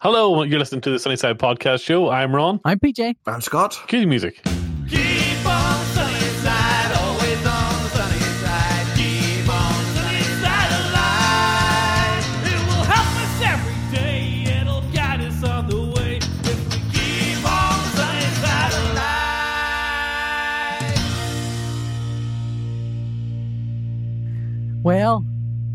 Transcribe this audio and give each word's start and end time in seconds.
Hello, 0.00 0.44
you're 0.44 0.60
listening 0.60 0.80
to 0.82 0.90
the 0.90 0.98
Sunnyside 1.00 1.38
Podcast 1.40 1.82
Show. 1.82 2.08
I'm 2.08 2.32
Ron. 2.32 2.60
I'm 2.64 2.78
PJ. 2.78 3.16
I'm 3.26 3.40
Scott. 3.40 3.80
Cue 3.88 3.98
the 3.98 4.06
music. 4.06 4.36
Keep 4.44 5.44
on 5.44 5.84
sunny 5.86 6.20
side, 6.38 6.92
always 7.00 7.44
on 7.44 7.82
the 7.82 7.88
sunny 7.90 8.20
side. 8.38 8.96
Keep 8.96 9.48
on 9.52 9.84
sunny 9.96 10.22
side 10.38 10.70
alive. 10.70 12.24
It 12.46 12.60
will 12.68 12.84
help 12.86 13.10
us 13.24 13.42
every 13.42 13.74
day. 13.98 14.44
It'll 14.60 14.82
guide 14.92 15.20
us 15.20 15.42
on 15.42 15.66
the 15.66 15.80
way. 15.90 16.18
If 16.18 16.58
we 16.70 16.78
keep 16.92 17.44
on 17.44 17.80
sunny 17.96 18.30
side 18.38 18.72
alive. 24.70 24.84
Well, 24.84 25.24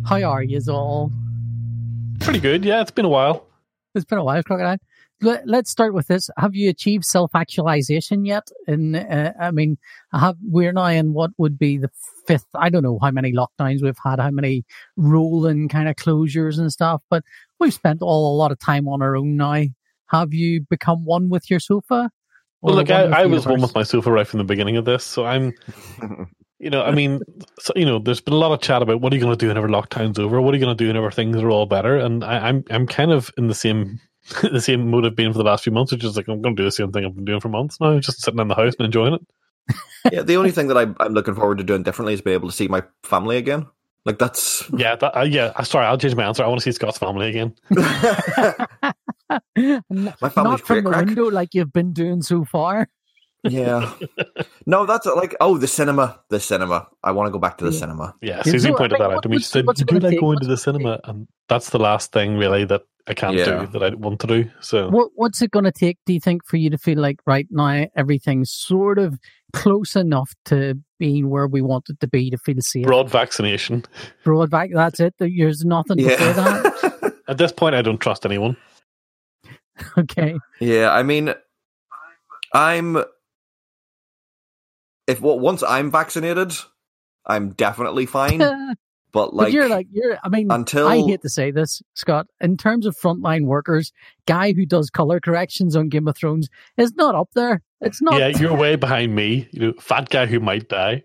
how 0.06 0.24
are 0.24 0.44
you 0.44 0.62
all? 0.70 1.12
Pretty 2.22 2.40
good. 2.40 2.64
Yeah, 2.64 2.80
it's 2.82 2.92
been 2.92 3.04
a 3.04 3.10
while. 3.10 3.48
It's 3.96 4.06
been 4.06 4.18
a 4.18 4.24
while, 4.24 4.42
Crocodile. 4.44 4.78
Let, 5.22 5.48
let's 5.48 5.70
start 5.70 5.94
with 5.94 6.08
this. 6.08 6.30
Have 6.38 6.56
you 6.56 6.70
achieved 6.70 7.06
self-actualization 7.06 8.26
yet? 8.26 8.50
And 8.68 8.96
uh, 8.96 9.34
I 9.40 9.52
mean, 9.52 9.78
have 10.12 10.36
we're 10.44 10.74
now 10.74 10.88
in 10.88 11.14
what 11.14 11.32
would 11.38 11.58
be 11.58 11.78
the 11.78 11.90
fifth? 12.26 12.48
I 12.56 12.70
don't 12.70 12.84
know 12.84 13.00
how 13.02 13.12
many 13.12 13.32
lockdowns 13.32 13.82
we've 13.82 13.98
had, 14.04 14.20
how 14.20 14.32
many 14.32 14.66
rolling 14.98 15.70
kind 15.70 15.88
of 15.88 15.96
closures 15.96 16.58
and 16.58 16.72
stuff, 16.72 17.04
but 17.10 17.24
we've 17.60 17.74
spent 17.74 18.02
all 18.02 18.36
a 18.36 18.38
lot 18.38 18.52
of 18.52 18.60
time 18.60 18.88
on 18.88 19.02
our 19.02 19.16
own 19.16 19.38
now. 19.38 19.64
Have 20.08 20.34
you 20.34 20.62
become 20.62 21.06
one 21.06 21.30
with 21.30 21.50
your 21.50 21.60
sofa? 21.60 22.10
Well, 22.62 22.76
look, 22.76 22.90
I, 22.90 23.04
I 23.04 23.26
was 23.26 23.46
one 23.46 23.62
with 23.62 23.76
my 23.76 23.84
sofa 23.84 24.12
right 24.12 24.28
from 24.28 24.38
the 24.38 24.46
beginning 24.46 24.78
of 24.78 24.86
this, 24.86 25.04
so 25.04 25.26
I'm, 25.26 25.54
you 26.64 26.70
know, 26.70 26.84
I 26.84 26.92
mean, 26.92 27.22
so, 27.60 27.74
you 27.76 27.86
know, 27.86 28.00
there's 28.00 28.22
been 28.22 28.34
a 28.34 28.38
lot 28.38 28.52
of 28.54 28.62
chat 28.62 28.82
about 28.82 29.02
what 29.02 29.12
are 29.12 29.16
you 29.16 29.22
going 29.22 29.34
to 29.34 29.38
do 29.38 29.50
whenever 29.50 29.68
lockdown's 29.68 30.18
over? 30.18 30.42
What 30.42 30.54
are 30.54 30.58
you 30.58 30.64
going 30.64 30.76
to 30.78 30.82
do 30.84 30.88
whenever 30.88 31.12
things 31.12 31.38
are 31.38 31.50
all 31.50 31.66
better? 31.66 31.98
And 31.98 32.24
I, 32.24 32.48
I'm, 32.50 32.64
I'm 32.72 32.88
kind 32.88 33.12
of 33.12 33.30
in 33.38 33.48
the 33.48 33.54
same, 33.56 34.00
the 34.42 34.62
same 34.62 34.88
mood 34.90 35.06
I've 35.06 35.16
been 35.16 35.32
for 35.34 35.38
the 35.38 35.44
last 35.44 35.64
few 35.64 35.74
months, 35.74 35.92
which 35.92 36.04
is 36.04 36.16
like 36.18 36.28
I'm 36.28 36.42
going 36.42 36.56
to 36.56 36.62
do 36.62 36.66
the 36.66 36.72
same 36.72 36.92
thing 36.92 37.06
I've 37.06 37.16
been 37.16 37.26
doing 37.26 37.42
for 37.42 37.50
months 37.50 37.80
now, 37.82 38.00
just 38.00 38.22
sitting 38.22 38.40
in 38.40 38.48
the 38.48 38.56
house 38.56 38.74
and 38.80 38.86
enjoying 38.86 39.14
it. 39.16 39.22
yeah, 40.12 40.22
the 40.22 40.38
only 40.38 40.52
thing 40.52 40.68
that 40.68 40.78
I, 40.78 40.88
I'm 41.04 41.14
looking 41.14 41.36
forward 41.36 41.58
to 41.60 41.64
doing 41.64 41.84
differently 41.84 42.14
is 42.14 42.22
be 42.22 42.32
able 42.32 42.50
to 42.50 42.56
see 42.56 42.68
my 42.68 42.84
family 43.04 43.38
again. 43.38 43.66
Like 44.06 44.20
that's 44.20 44.70
Yeah, 44.78 44.96
that, 44.98 45.18
uh, 45.18 45.22
yeah. 45.22 45.54
uh, 45.56 45.64
Sorry, 45.64 45.86
I'll 45.86 45.98
change 45.98 46.16
my 46.16 46.26
answer. 46.26 46.44
I 46.44 46.48
want 46.48 46.60
to 46.62 46.64
see 46.64 46.72
Scott's 46.74 46.98
family 46.98 47.30
again. 47.30 47.56
My 49.30 50.30
family's 50.30 50.62
Not 50.62 50.62
from 50.62 50.84
the 50.84 50.90
crack. 50.90 51.06
window 51.06 51.30
like 51.30 51.54
you've 51.54 51.74
been 51.74 51.94
doing 51.94 52.22
so 52.22 52.44
far. 52.46 52.90
Yeah. 53.44 53.94
No, 54.66 54.86
that's 54.86 55.06
like 55.06 55.36
oh 55.42 55.58
the 55.58 55.68
cinema, 55.68 56.20
the 56.30 56.40
cinema. 56.40 56.88
I 57.04 57.12
want 57.12 57.28
to 57.28 57.32
go 57.32 57.40
back 57.40 57.58
to 57.60 57.66
the 57.66 57.72
Yeah. 57.72 57.80
cinema. 57.80 58.16
Yeah, 58.22 58.38
Yeah, 58.38 58.44
Susie 58.44 58.70
so, 58.70 58.76
pointed 58.76 58.94
mean, 58.94 59.00
that 59.02 59.06
out 59.12 59.16
what 59.16 59.24
to 59.24 59.30
me. 59.30 59.38
She 59.40 59.44
said, 59.44 59.66
"You 59.66 59.72
it 59.72 59.78
do 59.78 59.86
gonna 60.00 60.08
like 60.10 60.20
going 60.20 60.40
to 60.40 60.48
the 60.48 60.54
it 60.54 60.66
gonna 60.66 60.78
cinema?" 60.80 61.00
And 61.06 61.28
that's 61.50 61.70
the 61.72 61.80
last 61.80 62.12
thing 62.12 62.38
really 62.38 62.64
that 62.66 62.84
I 63.08 63.14
can't 63.14 63.36
Yeah. 63.36 63.66
do 63.66 63.68
that 63.80 63.84
I 63.84 63.96
want 63.96 64.20
to 64.22 64.28
do. 64.28 64.50
So 64.62 64.90
What 64.90 65.10
What's 65.16 65.42
it 65.42 65.52
going 65.52 65.66
to 65.66 65.72
take, 65.74 65.98
do 66.06 66.14
you 66.14 66.20
think, 66.22 66.46
for 66.46 66.56
you 66.58 66.70
to 66.70 66.78
feel 66.78 67.00
like 67.00 67.18
right 67.26 67.48
now 67.52 67.86
everything's 67.98 68.50
sort 68.52 68.98
of 68.98 69.20
close 69.52 69.96
enough 69.98 70.32
to 70.46 70.76
being 71.00 71.30
where 71.30 71.48
we 71.48 71.62
want 71.62 71.90
it 71.90 72.00
to 72.00 72.08
be 72.08 72.30
to 72.30 72.38
feel 72.38 72.56
safe? 72.62 72.86
broad 72.86 73.10
vaccination. 73.10 73.84
Broad 74.24 74.50
back, 74.50 74.70
that's 74.74 75.02
it. 75.02 75.14
There's 75.20 75.66
nothing 75.66 75.98
before 75.98 76.34
that. 76.34 77.14
At 77.28 77.38
this 77.38 77.52
point, 77.52 77.76
I 77.76 77.82
don't 77.82 78.00
trust 78.00 78.26
anyone. 78.26 78.56
Okay. 79.98 80.36
yeah, 80.62 80.92
I 80.92 81.02
mean 81.04 81.34
I'm 82.54 83.04
if 85.08 85.22
well, 85.22 85.40
once 85.40 85.64
I'm 85.64 85.92
vaccinated, 85.92 86.54
I'm 87.26 87.52
definitely 87.52 88.06
fine. 88.06 88.38
but 88.40 88.78
But 89.12 89.34
like, 89.34 89.54
you're 89.54 89.70
like, 89.70 89.88
you're, 89.92 90.18
I 90.24 90.30
mean, 90.30 90.48
until 90.50 90.88
I 90.88 90.98
hate 90.98 91.22
to 91.22 91.30
say 91.30 91.52
this, 91.52 91.82
Scott, 91.94 92.28
in 92.42 92.58
terms 92.58 92.86
of 92.86 92.98
frontline 92.98 93.46
workers, 93.46 93.92
guy 94.26 94.54
who 94.54 94.66
does 94.66 94.90
color 94.90 95.20
corrections 95.20 95.76
on 95.76 95.90
Game 95.90 96.08
of 96.08 96.18
Thrones 96.18 96.50
is 96.78 96.94
not 96.96 97.16
up 97.16 97.30
there. 97.36 97.62
It's 97.82 98.02
not. 98.02 98.18
Yeah, 98.20 98.30
you're 98.30 98.56
way 98.56 98.76
behind 98.88 99.14
me. 99.16 99.48
You 99.52 99.60
know, 99.68 99.74
fat 99.80 100.10
guy 100.10 100.26
who 100.26 100.40
might 100.40 100.68
die. 100.70 101.04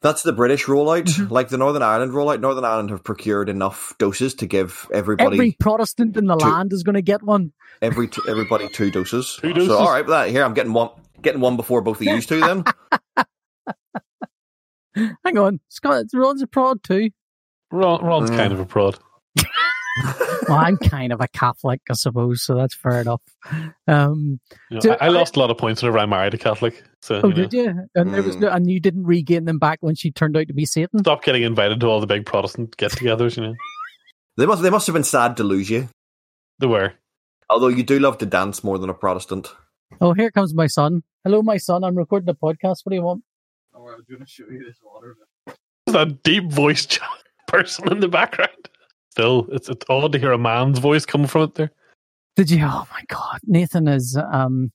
That's 0.00 0.22
the 0.22 0.34
British 0.34 0.66
rollout. 0.66 1.04
Mhm. 1.04 1.30
Like 1.30 1.48
the 1.48 1.56
Northern 1.56 1.82
Ireland 1.82 2.12
rollout, 2.12 2.38
Northern 2.40 2.64
Ireland 2.64 2.90
have 2.90 3.02
procured 3.02 3.48
enough 3.48 3.94
doses 3.98 4.34
to 4.34 4.46
give 4.46 4.86
everybody 4.92 5.36
Every 5.36 5.52
Protestant 5.58 6.16
in 6.18 6.26
the 6.26 6.36
to- 6.36 6.44
land 6.46 6.72
is 6.74 6.82
going 6.82 6.94
to 6.96 7.02
get 7.02 7.22
one. 7.22 7.52
every 7.80 8.08
t- 8.08 8.20
everybody 8.28 8.68
two 8.68 8.90
doses. 8.90 9.38
Two 9.40 9.54
doses? 9.54 9.68
So 9.70 9.78
all 9.78 9.90
right, 9.90 10.06
that 10.06 10.28
here 10.28 10.44
I'm 10.44 10.52
getting 10.52 10.74
one 10.74 10.90
getting 11.24 11.40
one 11.40 11.56
before 11.56 11.80
both 11.82 12.00
of 12.00 12.06
you 12.06 12.20
two. 12.20 12.40
Then 12.40 12.64
Hang 15.24 15.38
on, 15.38 15.58
Scott, 15.68 16.04
Ron's 16.14 16.42
a 16.42 16.46
prod 16.46 16.84
too. 16.84 17.10
Ron, 17.72 18.04
Ron's 18.04 18.30
Mm. 18.30 18.36
kind 18.36 18.52
of 18.52 18.60
a 18.60 18.64
prod. 18.66 18.96
Well, 20.48 20.58
I'm 20.58 20.76
kind 20.76 21.12
of 21.12 21.20
a 21.20 21.26
Catholic, 21.26 21.80
I 21.90 21.94
suppose, 21.94 22.44
so 22.44 22.54
that's 22.54 22.76
fair 22.76 23.00
enough. 23.00 23.20
Um, 23.88 24.38
You 24.70 24.76
know, 24.76 24.80
Do- 24.80 24.90
I, 24.92 25.06
I 25.06 25.08
lost 25.08 25.34
a 25.34 25.40
lot 25.40 25.50
of 25.50 25.58
points 25.58 25.82
whenever 25.82 25.98
I 25.98 26.06
married 26.06 26.34
a 26.34 26.38
Catholic. 26.38 26.80
So 27.02 27.20
oh, 27.24 27.28
you 27.28 27.34
know, 27.34 27.46
did 27.46 27.52
you? 27.52 27.74
And 27.96 28.14
there 28.14 28.22
was 28.22 28.36
Mm. 28.36 28.40
no, 28.42 28.48
and 28.50 28.70
you 28.70 28.78
didn't 28.78 29.04
regain 29.04 29.46
them 29.46 29.58
back 29.58 29.78
when 29.80 29.96
she 29.96 30.12
turned 30.12 30.36
out 30.36 30.46
to 30.46 30.54
be 30.54 30.64
Satan. 30.66 31.00
stop 31.00 31.24
getting 31.24 31.42
invited 31.42 31.80
to 31.80 31.88
all 31.88 32.00
the 32.00 32.06
big 32.06 32.24
Protestant 32.24 32.76
get-togethers. 32.76 33.36
You 33.36 33.42
know, 33.48 33.54
they 34.36 34.46
must 34.46 34.62
they 34.62 34.70
must 34.70 34.86
have 34.86 34.94
been 34.94 35.02
sad 35.04 35.36
to 35.38 35.44
lose 35.44 35.70
you. 35.70 35.88
they 36.60 36.68
were. 36.68 36.92
Although 37.50 37.68
you 37.68 37.82
do 37.82 37.98
love 37.98 38.18
to 38.18 38.26
dance 38.26 38.62
more 38.62 38.78
than 38.78 38.90
a 38.90 38.94
Protestant. 38.94 39.48
Oh, 40.00 40.12
here 40.14 40.30
comes 40.30 40.54
my 40.54 40.68
son. 40.68 41.02
Hello, 41.24 41.40
my 41.40 41.56
son. 41.56 41.84
I'm 41.84 41.96
recording 41.96 42.28
a 42.28 42.34
podcast. 42.34 42.80
What 42.84 42.90
do 42.90 42.96
you 42.96 43.02
want? 43.02 43.24
Oh, 43.74 43.86
I 43.86 43.96
was 43.96 44.04
going 44.04 44.20
to 44.20 44.26
show 44.26 44.44
you 44.50 44.62
this 44.62 44.76
water. 44.84 45.16
There's 45.46 45.56
that 45.94 46.22
deep 46.22 46.52
voiced 46.52 46.90
ch- 46.90 47.00
person 47.48 47.90
in 47.90 48.00
the 48.00 48.08
background. 48.08 48.50
Still, 49.10 49.46
it's 49.50 49.70
it's 49.70 49.86
odd 49.88 50.12
to 50.12 50.18
hear 50.18 50.32
a 50.32 50.38
man's 50.38 50.80
voice 50.80 51.06
coming 51.06 51.26
from 51.26 51.44
it 51.44 51.54
there. 51.54 51.70
Did 52.36 52.50
you? 52.50 52.62
Oh 52.62 52.86
my 52.92 53.02
God, 53.08 53.38
Nathan 53.46 53.88
is 53.88 54.18
um, 54.30 54.70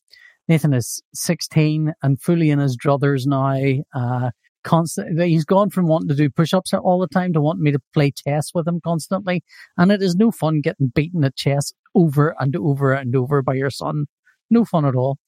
Nathan 0.47 0.73
is 0.73 1.03
16 1.13 1.93
and 2.01 2.19
fully 2.19 2.49
in 2.49 2.57
his 2.57 2.75
druthers 2.75 3.27
now. 3.27 3.83
Uh, 3.93 4.31
constant. 4.63 5.21
He's 5.21 5.45
gone 5.45 5.69
from 5.69 5.85
wanting 5.85 6.09
to 6.09 6.15
do 6.15 6.31
push-ups 6.31 6.73
all 6.73 6.99
the 6.99 7.07
time 7.07 7.31
to 7.33 7.41
wanting 7.41 7.63
me 7.63 7.73
to 7.73 7.81
play 7.93 8.09
chess 8.09 8.55
with 8.55 8.67
him 8.67 8.81
constantly, 8.83 9.43
and 9.77 9.91
it 9.91 10.01
is 10.01 10.15
no 10.15 10.31
fun 10.31 10.61
getting 10.61 10.87
beaten 10.95 11.23
at 11.23 11.35
chess 11.35 11.73
over 11.93 12.35
and 12.39 12.55
over 12.55 12.91
and 12.91 13.15
over 13.15 13.43
by 13.43 13.53
your 13.53 13.69
son. 13.69 14.07
No 14.49 14.65
fun 14.65 14.85
at 14.85 14.95
all. 14.95 15.19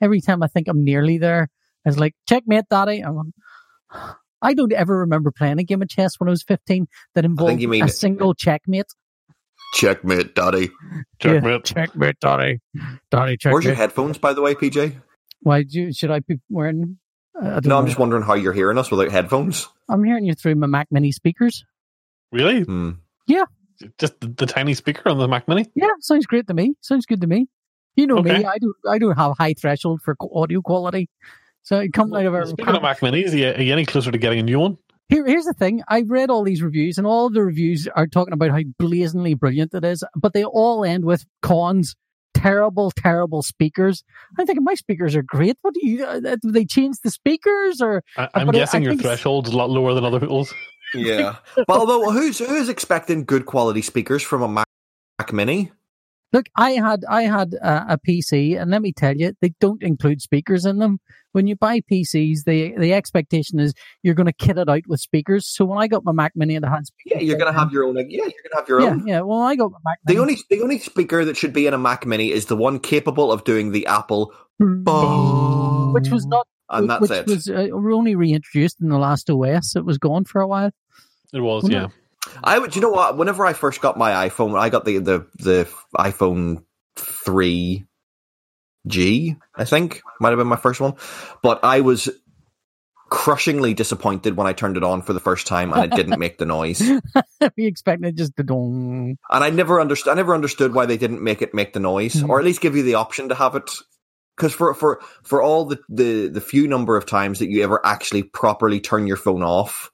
Every 0.00 0.20
time 0.20 0.42
I 0.42 0.48
think 0.48 0.68
I'm 0.68 0.84
nearly 0.84 1.18
there, 1.18 1.48
it's 1.84 1.96
like 1.96 2.14
checkmate, 2.28 2.64
daddy. 2.70 3.00
I'm 3.00 3.14
going, 3.14 3.32
I 4.42 4.54
don't 4.54 4.72
ever 4.72 5.00
remember 5.00 5.30
playing 5.30 5.58
a 5.58 5.64
game 5.64 5.82
of 5.82 5.88
chess 5.88 6.12
when 6.18 6.28
I 6.28 6.30
was 6.30 6.42
15 6.42 6.86
that 7.14 7.24
involved 7.24 7.60
you 7.60 7.68
mean- 7.68 7.84
a 7.84 7.88
single 7.88 8.34
checkmate. 8.34 8.86
Checkmate, 9.74 10.36
Daddy. 10.36 10.70
Checkmate. 11.18 11.52
Yeah, 11.52 11.58
checkmate, 11.58 12.20
daddy. 12.20 12.60
Daddy, 13.10 13.36
checkmate. 13.36 13.52
Where's 13.52 13.64
your 13.64 13.74
headphones, 13.74 14.18
by 14.18 14.32
the 14.32 14.40
way, 14.40 14.54
PJ? 14.54 14.94
Why 15.40 15.64
do 15.64 15.80
you, 15.80 15.92
should 15.92 16.12
I 16.12 16.20
be 16.20 16.36
wearing? 16.48 16.98
I 17.40 17.54
don't 17.54 17.66
No, 17.66 17.78
I'm 17.78 17.86
just 17.86 17.98
wondering 17.98 18.22
how 18.22 18.34
you're 18.34 18.52
hearing 18.52 18.78
us 18.78 18.92
without 18.92 19.10
headphones. 19.10 19.66
I'm 19.88 20.04
hearing 20.04 20.26
you 20.26 20.34
through 20.34 20.54
my 20.54 20.68
Mac 20.68 20.88
Mini 20.92 21.10
speakers. 21.10 21.64
Really? 22.30 22.62
Hmm. 22.62 22.90
Just 23.98 24.20
the, 24.20 24.28
the 24.28 24.46
tiny 24.46 24.74
speaker 24.74 25.08
on 25.08 25.18
the 25.18 25.26
Mac 25.26 25.48
Mini? 25.48 25.66
Yeah, 25.74 25.88
sounds 26.00 26.26
great 26.26 26.46
to 26.46 26.54
me. 26.54 26.74
Sounds 26.80 27.06
good 27.06 27.20
to 27.22 27.26
me. 27.26 27.48
You 27.96 28.06
know 28.06 28.18
Okay. 28.18 28.38
me. 28.38 28.44
I 28.44 28.58
don't. 28.58 28.76
I 28.88 28.98
don't 28.98 29.16
have 29.16 29.36
high 29.38 29.54
threshold 29.54 30.00
for 30.02 30.16
audio 30.32 30.60
quality. 30.60 31.08
So 31.62 31.78
it 31.80 31.92
comes 31.92 32.12
out 32.12 32.26
of 32.26 32.34
our. 32.34 32.46
Speaking 32.46 32.74
of 32.74 32.82
Mac 32.82 33.00
Minis, 33.00 33.32
are 33.32 33.36
you, 33.36 33.46
are 33.48 33.62
you 33.62 33.72
any 33.72 33.84
closer 33.86 34.10
to 34.10 34.18
getting 34.18 34.40
a 34.40 34.42
new 34.42 34.58
one? 34.60 34.76
Here, 35.08 35.26
here's 35.26 35.44
the 35.44 35.52
thing. 35.54 35.82
I've 35.88 36.10
read 36.10 36.30
all 36.30 36.42
these 36.44 36.62
reviews, 36.62 36.98
and 36.98 37.06
all 37.06 37.26
of 37.26 37.34
the 37.34 37.42
reviews 37.42 37.86
are 37.94 38.06
talking 38.06 38.32
about 38.34 38.50
how 38.50 38.60
blazingly 38.78 39.34
brilliant 39.34 39.74
it 39.74 39.84
is, 39.84 40.02
but 40.16 40.32
they 40.32 40.44
all 40.44 40.84
end 40.84 41.04
with 41.04 41.24
cons. 41.42 41.94
Terrible, 42.34 42.90
terrible 42.90 43.42
speakers. 43.42 44.02
I 44.38 44.44
think 44.44 44.58
my 44.60 44.74
speakers 44.74 45.14
are 45.14 45.22
great. 45.22 45.56
What 45.62 45.72
do 45.74 45.86
you? 45.86 46.04
Uh, 46.04 46.20
do 46.42 46.50
they 46.50 46.64
change 46.64 46.96
the 47.02 47.10
speakers 47.10 47.80
or? 47.80 48.02
I, 48.18 48.28
I'm 48.34 48.46
but 48.46 48.56
I- 48.56 48.58
guessing 48.58 48.80
I 48.82 48.84
your 48.84 48.92
think- 48.92 49.02
threshold's 49.02 49.50
a 49.50 49.56
lot 49.56 49.70
lower 49.70 49.94
than 49.94 50.04
other 50.04 50.20
people's. 50.20 50.52
Yeah. 50.96 51.36
but 51.56 51.70
although 51.70 52.12
who's 52.12 52.38
who's 52.38 52.68
expecting 52.68 53.24
good 53.24 53.46
quality 53.46 53.82
speakers 53.82 54.22
from 54.22 54.42
a 54.42 54.48
Mac, 54.48 54.66
Mac 55.18 55.32
Mini? 55.32 55.72
Look, 56.34 56.46
I 56.56 56.72
had 56.72 57.04
I 57.08 57.22
had 57.22 57.54
uh, 57.62 57.84
a 57.88 57.96
PC, 57.96 58.60
and 58.60 58.68
let 58.72 58.82
me 58.82 58.92
tell 58.92 59.16
you, 59.16 59.34
they 59.40 59.54
don't 59.60 59.80
include 59.84 60.20
speakers 60.20 60.66
in 60.66 60.80
them. 60.80 60.98
When 61.30 61.46
you 61.46 61.54
buy 61.54 61.80
PCs, 61.80 62.44
the 62.44 62.74
the 62.76 62.92
expectation 62.92 63.60
is 63.60 63.72
you're 64.02 64.16
going 64.16 64.26
to 64.26 64.32
kit 64.32 64.58
it 64.58 64.68
out 64.68 64.82
with 64.88 64.98
speakers. 65.00 65.46
So 65.46 65.64
when 65.64 65.78
I 65.78 65.86
got 65.86 66.04
my 66.04 66.10
Mac 66.10 66.32
Mini, 66.34 66.56
it 66.56 66.64
had 66.64 66.86
speakers. 66.86 67.22
Yeah, 67.22 67.26
you're 67.26 67.38
gonna 67.38 67.52
have 67.52 67.70
your 67.72 67.84
own. 67.84 67.96
Yeah, 67.96 68.04
you're 68.10 68.32
gonna 68.50 68.56
have 68.56 68.68
your 68.68 68.80
yeah, 68.80 68.88
own. 68.88 69.06
yeah. 69.06 69.20
Well, 69.20 69.42
I 69.42 69.54
got 69.54 69.70
my 69.70 69.78
Mac 69.84 69.98
The 70.06 70.14
Mini. 70.14 70.20
only 70.22 70.36
the 70.50 70.60
only 70.62 70.78
speaker 70.80 71.24
that 71.24 71.36
should 71.36 71.52
be 71.52 71.68
in 71.68 71.72
a 71.72 71.78
Mac 71.78 72.04
Mini 72.04 72.32
is 72.32 72.46
the 72.46 72.56
one 72.56 72.80
capable 72.80 73.30
of 73.30 73.44
doing 73.44 73.70
the 73.70 73.86
Apple, 73.86 74.34
which 74.58 76.08
was 76.10 76.26
not, 76.26 76.46
and 76.70 76.90
that's 76.90 77.00
which 77.02 77.10
it. 77.12 77.26
was 77.26 77.48
uh, 77.48 77.68
only 77.72 78.16
reintroduced 78.16 78.80
in 78.80 78.88
the 78.88 78.98
last 78.98 79.30
OS. 79.30 79.76
It 79.76 79.84
was 79.84 79.98
gone 79.98 80.24
for 80.24 80.40
a 80.40 80.48
while. 80.48 80.70
It 81.32 81.40
was, 81.40 81.62
Well, 81.64 81.72
yeah. 81.72 81.86
I 82.42 82.58
would. 82.58 82.74
You 82.74 82.82
know 82.82 82.90
what? 82.90 83.16
Whenever 83.16 83.44
I 83.46 83.52
first 83.52 83.80
got 83.80 83.96
my 83.98 84.28
iPhone, 84.28 84.58
I 84.58 84.68
got 84.70 84.84
the 84.84 84.98
the 84.98 85.26
the 85.36 85.68
iPhone 85.96 86.64
three 86.96 87.84
G. 88.86 89.36
I 89.54 89.64
think 89.64 90.02
might 90.20 90.30
have 90.30 90.38
been 90.38 90.46
my 90.46 90.56
first 90.56 90.80
one, 90.80 90.94
but 91.42 91.60
I 91.64 91.80
was 91.80 92.08
crushingly 93.10 93.74
disappointed 93.74 94.36
when 94.36 94.46
I 94.46 94.52
turned 94.52 94.76
it 94.76 94.82
on 94.82 95.02
for 95.02 95.12
the 95.12 95.20
first 95.20 95.46
time 95.46 95.72
and 95.72 95.84
it 95.84 95.94
didn't 95.96 96.18
make 96.18 96.38
the 96.38 96.46
noise. 96.46 96.82
we 97.56 97.66
expecting 97.66 98.08
it 98.08 98.16
just 98.16 98.34
to 98.36 98.42
dong. 98.42 99.16
And 99.30 99.44
I 99.44 99.50
never 99.50 99.80
understood. 99.80 100.10
I 100.12 100.16
never 100.16 100.34
understood 100.34 100.74
why 100.74 100.86
they 100.86 100.96
didn't 100.96 101.22
make 101.22 101.40
it 101.42 101.54
make 101.54 101.72
the 101.74 101.80
noise, 101.80 102.14
Mhm. 102.14 102.28
or 102.28 102.38
at 102.38 102.44
least 102.44 102.60
give 102.60 102.74
you 102.76 102.82
the 102.82 102.94
option 102.94 103.28
to 103.28 103.34
have 103.34 103.54
it. 103.54 103.70
Because 104.36 104.52
for 104.52 104.74
for 104.74 105.00
for 105.22 105.40
all 105.42 105.66
the, 105.66 105.78
the 105.88 106.26
the 106.28 106.40
few 106.40 106.66
number 106.66 106.96
of 106.96 107.06
times 107.06 107.38
that 107.38 107.50
you 107.50 107.62
ever 107.62 107.80
actually 107.86 108.24
properly 108.24 108.80
turn 108.80 109.06
your 109.06 109.16
phone 109.16 109.44
off, 109.44 109.92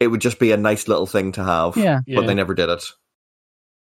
it 0.00 0.08
would 0.08 0.20
just 0.20 0.38
be 0.38 0.52
a 0.52 0.56
nice 0.56 0.88
little 0.88 1.06
thing 1.06 1.32
to 1.32 1.44
have. 1.44 1.76
Yeah, 1.76 2.00
Yeah. 2.06 2.20
But 2.20 2.26
they 2.26 2.34
never 2.34 2.54
did 2.54 2.68
it. 2.68 2.84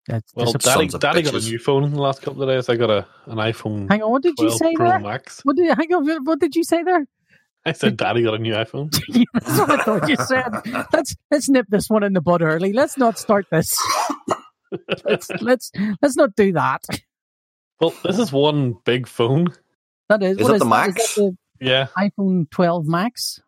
that's 0.06 0.32
well. 0.34 0.52
Daddy, 0.52 0.88
Daddy 0.88 1.22
got 1.22 1.34
a 1.34 1.40
new 1.40 1.58
phone 1.58 1.84
in 1.84 1.92
the 1.92 2.00
last 2.00 2.22
couple 2.22 2.42
of 2.42 2.48
days. 2.48 2.68
I 2.68 2.76
got 2.76 2.90
a 2.90 3.06
an 3.26 3.38
iPhone 3.38 3.88
Hang 3.90 4.02
on, 4.02 4.10
what 4.10 4.22
did 4.22 4.34
you 4.38 4.50
say 4.50 4.74
Pro 4.74 4.88
there? 4.88 4.98
Max. 5.00 5.40
What 5.44 5.56
did 5.56 5.66
hang 5.76 5.92
on? 5.92 6.24
What 6.24 6.40
did 6.40 6.54
you 6.54 6.64
say 6.64 6.82
there? 6.82 7.06
I 7.66 7.72
said 7.72 7.96
Daddy 7.96 8.22
got 8.22 8.34
a 8.34 8.38
new 8.38 8.52
iPhone. 8.52 8.90
That's 9.32 9.58
what 9.58 9.70
I 9.70 9.82
thought 9.82 10.08
you 10.08 10.16
said. 10.16 10.86
Let's 10.92 11.16
let's 11.30 11.48
nip 11.48 11.66
this 11.70 11.88
one 11.88 12.02
in 12.02 12.12
the 12.12 12.20
bud 12.20 12.42
early. 12.42 12.72
Let's 12.72 12.98
not 12.98 13.18
start 13.18 13.46
this. 13.50 13.76
let's 15.04 15.30
let's 15.40 15.70
let's 16.02 16.16
not 16.16 16.36
do 16.36 16.52
that. 16.52 16.84
Well, 17.80 17.94
this 18.04 18.18
is 18.18 18.32
one 18.32 18.76
big 18.84 19.06
phone. 19.06 19.48
That 20.08 20.22
is. 20.22 20.36
Is 20.36 20.42
what 20.42 20.52
that 20.52 20.58
the 20.58 20.64
Is 20.64 20.70
Max? 20.70 21.14
that 21.14 21.36
Yeah, 21.60 21.86
iPhone 21.96 22.50
12 22.50 22.86
Max, 22.86 23.40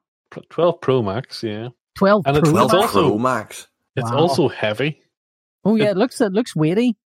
12 0.48 0.80
Pro 0.80 1.02
Max. 1.02 1.42
Yeah, 1.42 1.68
12 1.96 2.22
And 2.26 2.36
it's 2.36 2.50
Pro. 2.50 2.52
Twelve 2.52 2.64
It's 2.66 2.74
Max? 2.74 2.94
also- 2.94 3.08
Pro 3.08 3.18
Max. 3.18 3.66
it's 3.96 4.10
Wow. 4.10 4.18
also 4.18 4.48
heavy. 4.48 5.00
Oh 5.64 5.74
yeah, 5.76 5.90
it 5.90 5.96
looks 5.96 6.20
it 6.20 6.32
looks 6.32 6.54
weighty. 6.54 6.96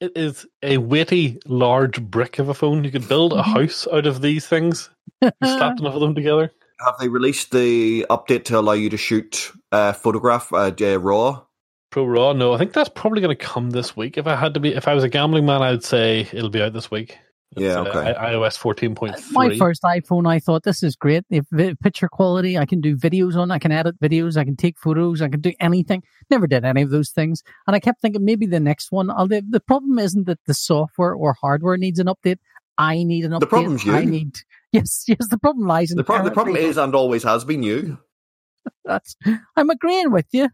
It 0.00 0.12
is 0.16 0.46
a 0.62 0.78
weighty, 0.78 1.38
large 1.46 2.00
brick 2.02 2.38
of 2.38 2.48
a 2.48 2.54
phone. 2.54 2.84
You 2.84 2.90
could 2.90 3.08
build 3.08 3.32
a 3.32 3.42
Mhm. 3.42 3.44
house 3.54 3.86
out 3.92 4.06
of 4.06 4.20
these 4.22 4.46
things. 4.46 4.90
You 5.22 5.30
slapped 5.42 5.80
enough 5.80 5.94
of 5.94 6.00
them 6.00 6.14
together. 6.14 6.52
Have 6.84 6.94
they 7.00 7.08
released 7.08 7.50
the 7.50 8.06
update 8.08 8.44
to 8.44 8.58
allow 8.58 8.72
you 8.72 8.88
to 8.90 8.96
shoot 8.96 9.50
uh, 9.72 9.92
photograph 9.92 10.52
uh, 10.52 10.70
uh, 10.80 10.98
raw? 11.00 11.42
Pro 11.90 12.04
Raw. 12.04 12.32
No, 12.34 12.52
I 12.52 12.58
think 12.58 12.72
that's 12.72 12.88
probably 12.90 13.20
going 13.20 13.36
to 13.36 13.44
come 13.44 13.70
this 13.70 13.96
week. 13.96 14.16
If 14.18 14.26
I 14.28 14.36
had 14.36 14.54
to 14.54 14.60
be, 14.60 14.74
if 14.74 14.86
I 14.86 14.94
was 14.94 15.02
a 15.02 15.08
gambling 15.08 15.44
man, 15.46 15.62
I'd 15.62 15.82
say 15.82 16.28
it'll 16.32 16.50
be 16.50 16.62
out 16.62 16.72
this 16.74 16.90
week. 16.90 17.18
It's, 17.52 17.62
Yeah, 17.62 17.80
uh, 17.80 17.84
okay. 17.84 18.14
I- 18.14 18.32
iOS 18.32 18.58
fourteen 18.58 18.94
point 18.94 19.16
My 19.32 19.56
first 19.56 19.82
iPhone, 19.82 20.28
I 20.28 20.38
thought 20.38 20.64
this 20.64 20.82
is 20.82 20.96
great. 20.96 21.24
The 21.30 21.76
picture 21.82 22.08
quality, 22.08 22.58
I 22.58 22.66
can 22.66 22.80
do 22.80 22.96
videos 22.96 23.36
on. 23.36 23.50
I 23.50 23.58
can 23.58 23.72
edit 23.72 23.98
videos. 24.00 24.36
I 24.36 24.44
can 24.44 24.56
take 24.56 24.78
photos. 24.78 25.22
I 25.22 25.28
can 25.28 25.40
do 25.40 25.52
anything. 25.58 26.02
Never 26.30 26.46
did 26.46 26.64
any 26.64 26.82
of 26.82 26.90
those 26.90 27.10
things, 27.10 27.42
and 27.66 27.74
I 27.74 27.80
kept 27.80 28.02
thinking 28.02 28.24
maybe 28.24 28.46
the 28.46 28.60
next 28.60 28.92
one. 28.92 29.10
I'll, 29.10 29.26
the, 29.28 29.42
the 29.48 29.60
problem 29.60 29.98
isn't 29.98 30.26
that 30.26 30.40
the 30.46 30.54
software 30.54 31.14
or 31.14 31.32
hardware 31.40 31.78
needs 31.78 31.98
an 31.98 32.06
update. 32.06 32.38
I 32.76 33.02
need 33.02 33.24
an 33.24 33.32
update. 33.32 33.40
The 33.40 33.46
problem's 33.46 33.84
you. 33.84 33.94
I 33.94 34.04
need. 34.04 34.38
Yes, 34.70 35.04
yes. 35.08 35.28
The 35.30 35.38
problem 35.38 35.66
lies 35.66 35.90
in 35.90 35.96
The, 35.96 36.04
pro- 36.04 36.22
the 36.22 36.30
problem 36.30 36.56
is 36.56 36.76
and 36.76 36.94
always 36.94 37.22
has 37.22 37.42
been 37.42 37.62
you. 37.62 37.96
that's. 38.84 39.16
I'm 39.56 39.70
agreeing 39.70 40.12
with 40.12 40.26
you. 40.32 40.50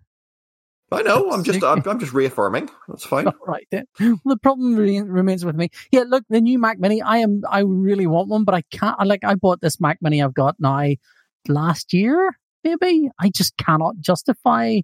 I 0.94 1.02
know. 1.02 1.30
I'm 1.30 1.44
just 1.44 1.62
I'm, 1.62 1.82
I'm 1.86 1.98
just 1.98 2.12
reaffirming. 2.12 2.70
That's 2.88 3.04
fine. 3.04 3.26
All 3.26 3.34
right 3.46 3.66
then. 3.70 3.86
Well, 4.00 4.18
the 4.24 4.38
problem 4.38 4.76
re- 4.76 5.00
remains 5.00 5.44
with 5.44 5.56
me. 5.56 5.70
Yeah, 5.90 6.04
look, 6.06 6.24
the 6.28 6.40
new 6.40 6.58
Mac 6.58 6.78
Mini. 6.78 7.02
I 7.02 7.18
am. 7.18 7.42
I 7.48 7.60
really 7.60 8.06
want 8.06 8.28
one, 8.28 8.44
but 8.44 8.54
I 8.54 8.62
can't. 8.70 8.96
I 8.98 9.04
Like, 9.04 9.24
I 9.24 9.34
bought 9.34 9.60
this 9.60 9.80
Mac 9.80 9.98
Mini 10.00 10.22
I've 10.22 10.34
got 10.34 10.56
now 10.58 10.90
last 11.48 11.92
year. 11.92 12.36
Maybe 12.62 13.10
I 13.20 13.30
just 13.30 13.56
cannot 13.56 13.98
justify 14.00 14.80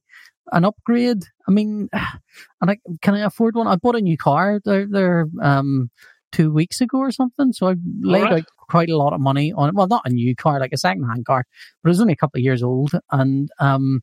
an 0.53 0.65
upgrade. 0.65 1.25
I 1.49 1.53
mean, 1.53 1.89
and 2.61 2.71
I 2.71 2.79
can 3.03 3.15
I 3.15 3.21
afford 3.21 3.55
one? 3.55 3.67
I 3.67 3.77
bought 3.77 3.97
a 3.97 4.01
new 4.01 4.17
car 4.17 4.61
there, 4.65 4.87
there 4.89 5.27
um, 5.43 5.91
two 6.33 6.53
weeks 6.53 6.81
ago 6.81 6.99
or 6.99 7.11
something. 7.11 7.53
So 7.53 7.69
I 7.69 7.75
laid 8.01 8.25
Alright. 8.25 8.41
out 8.41 8.45
quite 8.69 8.91
a 8.91 8.97
lot 8.97 9.13
of 9.13 9.21
money 9.21 9.53
on 9.53 9.69
it. 9.69 9.75
Well, 9.75 9.89
not 9.89 10.03
a 10.05 10.11
new 10.11 10.35
car, 10.37 10.61
like 10.61 10.73
a 10.73 10.79
second 10.79 11.05
hand 11.05 11.25
car, 11.25 11.45
but 11.83 11.89
it 11.89 11.91
was 11.91 12.01
only 12.01 12.13
a 12.13 12.17
couple 12.17 12.39
of 12.39 12.45
years 12.45 12.63
old, 12.63 12.93
and 13.11 13.51
um, 13.59 14.01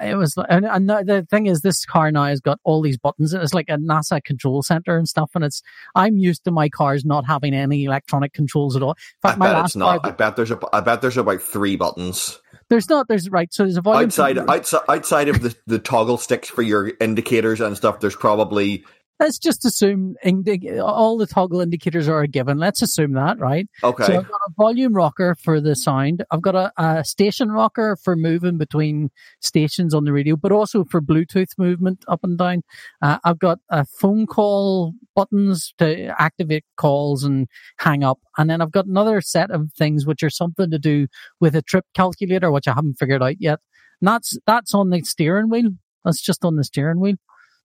it 0.00 0.16
was 0.16 0.34
and, 0.48 0.64
and 0.64 0.88
the 0.88 1.26
thing 1.30 1.46
is 1.46 1.60
this 1.60 1.84
car 1.84 2.10
now 2.10 2.24
has 2.24 2.40
got 2.40 2.58
all 2.64 2.80
these 2.82 2.98
buttons 2.98 3.32
it's 3.34 3.54
like 3.54 3.68
a 3.68 3.76
nasa 3.76 4.22
control 4.22 4.62
center 4.62 4.96
and 4.96 5.08
stuff 5.08 5.30
and 5.34 5.44
it's 5.44 5.62
i'm 5.94 6.16
used 6.16 6.44
to 6.44 6.50
my 6.50 6.68
cars 6.68 7.04
not 7.04 7.26
having 7.26 7.54
any 7.54 7.84
electronic 7.84 8.32
controls 8.32 8.76
at 8.76 8.82
all 8.82 8.96
in 9.24 9.30
I 9.30 9.36
my 9.36 9.46
bet 9.46 9.54
last 9.56 9.66
it's 9.70 9.76
not. 9.76 10.02
car 10.02 10.10
I 10.10 10.14
bet 10.14 10.36
there's 10.36 10.50
a, 10.50 10.58
I 10.72 10.80
bet 10.80 11.00
there's 11.00 11.16
about 11.16 11.42
three 11.42 11.76
buttons 11.76 12.40
there's 12.68 12.88
not 12.88 13.08
there's 13.08 13.28
right 13.28 13.52
so 13.52 13.64
there's 13.64 13.76
a 13.76 13.82
volume 13.82 14.04
outside 14.04 14.36
control. 14.36 14.56
outside 14.56 14.80
outside 14.88 15.28
of 15.28 15.42
the, 15.42 15.54
the 15.66 15.78
toggle 15.78 16.16
sticks 16.18 16.48
for 16.48 16.62
your 16.62 16.92
indicators 17.00 17.60
and 17.60 17.76
stuff. 17.76 18.00
There's 18.00 18.16
probably 18.16 18.84
let's 19.20 19.38
just 19.38 19.64
assume 19.64 20.16
indi- 20.24 20.80
all 20.80 21.16
the 21.16 21.26
toggle 21.26 21.60
indicators 21.60 22.08
are 22.08 22.22
a 22.22 22.28
given 22.28 22.58
let's 22.58 22.82
assume 22.82 23.12
that 23.12 23.38
right 23.38 23.68
okay. 23.84 24.04
So 24.04 24.16
I've 24.18 24.28
got 24.28 24.40
a 24.48 24.52
volume 24.56 24.94
rocker 24.94 25.34
for 25.34 25.60
the 25.60 25.76
sound. 25.76 26.24
I've 26.30 26.42
got 26.42 26.54
a, 26.54 26.72
a 26.76 27.04
station 27.04 27.50
rocker 27.50 27.96
for 27.96 28.16
moving 28.16 28.58
between 28.58 29.10
stations 29.40 29.94
on 29.94 30.04
the 30.04 30.12
radio, 30.12 30.36
but 30.36 30.52
also 30.52 30.84
for 30.84 31.00
Bluetooth 31.00 31.58
movement 31.58 32.04
up 32.08 32.20
and 32.22 32.38
down. 32.38 32.62
Uh, 33.02 33.18
I've 33.24 33.38
got 33.38 33.58
a 33.68 33.84
phone 33.84 34.26
call 34.26 34.94
buttons 35.14 35.74
to 35.78 36.14
activate 36.18 36.64
calls 36.76 37.24
and 37.24 37.48
hang 37.78 38.02
up. 38.02 38.18
And 38.38 38.48
then 38.48 38.60
I've 38.60 38.72
got 38.72 38.86
another 38.86 39.20
set 39.20 39.50
of 39.50 39.70
things 39.76 40.06
which 40.06 40.22
are 40.22 40.30
something 40.30 40.70
to 40.70 40.78
do 40.78 41.08
with 41.40 41.54
a 41.54 41.62
trip 41.62 41.84
calculator, 41.94 42.50
which 42.50 42.68
I 42.68 42.74
haven't 42.74 42.98
figured 42.98 43.22
out 43.22 43.40
yet. 43.40 43.60
And 44.00 44.08
that's, 44.08 44.38
that's 44.46 44.74
on 44.74 44.90
the 44.90 45.02
steering 45.02 45.50
wheel. 45.50 45.70
That's 46.04 46.22
just 46.22 46.44
on 46.44 46.56
the 46.56 46.64
steering 46.64 47.00
wheel. 47.00 47.16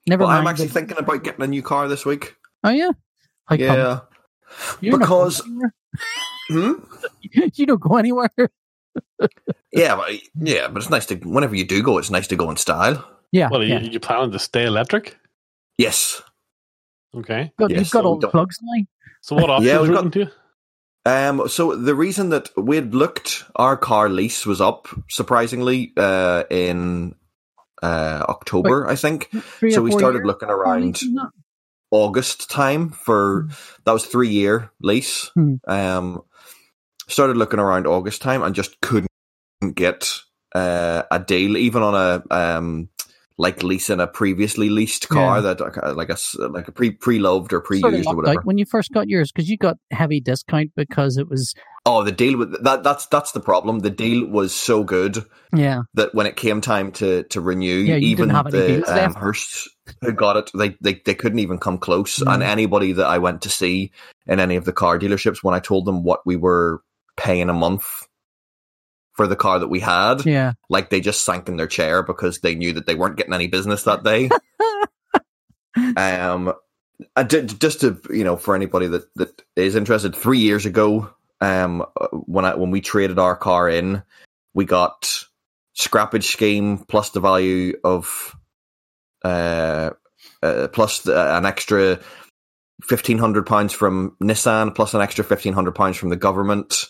Never 0.07 0.23
well, 0.23 0.31
I'm 0.31 0.47
actually 0.47 0.67
thinking 0.67 0.97
about 0.97 1.23
getting 1.23 1.43
a 1.43 1.47
new 1.47 1.61
car 1.63 1.87
this 1.87 2.05
week. 2.05 2.35
oh 2.63 2.69
yeah. 2.69 2.91
How 3.45 3.57
come? 3.57 3.65
Yeah. 3.65 3.99
You're 4.81 4.99
because- 4.99 5.41
Hmm? 6.49 6.73
you 7.53 7.65
don't 7.65 7.81
go 7.81 7.97
anywhere. 7.97 8.29
Yeah, 9.73 9.97
but, 9.97 10.09
yeah, 10.39 10.69
but 10.69 10.81
it's 10.81 10.89
nice 10.89 11.05
to 11.07 11.15
whenever 11.15 11.53
you 11.53 11.65
do 11.65 11.83
go, 11.83 11.97
it's 11.97 12.09
nice 12.09 12.27
to 12.27 12.37
go 12.37 12.49
in 12.49 12.55
style. 12.55 13.05
Yeah. 13.33 13.49
Well, 13.51 13.59
are 13.61 13.65
yeah. 13.65 13.81
you, 13.81 13.91
you 13.91 13.99
planning 13.99 14.31
to 14.31 14.39
stay 14.39 14.65
electric? 14.65 15.17
Yes. 15.77 16.21
Okay. 17.13 17.51
Got, 17.59 17.71
Yes, 17.71 17.79
you've 17.79 17.91
got 17.91 18.03
so 18.03 18.07
all 18.07 18.17
the 18.17 18.29
plugs 18.29 18.57
now. 18.61 18.83
So 19.19 19.35
what 19.35 19.49
options 19.49 19.67
Yeah, 19.67 19.77
are 19.77 19.81
we've 19.81 19.89
you 19.91 19.95
got- 19.95 20.13
to? 20.13 20.31
Um, 21.07 21.49
so 21.49 21.75
the 21.75 21.93
reason 21.93 22.29
that 22.29 22.49
we'd 22.55 22.93
looked, 22.95 23.43
our 23.57 23.75
car 23.75 24.07
lease 24.07 24.45
was 24.45 24.61
up 24.61 24.87
surprisingly 25.09 25.91
uh, 25.97 26.43
in 26.49 27.13
uh, 27.85 28.25
October, 28.27 28.87
I 28.87 28.95
think, 28.95 29.29
So 29.69 29.81
we 29.81 29.91
started 29.91 30.19
years? 30.19 30.25
looking 30.27 30.49
around 30.49 30.99
August 31.91 32.49
time 32.49 32.89
for 32.89 33.47
that 33.85 33.91
was 33.91 34.05
three 34.05 34.29
year 34.29 34.71
lease. 34.81 35.29
Hmm. 35.35 35.55
Um, 35.67 36.21
started 37.07 37.37
looking 37.37 37.59
around 37.59 37.85
August 37.85 38.21
time 38.21 38.41
and 38.41 38.55
just 38.55 38.81
couldn't 38.81 39.11
get 39.75 40.19
uh, 40.55 41.03
a 41.11 41.19
deal, 41.19 41.57
even 41.57 41.83
on 41.83 41.95
a 41.95 42.35
um, 42.35 42.89
like 43.37 43.63
leasing 43.63 43.99
a 43.99 44.07
previously 44.07 44.69
leased 44.69 45.09
car 45.09 45.37
Yeah. 45.37 45.53
that 45.53 45.61
uh, 45.83 45.93
like 45.93 46.09
a 46.09 46.13
s- 46.13 46.35
like 46.39 46.67
a 46.67 46.71
pre 46.71 46.91
pre 46.91 47.19
loved 47.19 47.51
or 47.53 47.59
pre 47.59 47.79
used 47.79 48.07
or 48.09 48.15
whatever. 48.15 48.39
out 48.39 48.45
when 48.45 48.57
you 48.57 48.65
first 48.65 48.91
got 48.93 49.09
yours 49.09 49.31
because 49.31 49.49
you 49.49 49.57
got 49.57 49.77
heavy 49.91 50.21
discount 50.21 50.71
because 50.75 51.17
it 51.17 51.29
was 51.29 51.53
Oh, 51.87 52.03
the 52.03 52.11
deal 52.11 52.37
with 52.39 52.63
that 52.63 52.81
that's 52.83 53.05
that's 53.07 53.33
the 53.33 53.39
problem. 53.39 53.79
The 53.79 53.91
deal 53.91 54.25
was 54.27 54.55
so 54.55 54.83
good 54.83 55.23
yeah 55.55 55.81
that 55.93 56.15
when 56.15 56.25
it 56.25 56.35
came 56.35 56.59
time 56.61 56.91
to 56.93 57.23
to 57.23 57.41
renew, 57.41 57.67
Yeah, 57.75 57.95
you 57.97 58.07
even 58.07 58.29
didn't 58.29 58.35
have 58.37 58.53
any 58.53 58.81
the 58.81 59.05
um. 59.05 59.13
Hearst 59.13 59.69
who 60.01 60.11
got 60.13 60.35
it, 60.37 60.49
they, 60.57 60.75
they 60.81 60.99
they 61.05 61.13
couldn't 61.13 61.39
even 61.39 61.59
come 61.59 61.77
close. 61.77 62.17
Mm. 62.19 62.33
And 62.35 62.43
anybody 62.43 62.93
that 62.93 63.05
I 63.05 63.19
went 63.19 63.41
to 63.43 63.49
see 63.49 63.91
in 64.25 64.39
any 64.39 64.55
of 64.55 64.65
the 64.65 64.73
car 64.73 64.97
dealerships, 64.97 65.43
when 65.43 65.53
I 65.53 65.59
told 65.59 65.85
them 65.85 66.03
what 66.03 66.25
we 66.25 66.37
were 66.37 66.81
paying 67.17 67.49
a 67.49 67.53
month 67.53 68.04
for 69.15 69.27
the 69.27 69.35
car 69.35 69.59
that 69.59 69.69
we 69.69 69.79
had, 69.79 70.25
yeah. 70.25 70.53
Like 70.69 70.89
they 70.89 71.01
just 71.01 71.23
sank 71.23 71.47
in 71.47 71.57
their 71.57 71.67
chair 71.67 72.03
because 72.03 72.39
they 72.39 72.55
knew 72.55 72.73
that 72.73 72.85
they 72.85 72.95
weren't 72.95 73.17
getting 73.17 73.33
any 73.33 73.47
business 73.47 73.83
that 73.83 74.03
day. 74.03 74.29
um, 75.97 76.53
did, 77.27 77.59
just 77.59 77.81
to 77.81 77.99
you 78.09 78.23
know, 78.23 78.35
for 78.35 78.55
anybody 78.55 78.87
that 78.87 79.13
that 79.15 79.41
is 79.55 79.75
interested, 79.75 80.15
three 80.15 80.39
years 80.39 80.65
ago, 80.65 81.09
um, 81.41 81.85
when 82.11 82.45
I 82.45 82.55
when 82.55 82.71
we 82.71 82.81
traded 82.81 83.19
our 83.19 83.35
car 83.35 83.69
in, 83.69 84.03
we 84.53 84.65
got 84.65 85.25
scrappage 85.77 86.23
scheme 86.23 86.79
plus 86.79 87.09
the 87.09 87.19
value 87.19 87.77
of 87.83 88.35
uh, 89.23 89.91
uh 90.41 90.67
plus 90.69 91.01
the, 91.01 91.37
an 91.37 91.45
extra 91.45 91.99
fifteen 92.83 93.17
hundred 93.17 93.45
pounds 93.45 93.73
from 93.73 94.15
Nissan 94.21 94.75
plus 94.75 94.93
an 94.93 95.01
extra 95.01 95.23
fifteen 95.23 95.53
hundred 95.53 95.75
pounds 95.75 95.97
from 95.97 96.09
the 96.09 96.15
government 96.15 96.85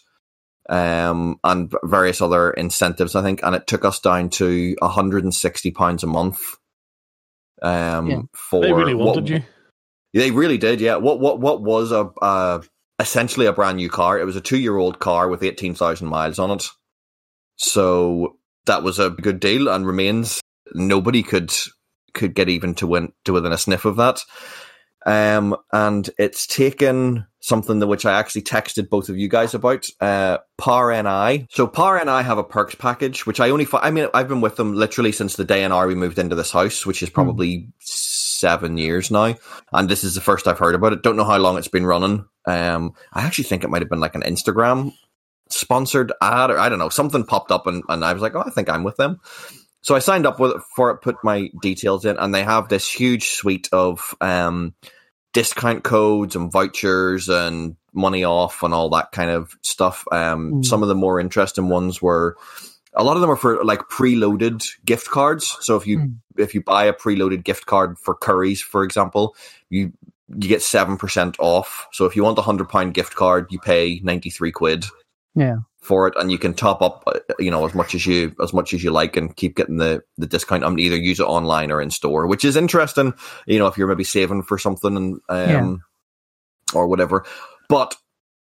um 0.69 1.39
and 1.43 1.73
various 1.83 2.21
other 2.21 2.51
incentives 2.51 3.15
I 3.15 3.21
think 3.21 3.41
and 3.43 3.55
it 3.55 3.67
took 3.67 3.85
us 3.85 3.99
down 3.99 4.29
to 4.31 4.75
160 4.79 5.71
pounds 5.71 6.03
a 6.03 6.07
month 6.07 6.39
um 7.61 8.07
Yeah. 8.09 8.21
for 8.33 8.61
They 8.61 8.73
really 8.73 8.93
what- 8.95 9.07
wanted 9.15 9.29
you. 9.29 9.43
they 10.13 10.31
really 10.31 10.57
did, 10.57 10.81
yeah. 10.81 10.95
What 10.95 11.19
what 11.19 11.39
what 11.39 11.61
was 11.61 11.91
a 11.91 12.09
uh, 12.21 12.61
essentially 12.99 13.45
a 13.45 13.53
brand 13.53 13.77
new 13.77 13.89
car? 13.89 14.17
It 14.19 14.25
was 14.25 14.35
a 14.37 14.41
two 14.41 14.57
year 14.57 14.77
old 14.77 14.99
car 14.99 15.27
with 15.29 15.43
eighteen 15.43 15.75
thousand 15.75 16.07
miles 16.07 16.39
on 16.39 16.51
it. 16.51 16.65
So 17.57 18.37
that 18.65 18.83
was 18.83 18.99
a 18.99 19.09
good 19.09 19.39
deal 19.39 19.67
and 19.67 19.85
remains. 19.85 20.41
Nobody 20.73 21.21
could 21.23 21.51
could 22.13 22.33
get 22.33 22.49
even 22.49 22.75
to 22.75 22.87
win 22.87 23.11
to 23.25 23.33
within 23.33 23.51
a 23.51 23.57
sniff 23.57 23.85
of 23.85 23.97
that. 23.97 24.19
Um, 25.05 25.55
and 25.71 26.09
it's 26.17 26.47
taken 26.47 27.27
something 27.39 27.79
that 27.79 27.87
which 27.87 28.05
I 28.05 28.17
actually 28.17 28.41
texted 28.41 28.89
both 28.89 29.07
of 29.09 29.17
you 29.17 29.27
guys 29.27 29.53
about, 29.53 29.85
uh, 30.01 30.39
Power 30.57 30.91
NI. 30.91 31.45
So 31.51 31.67
Power 31.67 32.03
NI 32.03 32.23
have 32.23 32.39
a 32.39 32.43
perks 32.43 32.73
package, 32.75 33.25
which 33.25 33.39
I 33.39 33.51
only, 33.51 33.65
fi- 33.65 33.81
I 33.83 33.91
mean, 33.91 34.07
I've 34.13 34.27
been 34.27 34.41
with 34.41 34.55
them 34.55 34.73
literally 34.73 35.11
since 35.11 35.35
the 35.35 35.45
day 35.45 35.61
NR 35.61 35.87
we 35.87 35.95
moved 35.95 36.17
into 36.17 36.35
this 36.35 36.51
house, 36.51 36.85
which 36.85 37.03
is 37.03 37.09
probably 37.09 37.67
seven 37.79 38.77
years 38.77 39.11
now. 39.11 39.35
And 39.71 39.87
this 39.87 40.03
is 40.03 40.15
the 40.15 40.21
first 40.21 40.47
I've 40.47 40.59
heard 40.59 40.75
about 40.75 40.93
it. 40.93 41.03
Don't 41.03 41.17
know 41.17 41.23
how 41.23 41.37
long 41.37 41.57
it's 41.57 41.67
been 41.67 41.85
running. 41.85 42.25
Um, 42.45 42.93
I 43.13 43.23
actually 43.23 43.45
think 43.45 43.63
it 43.63 43.69
might 43.69 43.81
have 43.81 43.89
been 43.89 43.99
like 43.99 44.15
an 44.15 44.23
Instagram 44.23 44.93
sponsored 45.49 46.11
ad 46.21 46.49
or 46.49 46.57
I 46.57 46.69
don't 46.69 46.79
know, 46.79 46.89
something 46.89 47.23
popped 47.23 47.51
up 47.51 47.67
and, 47.67 47.83
and 47.89 48.03
I 48.03 48.13
was 48.13 48.21
like, 48.21 48.35
oh, 48.35 48.43
I 48.45 48.49
think 48.49 48.69
I'm 48.69 48.83
with 48.83 48.97
them. 48.97 49.19
So 49.81 49.93
I 49.93 49.99
signed 49.99 50.25
up 50.25 50.39
with 50.39 50.63
for 50.75 50.89
it, 50.89 51.01
put 51.01 51.17
my 51.23 51.51
details 51.61 52.05
in, 52.05 52.17
and 52.17 52.33
they 52.33 52.43
have 52.43 52.69
this 52.69 52.91
huge 52.91 53.29
suite 53.29 53.69
of 53.71 54.15
um, 54.19 54.73
discount 55.35 55.83
codes 55.83 56.35
and 56.35 56.51
vouchers 56.51 57.29
and 57.29 57.75
money 57.93 58.23
off 58.23 58.63
and 58.63 58.73
all 58.73 58.89
that 58.89 59.11
kind 59.11 59.29
of 59.29 59.53
stuff. 59.61 60.03
Um, 60.11 60.53
Mm. 60.53 60.65
Some 60.65 60.81
of 60.81 60.87
the 60.89 60.95
more 60.95 61.19
interesting 61.19 61.69
ones 61.69 62.01
were 62.01 62.35
a 62.93 63.03
lot 63.03 63.17
of 63.17 63.21
them 63.21 63.29
are 63.29 63.35
for 63.35 63.63
like 63.65 63.81
preloaded 63.91 64.65
gift 64.85 65.09
cards. 65.09 65.55
So 65.59 65.75
if 65.75 65.85
you 65.85 65.99
Mm. 65.99 66.15
if 66.37 66.55
you 66.55 66.63
buy 66.63 66.85
a 66.85 66.93
preloaded 66.93 67.43
gift 67.43 67.65
card 67.65 67.99
for 67.99 68.15
Currys, 68.15 68.61
for 68.63 68.83
example, 68.83 69.35
you 69.69 69.91
you 70.29 70.49
get 70.49 70.63
seven 70.63 70.97
percent 70.97 71.35
off. 71.39 71.87
So 71.91 72.05
if 72.05 72.15
you 72.15 72.23
want 72.23 72.39
a 72.39 72.41
hundred 72.41 72.69
pound 72.69 72.93
gift 72.93 73.15
card, 73.15 73.47
you 73.51 73.59
pay 73.59 73.99
ninety 74.03 74.29
three 74.31 74.51
quid 74.51 74.85
Yeah. 75.35 75.57
For 75.85 76.07
it, 76.07 76.13
and 76.17 76.31
you 76.31 76.37
can 76.37 76.53
top 76.53 76.81
up, 76.81 77.03
uh, 77.07 77.19
you 77.39 77.51
know, 77.51 77.65
as 77.65 77.73
much 77.73 77.95
as 77.95 78.05
you 78.05 78.35
as 78.41 78.53
much 78.53 78.73
as 78.73 78.83
you 78.83 78.91
like, 78.91 79.15
and 79.15 79.35
keep 79.35 79.55
getting 79.55 79.77
the 79.77 80.03
the 80.17 80.27
discount. 80.27 80.63
and 80.63 80.79
either 80.79 80.97
use 80.97 81.19
it 81.19 81.23
online 81.23 81.71
or 81.71 81.81
in 81.81 81.91
store, 81.91 82.27
which 82.27 82.43
is 82.43 82.55
interesting. 82.55 83.13
You 83.45 83.59
know, 83.59 83.67
if 83.67 83.77
you're 83.77 83.87
maybe 83.87 84.03
saving 84.03 84.43
for 84.43 84.57
something 84.57 84.97
and 84.97 85.21
um, 85.29 85.83
or 86.73 86.87
whatever. 86.87 87.25
But 87.69 87.95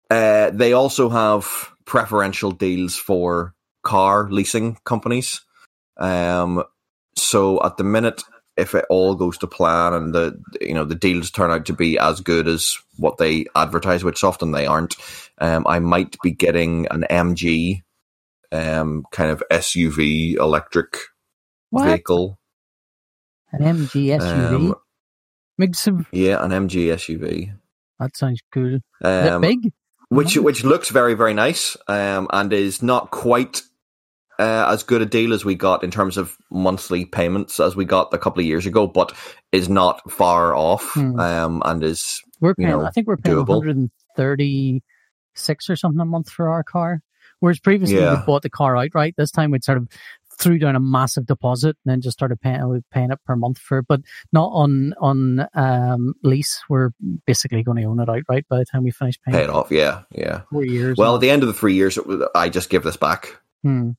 uh, 0.09 0.51
they 0.51 0.73
also 0.73 1.09
have 1.09 1.71
preferential 1.85 2.51
deals 2.51 2.95
for 2.95 3.53
car 3.83 4.29
leasing 4.29 4.77
companies. 4.85 5.41
Um, 5.97 6.63
so 7.15 7.63
at 7.63 7.77
the 7.77 7.83
minute, 7.83 8.21
if 8.55 8.75
it 8.75 8.85
all 8.89 9.15
goes 9.15 9.37
to 9.39 9.47
plan 9.47 9.93
and 9.93 10.13
the 10.13 10.39
you 10.61 10.73
know 10.73 10.85
the 10.85 10.95
deals 10.95 11.31
turn 11.31 11.51
out 11.51 11.65
to 11.65 11.73
be 11.73 11.97
as 11.97 12.21
good 12.21 12.47
as 12.47 12.77
what 12.97 13.17
they 13.17 13.45
advertise, 13.55 14.03
which 14.03 14.23
often 14.23 14.51
they 14.51 14.65
aren't, 14.65 14.95
um, 15.39 15.65
I 15.67 15.79
might 15.79 16.15
be 16.23 16.31
getting 16.31 16.87
an 16.91 17.05
MG 17.09 17.81
um, 18.51 19.03
kind 19.11 19.31
of 19.31 19.41
SUV 19.51 20.35
electric 20.35 20.97
What? 21.69 21.85
vehicle. 21.85 22.39
An 23.51 23.61
MG 23.61 24.17
SUV? 24.19 24.55
Um, 24.55 24.75
Makes 25.57 25.79
some- 25.79 26.07
yeah, 26.11 26.43
an 26.43 26.51
MG 26.51 26.87
SUV. 26.93 27.53
that 27.99 28.17
sounds 28.17 28.41
cool. 28.51 28.79
Um, 29.03 29.41
big? 29.41 29.71
which 30.09 30.35
which 30.37 30.63
looks 30.63 30.89
very 30.89 31.13
very 31.15 31.33
nice 31.33 31.75
um, 31.87 32.27
and 32.31 32.51
is 32.53 32.81
not 32.83 33.09
quite 33.11 33.61
uh, 34.39 34.65
as 34.69 34.81
good 34.83 35.01
a 35.03 35.05
deal 35.05 35.31
as 35.33 35.45
we 35.45 35.53
got 35.55 35.83
in 35.83 35.91
terms 35.91 36.17
of 36.17 36.35
monthly 36.51 37.05
payments 37.05 37.59
as 37.59 37.75
we 37.75 37.85
got 37.85 38.11
a 38.13 38.17
couple 38.17 38.39
of 38.39 38.45
years 38.47 38.65
ago, 38.65 38.87
but 38.87 39.13
is 39.51 39.69
not 39.69 40.01
far 40.11 40.55
off 40.55 40.83
Hmm. 40.93 41.19
um, 41.19 41.61
and 41.65 41.83
is 41.83 42.21
We're 42.41 42.55
paying, 42.55 42.69
know, 42.69 42.83
I 42.85 42.89
think 42.89 43.05
we're 43.07 43.17
paying 43.17 43.37
doable. 43.37 43.89
136 45.35 45.69
or 45.69 45.75
something 45.75 45.99
a 45.99 46.05
month 46.05 46.29
for 46.29 46.49
our 46.49 46.63
car. 46.63 47.01
Whereas 47.39 47.59
previously 47.59 47.97
Yeah. 47.97 48.19
we 48.19 48.25
bought 48.25 48.41
the 48.43 48.49
car 48.49 48.77
outright. 48.77 49.15
This 49.17 49.31
time 49.31 49.51
we'd 49.51 49.63
sort 49.63 49.77
of 49.77 49.87
threw 50.39 50.57
down 50.57 50.75
a 50.75 50.79
massive 50.79 51.25
deposit 51.25 51.75
and 51.85 51.91
then 51.91 52.01
just 52.01 52.17
started 52.17 52.39
paying, 52.41 52.83
paying 52.91 53.11
it 53.11 53.19
per 53.25 53.35
month 53.35 53.57
for 53.59 53.79
it, 53.79 53.85
but 53.87 54.01
not 54.31 54.47
on, 54.47 54.93
on, 54.99 55.47
um, 55.53 56.13
lease. 56.23 56.61
We're 56.69 56.91
basically 57.27 57.63
going 57.63 57.77
to 57.77 57.83
own 57.87 57.99
it 57.99 58.09
outright 58.09 58.47
by 58.49 58.57
the 58.59 58.65
time 58.65 58.83
we 58.83 58.91
finish 58.91 59.19
paying 59.21 59.43
it 59.43 59.49
off. 59.49 59.71
Yeah, 59.71 60.01
yeah. 60.11 60.41
four 60.51 60.65
years. 60.65 60.97
Well, 60.97 61.15
at 61.15 61.21
the 61.21 61.29
end 61.29 61.43
of 61.43 61.47
the 61.47 61.53
three 61.53 61.75
years, 61.75 61.97
it 61.97 62.07
was- 62.07 62.23
I 62.33 62.49
just 62.49 62.69
give 62.69 62.83
this 62.83 62.97
back. 62.97 63.37
Hmm, 63.61 63.91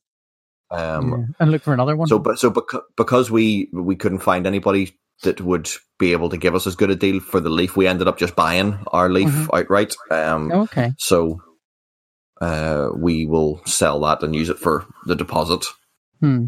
Um, 0.71 1.09
yeah. 1.11 1.25
and 1.39 1.51
look 1.51 1.61
for 1.61 1.73
another 1.73 1.95
one. 1.95 2.07
So, 2.07 2.19
but 2.19 2.37
so 2.39 2.51
beca- 2.51 2.81
because 2.97 3.31
we 3.31 3.69
we 3.71 3.95
couldn't 3.95 4.19
find 4.19 4.45
anybody 4.47 4.97
that 5.23 5.41
would 5.41 5.69
be 5.97 6.11
able 6.11 6.29
to 6.29 6.37
give 6.37 6.55
us 6.55 6.67
as 6.67 6.75
good 6.75 6.91
a 6.91 6.95
deal 6.95 7.19
for 7.19 7.39
the 7.39 7.49
Leaf, 7.49 7.75
we 7.77 7.87
ended 7.87 8.07
up 8.07 8.17
just 8.17 8.35
buying 8.35 8.77
our 8.87 9.09
Leaf 9.09 9.29
Mhm. 9.29 9.59
outright. 9.59 9.95
Um, 10.11 10.51
okay. 10.51 10.91
So 10.97 11.41
uh, 12.41 12.89
we 12.95 13.25
will 13.25 13.61
sell 13.65 13.99
that 14.01 14.21
and 14.23 14.35
use 14.35 14.49
it 14.49 14.59
for 14.59 14.85
the 15.05 15.15
deposit. 15.15 15.65
Hmm. 16.19 16.45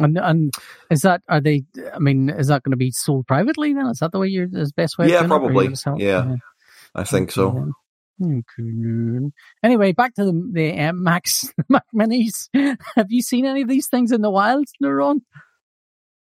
And 0.00 0.18
and 0.18 0.52
is 0.90 1.02
that 1.02 1.22
are 1.28 1.40
they? 1.40 1.62
I 1.94 2.00
mean, 2.00 2.28
is 2.28 2.48
that 2.48 2.64
going 2.64 2.72
to 2.72 2.76
be 2.76 2.90
sold 2.90 3.28
privately? 3.28 3.72
Then 3.74 3.86
is 3.86 4.00
that 4.00 4.10
the 4.10 4.18
way 4.18 4.26
you're 4.26 4.48
the 4.48 4.68
best 4.76 4.98
way? 4.98 5.08
Yeah, 5.08 5.20
doing 5.20 5.30
it, 5.30 5.32
or 5.32 5.36
are 5.36 5.40
you 5.42 5.46
probably. 5.48 5.64
gonna 5.66 5.76
sell 5.76 5.94
it? 5.94 6.02
Yeah. 6.02 6.34
I 6.96 7.04
think 7.04 7.30
so. 7.30 7.72
Okay. 8.20 9.30
Anyway, 9.62 9.92
back 9.92 10.14
to 10.16 10.24
the 10.24 10.50
the 10.52 10.80
um, 10.80 11.02
Max 11.04 11.52
Mac 11.68 11.84
Minis. 11.94 12.48
Have 12.96 13.10
you 13.10 13.22
seen 13.22 13.44
any 13.46 13.62
of 13.62 13.68
these 13.68 13.86
things 13.86 14.10
in 14.10 14.20
the 14.20 14.30
wild, 14.30 14.66
Neuron? 14.82 15.20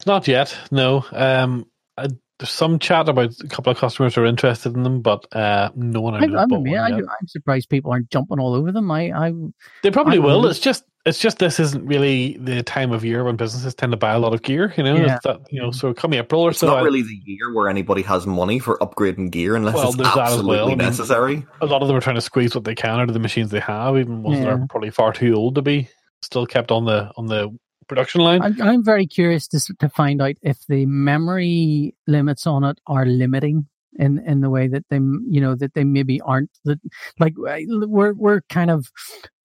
Not 0.07 0.29
yet. 0.29 0.57
No. 0.71 1.05
Um, 1.13 1.67
I, 1.97 2.09
there's 2.39 2.51
some 2.51 2.79
chat 2.79 3.09
about 3.09 3.33
a 3.43 3.49
couple 3.49 3.73
of 3.73 3.79
customers 3.79 4.15
who 4.15 4.23
are 4.23 4.27
interested 4.27 4.75
in 4.75 4.83
them, 4.83 5.01
but 5.03 5.27
uh, 5.35 5.71
no 5.75 6.01
one. 6.01 6.15
I 6.15 6.19
I, 6.19 6.27
know 6.27 6.37
I, 6.37 6.41
has 6.41 6.49
bought 6.49 6.63
mean, 6.63 6.75
one 6.75 6.93
I, 6.93 6.97
yet. 6.97 7.05
I'm 7.21 7.27
surprised 7.29 7.69
people 7.71 7.91
aren't 7.93 8.11
jumping 8.11 8.39
all 8.39 8.55
over 8.55 8.73
them. 8.73 8.91
I, 8.91 9.11
I 9.11 9.33
They 9.83 9.91
probably 9.91 10.19
I 10.19 10.21
will. 10.21 10.43
know. 10.43 10.49
It's 10.49 10.59
just 10.61 10.85
it's 11.07 11.19
just 11.19 11.39
this 11.39 11.59
isn't 11.61 11.87
really 11.87 12.37
the 12.39 12.63
time 12.63 12.93
of 12.93 13.05
year 13.05 13.25
when 13.25 13.37
businesses 13.37 13.75
tend 13.75 13.93
to 13.93 13.97
buy 13.97 14.13
a 14.13 14.19
lot 14.19 14.35
of 14.35 14.43
gear. 14.43 14.75
You 14.77 14.83
know, 14.83 14.97
Yeah. 14.97 15.19
That 15.25 15.41
you 15.51 15.63
know. 15.63 15.71
So 15.71 15.95
come 15.95 16.13
April 16.13 16.43
or 16.43 16.51
It's 16.51 16.59
so, 16.59 16.67
not 16.67 16.79
I- 16.79 16.83
really 16.83 17.03
the 17.03 17.21
year 17.25 17.53
where 17.55 17.69
anybody 17.71 18.03
has 18.03 18.27
money 18.27 18.59
for 18.59 18.77
upgrading 18.79 19.31
gear 19.31 19.57
unless 19.57 19.75
Well, 19.77 19.89
it's 19.89 19.97
there's 19.97 20.09
that 20.15 20.19
as 20.19 20.33
absolutely 20.33 20.57
well. 20.57 20.67
I 20.67 20.69
mean, 20.71 20.79
necessary. 20.79 21.47
a 21.63 21.67
lot 21.67 21.81
of 21.83 21.89
them 21.89 21.97
are 21.97 22.01
trying 22.03 22.17
to 22.17 22.21
squeeze 22.21 22.55
what 22.55 22.65
they 22.65 22.75
can 22.75 23.01
out 23.01 23.09
of 23.09 23.15
the 23.15 23.21
machines 23.21 23.51
they 23.51 23.61
have, 23.61 23.97
even 23.97 24.23
ones 24.23 24.41
that 24.41 24.49
are 24.49 24.67
probably 24.69 24.91
far 24.91 25.13
too 25.15 25.35
old 25.35 25.55
to 25.55 25.63
be 25.63 25.89
still 26.23 26.45
kept 26.47 26.71
on 26.71 26.85
the 26.85 27.11
on 27.17 27.27
the 27.27 27.57
production 27.89 28.21
line. 28.21 28.43
I'm, 28.43 28.61
I'm 28.61 28.85
very 28.85 29.07
curious 29.07 29.49
to 29.49 29.61
to 29.79 29.89
find 29.89 30.21
out 30.23 30.37
if 30.43 30.59
the 30.69 30.87
memory 30.87 31.95
limits 32.07 32.47
on 32.47 32.65
it 32.65 32.81
are 32.87 33.07
limiting 33.07 33.67
in 33.99 34.19
in 34.27 34.41
the 34.41 34.51
way 34.51 34.69
that 34.69 34.85
they 34.91 34.97
you 34.97 35.41
know 35.41 35.55
that 35.55 35.75
they 35.75 35.85
maybe 35.85 36.21
aren't 36.21 36.51
that 36.65 36.79
like 37.19 37.35
we're 37.37 38.13
we're 38.15 38.41
kind 38.49 38.71
of 38.71 38.87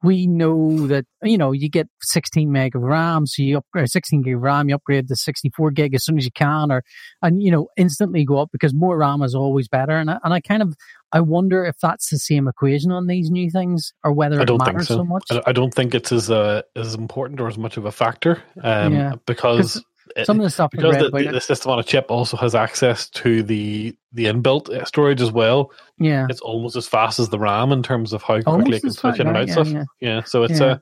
we 0.04 0.26
know 0.26 0.88
that 0.88 1.06
you 1.22 1.38
know 1.38 1.52
you 1.52 1.70
get 1.70 1.88
16 2.02 2.52
meg 2.52 2.76
of 2.76 2.82
RAM, 2.82 3.28
so 3.28 3.44
you 3.44 3.58
upgrade 3.58 3.90
16 3.90 4.24
gig 4.24 4.36
of 4.36 4.42
RAM, 4.42 4.68
you 4.68 4.76
upgrade 4.76 5.08
to 5.08 5.16
64 5.16 5.72
gig 5.72 5.94
as 5.94 6.04
soon 6.04 6.18
as 6.18 6.26
you 6.26 6.32
can, 6.32 6.72
or 6.72 6.84
and 7.22 7.42
you 7.44 7.52
know 7.52 7.68
instantly 7.78 8.26
go 8.26 8.38
up 8.38 8.50
because 8.52 8.74
more 8.74 8.98
RAM 8.98 9.22
is 9.22 9.36
always 9.36 9.68
better. 9.68 9.96
And 9.96 10.10
I, 10.10 10.20
and 10.24 10.34
I 10.34 10.42
kind 10.42 10.62
of 10.62 10.76
I 11.12 11.22
wonder 11.22 11.66
if 11.66 11.78
that's 11.82 12.10
the 12.10 12.18
same 12.18 12.48
equation 12.48 12.92
on 12.92 13.08
these 13.08 13.30
new 13.30 13.52
things 13.52 13.94
or 14.04 14.12
whether 14.12 14.42
I 14.42 14.46
don't 14.46 14.60
think 14.60 14.74
matters 14.74 14.88
so. 14.88 14.98
so 14.98 15.04
much. 15.04 15.24
I 15.46 15.52
don't 15.52 15.74
think 15.74 15.94
it's 15.94 16.12
as 16.12 16.32
uh, 16.32 16.64
as 16.76 16.96
important 16.96 17.40
or 17.40 17.48
as 17.48 17.58
much 17.58 17.78
of 17.78 17.86
a 17.86 17.92
factor, 17.92 18.42
um, 18.64 18.94
Yeah. 18.94 19.14
because 19.26 19.84
Some 20.24 20.40
of 20.40 20.44
the 20.44 20.50
stuff 20.50 20.72
because 20.72 20.94
read 20.94 21.02
the, 21.04 21.08
about 21.08 21.26
the, 21.26 21.32
the 21.32 21.42
system 21.42 21.72
on 21.72 21.80
a 21.80 21.84
chip 21.84 22.08
also 22.10 22.36
has 22.38 22.54
access 22.56 23.10
to 23.12 23.44
the 23.44 23.96
the 24.12 24.26
inbuilt 24.26 24.70
uh, 24.70 24.84
storage 24.86 25.22
as 25.22 25.32
well. 25.32 25.72
yeah. 26.00 26.28
It's 26.30 26.42
almost 26.42 26.76
as 26.76 26.88
fast 26.88 27.20
as 27.20 27.30
the 27.30 27.40
RAM 27.40 27.72
in 27.72 27.82
terms 27.84 28.12
of 28.14 28.22
how 28.24 28.42
quickly 28.42 28.78
it 28.78 28.82
can 28.82 28.92
switch 28.92 29.20
in 29.20 29.28
and 29.28 29.38
out 29.38 29.48
yeah, 29.48 29.54
stuff. 29.54 29.68
yeah. 29.68 29.84
Yeah, 30.00 30.24
so 30.24 30.44
it's 30.44 30.60
Yeah. 30.60 30.66
uh 30.66 30.78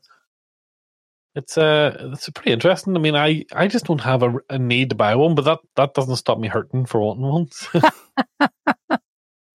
it's 1.35 1.57
a 1.57 2.11
it's 2.13 2.27
a 2.27 2.31
pretty 2.31 2.51
interesting. 2.51 2.95
I 2.95 2.99
mean, 2.99 3.15
I 3.15 3.45
I 3.53 3.67
just 3.67 3.85
don't 3.85 4.01
have 4.01 4.23
a, 4.23 4.33
a 4.49 4.57
need 4.57 4.89
to 4.89 4.95
buy 4.95 5.15
one, 5.15 5.35
but 5.35 5.45
that 5.45 5.59
that 5.75 5.93
doesn't 5.93 6.15
stop 6.15 6.39
me 6.39 6.47
hurting 6.47 6.85
for 6.85 6.99
wanting 7.01 7.23
one. 7.23 7.49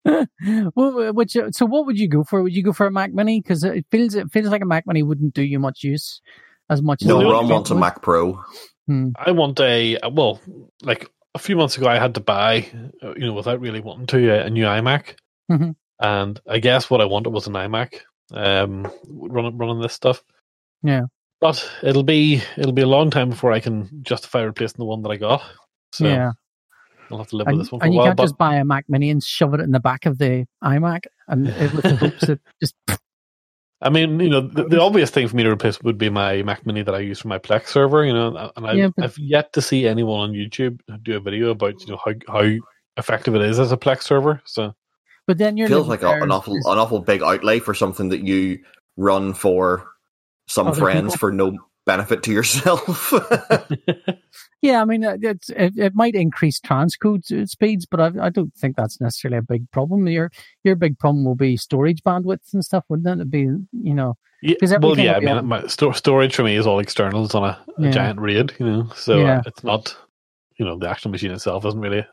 well, 0.74 1.12
which, 1.14 1.36
so 1.50 1.66
what 1.66 1.86
would 1.86 1.98
you 1.98 2.08
go 2.08 2.24
for? 2.24 2.42
Would 2.42 2.54
you 2.54 2.62
go 2.62 2.72
for 2.72 2.86
a 2.86 2.90
Mac 2.90 3.12
Mini? 3.12 3.40
Because 3.40 3.64
it 3.64 3.86
feels 3.90 4.14
it 4.14 4.30
feels 4.30 4.48
like 4.48 4.62
a 4.62 4.66
Mac 4.66 4.86
Mini 4.86 5.02
wouldn't 5.02 5.34
do 5.34 5.42
you 5.42 5.58
much 5.58 5.82
use 5.82 6.20
as 6.70 6.82
much 6.82 7.02
as 7.02 7.08
No, 7.08 7.18
the 7.18 7.26
a 7.26 7.32
Ron 7.32 7.48
wants 7.48 7.70
a. 7.70 7.74
Mac 7.74 8.02
Pro. 8.02 8.40
Hmm. 8.86 9.08
I 9.16 9.30
want 9.32 9.58
a 9.60 9.98
well, 10.12 10.40
like 10.82 11.10
a 11.34 11.38
few 11.38 11.56
months 11.56 11.76
ago, 11.76 11.86
I 11.88 11.98
had 11.98 12.14
to 12.14 12.20
buy, 12.20 12.68
uh, 13.02 13.14
you 13.14 13.26
know, 13.26 13.32
without 13.32 13.60
really 13.60 13.80
wanting 13.80 14.06
to, 14.08 14.30
a, 14.30 14.46
a 14.46 14.50
new 14.50 14.64
iMac, 14.64 15.16
Mhm. 15.50 15.74
and 16.00 16.40
I 16.48 16.58
guess 16.58 16.90
what 16.90 17.00
I 17.00 17.06
wanted 17.06 17.30
was 17.30 17.46
an 17.46 17.54
iMac, 17.54 18.00
um, 18.32 18.90
running 19.08 19.56
running 19.56 19.80
this 19.80 19.94
stuff. 19.94 20.22
Yeah. 20.82 21.02
but 21.40 21.66
it'll 21.82 22.02
be 22.04 22.42
it'll 22.56 22.72
be 22.72 22.82
a 22.82 22.86
long 22.86 23.10
time 23.10 23.30
before 23.30 23.52
I 23.52 23.60
can 23.60 23.88
justify 24.02 24.42
replacing 24.42 24.78
the 24.78 24.84
one 24.84 25.02
that 25.02 25.10
I 25.10 25.16
got. 25.16 25.42
So 25.92 26.06
yeah, 26.06 26.32
I'll 27.10 27.18
have 27.18 27.28
to 27.28 27.36
live 27.36 27.46
and, 27.48 27.56
with 27.58 27.66
this 27.66 27.72
one 27.72 27.80
for 27.80 27.84
and 27.86 27.92
a 27.92 27.94
you 27.94 27.98
while. 27.98 28.06
can't 28.08 28.16
But 28.18 28.22
just 28.24 28.38
buy 28.38 28.56
a 28.56 28.64
Mac 28.64 28.84
Mini 28.88 29.10
and 29.10 29.22
shove 29.22 29.54
it 29.54 29.60
in 29.60 29.70
the 29.72 29.80
back 29.80 30.06
of 30.06 30.18
the 30.18 30.46
iMac 30.62 31.04
and 31.28 31.48
it, 31.48 31.72
with 31.72 31.82
the 31.84 31.96
hopes 31.96 32.26
that 32.26 32.40
just 32.60 32.74
I 33.84 33.90
mean, 33.90 34.18
you 34.18 34.30
know, 34.30 34.40
the, 34.40 34.64
the 34.64 34.80
obvious 34.80 35.10
thing 35.10 35.28
for 35.28 35.36
me 35.36 35.42
to 35.42 35.50
replace 35.50 35.80
would 35.82 35.98
be 35.98 36.08
my 36.08 36.42
Mac 36.42 36.64
Mini 36.66 36.82
that 36.82 36.94
I 36.94 37.00
use 37.00 37.20
for 37.20 37.28
my 37.28 37.38
Plex 37.38 37.68
server. 37.68 38.04
You 38.04 38.12
know, 38.14 38.50
and 38.56 38.66
I, 38.66 38.72
Yeah, 38.72 38.88
but- 38.96 39.04
I've 39.04 39.18
yet 39.18 39.52
to 39.52 39.60
see 39.62 39.86
anyone 39.86 40.20
on 40.20 40.32
YouTube 40.32 40.80
do 41.02 41.16
a 41.16 41.20
video 41.20 41.50
about 41.50 41.80
you 41.82 41.88
know 41.92 42.00
how 42.04 42.12
how 42.28 42.50
effective 42.96 43.34
it 43.34 43.42
is 43.42 43.60
as 43.60 43.72
a 43.72 43.76
Plex 43.76 44.02
server. 44.04 44.40
So 44.46 44.74
But 45.26 45.38
then 45.38 45.56
you're 45.56 45.68
Feels 45.68 45.86
like 45.88 46.00
a, 46.02 46.06
there 46.06 46.22
an 46.22 46.30
is- 46.30 46.34
awful 46.34 46.54
an 46.54 46.78
awful 46.78 47.00
big 47.00 47.22
outlay 47.22 47.58
for 47.60 47.74
something 47.74 48.08
that 48.08 48.22
you 48.24 48.58
run 48.96 49.34
for 49.34 49.86
some 50.48 50.68
Other 50.68 50.80
friends 50.80 51.14
people? 51.14 51.18
for 51.18 51.32
no 51.32 51.56
benefit 51.86 52.22
to 52.24 52.32
yourself. 52.32 53.12
Yeah, 54.62 54.80
I 54.80 54.86
mean, 54.86 55.04
uh, 55.04 55.18
it's, 55.20 55.50
it, 55.50 55.74
it 55.76 55.94
might 55.94 56.14
increase 56.14 56.58
transcode 56.58 57.30
s- 57.30 57.50
speeds, 57.50 57.84
but 57.84 58.00
I, 58.00 58.26
I 58.26 58.30
don't 58.30 58.54
think 58.54 58.76
that's 58.76 58.98
necessarily 58.98 59.36
a 59.36 59.42
big 59.42 59.70
problem. 59.72 60.06
Your 60.08 60.30
your 60.64 60.74
big 60.74 60.98
problem 60.98 61.22
will 61.26 61.34
be 61.34 61.58
storage 61.58 62.02
bandwidth 62.02 62.54
and 62.54 62.64
stuff, 62.64 62.84
wouldn't 62.88 63.06
it? 63.06 63.12
It'd 63.20 63.30
be, 63.30 63.40
you 63.40 63.94
know, 63.94 64.16
Yeah, 64.40 64.54
'Cause 64.58 64.74
well, 64.80 64.98
yeah. 64.98 65.16
I 65.16 65.20
mean, 65.20 65.28
on- 65.36 65.46
my 65.46 65.66
sto- 65.66 65.92
storage 65.92 66.34
for 66.34 66.44
me 66.44 66.56
is 66.56 66.66
all 66.66 66.78
externals 66.78 67.34
on 67.34 67.44
a, 67.44 67.58
a 67.78 67.82
Yeah. 67.82 67.90
giant 67.90 68.20
RAID, 68.20 68.54
you 68.58 68.64
know. 68.64 68.88
So 68.96 69.18
Yeah. 69.18 69.38
uh, 69.40 69.42
it's 69.44 69.62
not, 69.62 69.94
you 70.56 70.64
know, 70.64 70.78
the 70.78 70.88
actual 70.88 71.10
machine 71.10 71.32
itself 71.32 71.66
isn't 71.66 71.78
really 71.80 72.06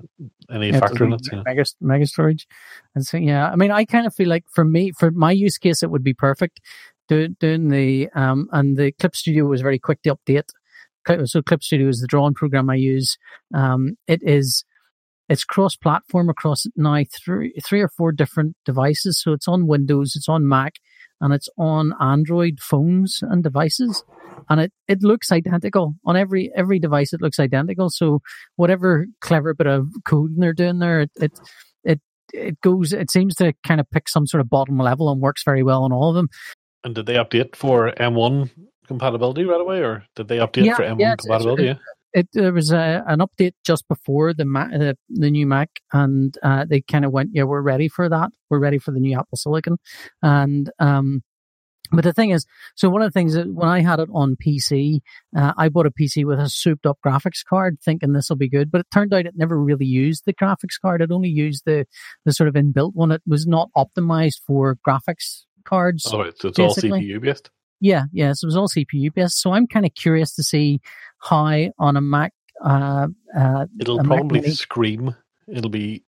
any 0.51 0.71
Yeah, 0.71 0.79
factor 0.81 1.05
in 1.05 1.13
it's 1.13 1.27
it. 1.29 1.31
you 1.31 1.37
know. 1.37 1.43
mega, 1.45 1.63
mega 1.79 2.05
storage. 2.05 2.47
And 2.95 3.05
so, 3.05 3.15
yeah, 3.15 3.49
I 3.49 3.55
mean, 3.55 3.71
I 3.71 3.85
kind 3.85 4.05
of 4.05 4.13
feel 4.13 4.27
like 4.27 4.43
for 4.49 4.65
me, 4.65 4.91
for 4.91 5.09
my 5.11 5.31
use 5.31 5.57
case, 5.57 5.83
it 5.83 5.89
would 5.89 6.03
be 6.03 6.13
perfect. 6.13 6.59
Do, 7.11 7.27
doing 7.27 7.67
the, 7.67 8.07
um, 8.15 8.47
and 8.53 8.77
the 8.77 8.93
Clip 8.93 9.17
Studio 9.17 9.43
was 9.43 9.59
very 9.59 9.79
quick 9.79 10.01
to 10.03 10.15
update. 10.15 10.47
So 11.27 11.41
Clip 11.41 11.61
Studio 11.61 11.89
is 11.89 11.99
the 11.99 12.07
drawing 12.07 12.33
program 12.33 12.69
I 12.69 12.75
use. 12.75 13.17
Um, 13.53 13.97
it 14.07 14.21
is, 14.23 14.63
it's 15.27 15.43
cross-platform 15.43 16.29
across 16.29 16.65
now 16.77 17.03
three, 17.13 17.53
three 17.65 17.81
or 17.81 17.89
four 17.89 18.13
different 18.13 18.55
devices. 18.63 19.19
So 19.21 19.33
it's 19.33 19.49
on 19.49 19.67
Windows, 19.67 20.15
it's 20.15 20.29
on 20.29 20.47
Mac, 20.47 20.75
and 21.19 21.33
it's 21.33 21.49
on 21.57 21.93
Android 21.99 22.59
phones 22.61 23.19
and 23.21 23.43
devices. 23.43 24.05
And 24.49 24.61
it, 24.61 24.71
it 24.87 25.03
looks 25.03 25.33
identical 25.33 25.95
on 26.05 26.15
every 26.15 26.49
every 26.55 26.79
device. 26.79 27.11
It 27.11 27.21
looks 27.21 27.39
identical. 27.39 27.89
So 27.89 28.21
whatever 28.55 29.07
clever 29.19 29.53
bit 29.53 29.67
of 29.67 29.89
coding 30.05 30.37
they're 30.39 30.53
doing 30.53 30.79
there, 30.79 31.01
it, 31.01 31.11
it 31.17 31.31
it 31.83 32.01
it 32.33 32.61
goes. 32.61 32.93
It 32.93 33.11
seems 33.11 33.35
to 33.35 33.53
kind 33.67 33.81
of 33.81 33.89
pick 33.91 34.07
some 34.07 34.25
sort 34.25 34.41
of 34.41 34.49
bottom 34.49 34.77
level 34.77 35.11
and 35.11 35.19
works 35.21 35.43
very 35.43 35.61
well 35.61 35.83
on 35.83 35.91
all 35.91 36.09
of 36.09 36.15
them. 36.15 36.29
And 36.83 36.95
did 36.95 37.05
they 37.05 37.15
update 37.15 37.55
for 37.55 37.91
M1 37.97 38.49
compatibility 38.87 39.45
right 39.45 39.61
away, 39.61 39.79
or 39.81 40.05
did 40.15 40.27
they 40.27 40.37
update 40.37 40.65
Yeah, 40.65 40.75
for 40.75 40.83
M1 40.83 40.99
yeah, 40.99 41.13
it's- 41.13 41.25
it's- 41.25 41.25
compatibility? 41.25 41.63
yeah. 41.65 41.75
It 42.13 42.27
there 42.33 42.51
was 42.51 42.73
a, 42.73 43.05
an 43.07 43.19
update 43.19 43.53
just 43.63 43.87
before 43.87 44.33
the 44.33 44.43
Mac, 44.43 44.71
the, 44.71 44.97
the 45.07 45.31
new 45.31 45.45
Mac, 45.47 45.69
and 45.93 46.37
uh, 46.43 46.65
they 46.69 46.81
kind 46.81 47.05
of 47.05 47.13
went, 47.13 47.29
"Yeah, 47.31 47.43
we're 47.43 47.61
ready 47.61 47.87
for 47.87 48.09
that. 48.09 48.31
We're 48.49 48.59
ready 48.59 48.79
for 48.79 48.91
the 48.91 48.99
new 48.99 49.17
Apple 49.17 49.37
Silicon." 49.37 49.77
And 50.21 50.69
um, 50.79 51.23
but 51.89 52.03
the 52.03 52.11
thing 52.11 52.31
is, 52.31 52.45
so 52.75 52.89
one 52.89 53.01
of 53.01 53.07
the 53.07 53.17
things 53.17 53.33
that 53.35 53.47
when 53.53 53.69
I 53.69 53.79
had 53.79 54.01
it 54.01 54.09
on 54.13 54.35
PC, 54.35 54.99
uh, 55.37 55.53
I 55.57 55.69
bought 55.69 55.85
a 55.85 55.91
PC 55.91 56.25
with 56.25 56.37
a 56.39 56.49
souped 56.49 56.85
up 56.85 56.99
graphics 57.05 57.45
card, 57.49 57.77
thinking 57.81 58.11
this 58.11 58.27
will 58.29 58.35
be 58.35 58.49
good. 58.49 58.71
But 58.71 58.81
it 58.81 58.87
turned 58.91 59.13
out 59.13 59.25
it 59.25 59.35
never 59.37 59.57
really 59.57 59.85
used 59.85 60.23
the 60.25 60.33
graphics 60.33 60.79
card. 60.81 61.01
It 61.01 61.11
only 61.13 61.29
used 61.29 61.63
the 61.65 61.85
the 62.25 62.33
sort 62.33 62.49
of 62.49 62.55
inbuilt 62.55 62.91
one. 62.93 63.11
It 63.13 63.21
was 63.25 63.47
not 63.47 63.69
optimized 63.77 64.41
for 64.45 64.77
graphics 64.85 65.43
cards. 65.65 66.07
Oh, 66.11 66.19
right, 66.19 66.33
so 66.37 66.49
it's 66.49 66.59
all. 66.59 66.73
CPU 66.75 67.21
based. 67.21 67.49
Yeah, 67.79 68.03
yeah. 68.13 68.33
So 68.33 68.45
it 68.45 68.49
was 68.49 68.57
all 68.57 68.67
CPU 68.67 69.13
based. 69.13 69.41
So 69.41 69.53
I'm 69.53 69.67
kind 69.67 69.85
of 69.85 69.93
curious 69.95 70.35
to 70.35 70.43
see 70.43 70.79
how 71.19 71.67
on 71.79 71.97
a 71.97 72.01
Mac. 72.01 72.33
Uh, 72.63 73.07
uh, 73.37 73.65
It'll 73.79 73.97
Mac 73.97 74.05
probably 74.07 74.41
Mini- 74.41 74.53
scream. 74.53 75.15
It'll 75.47 75.69
be 75.71 76.03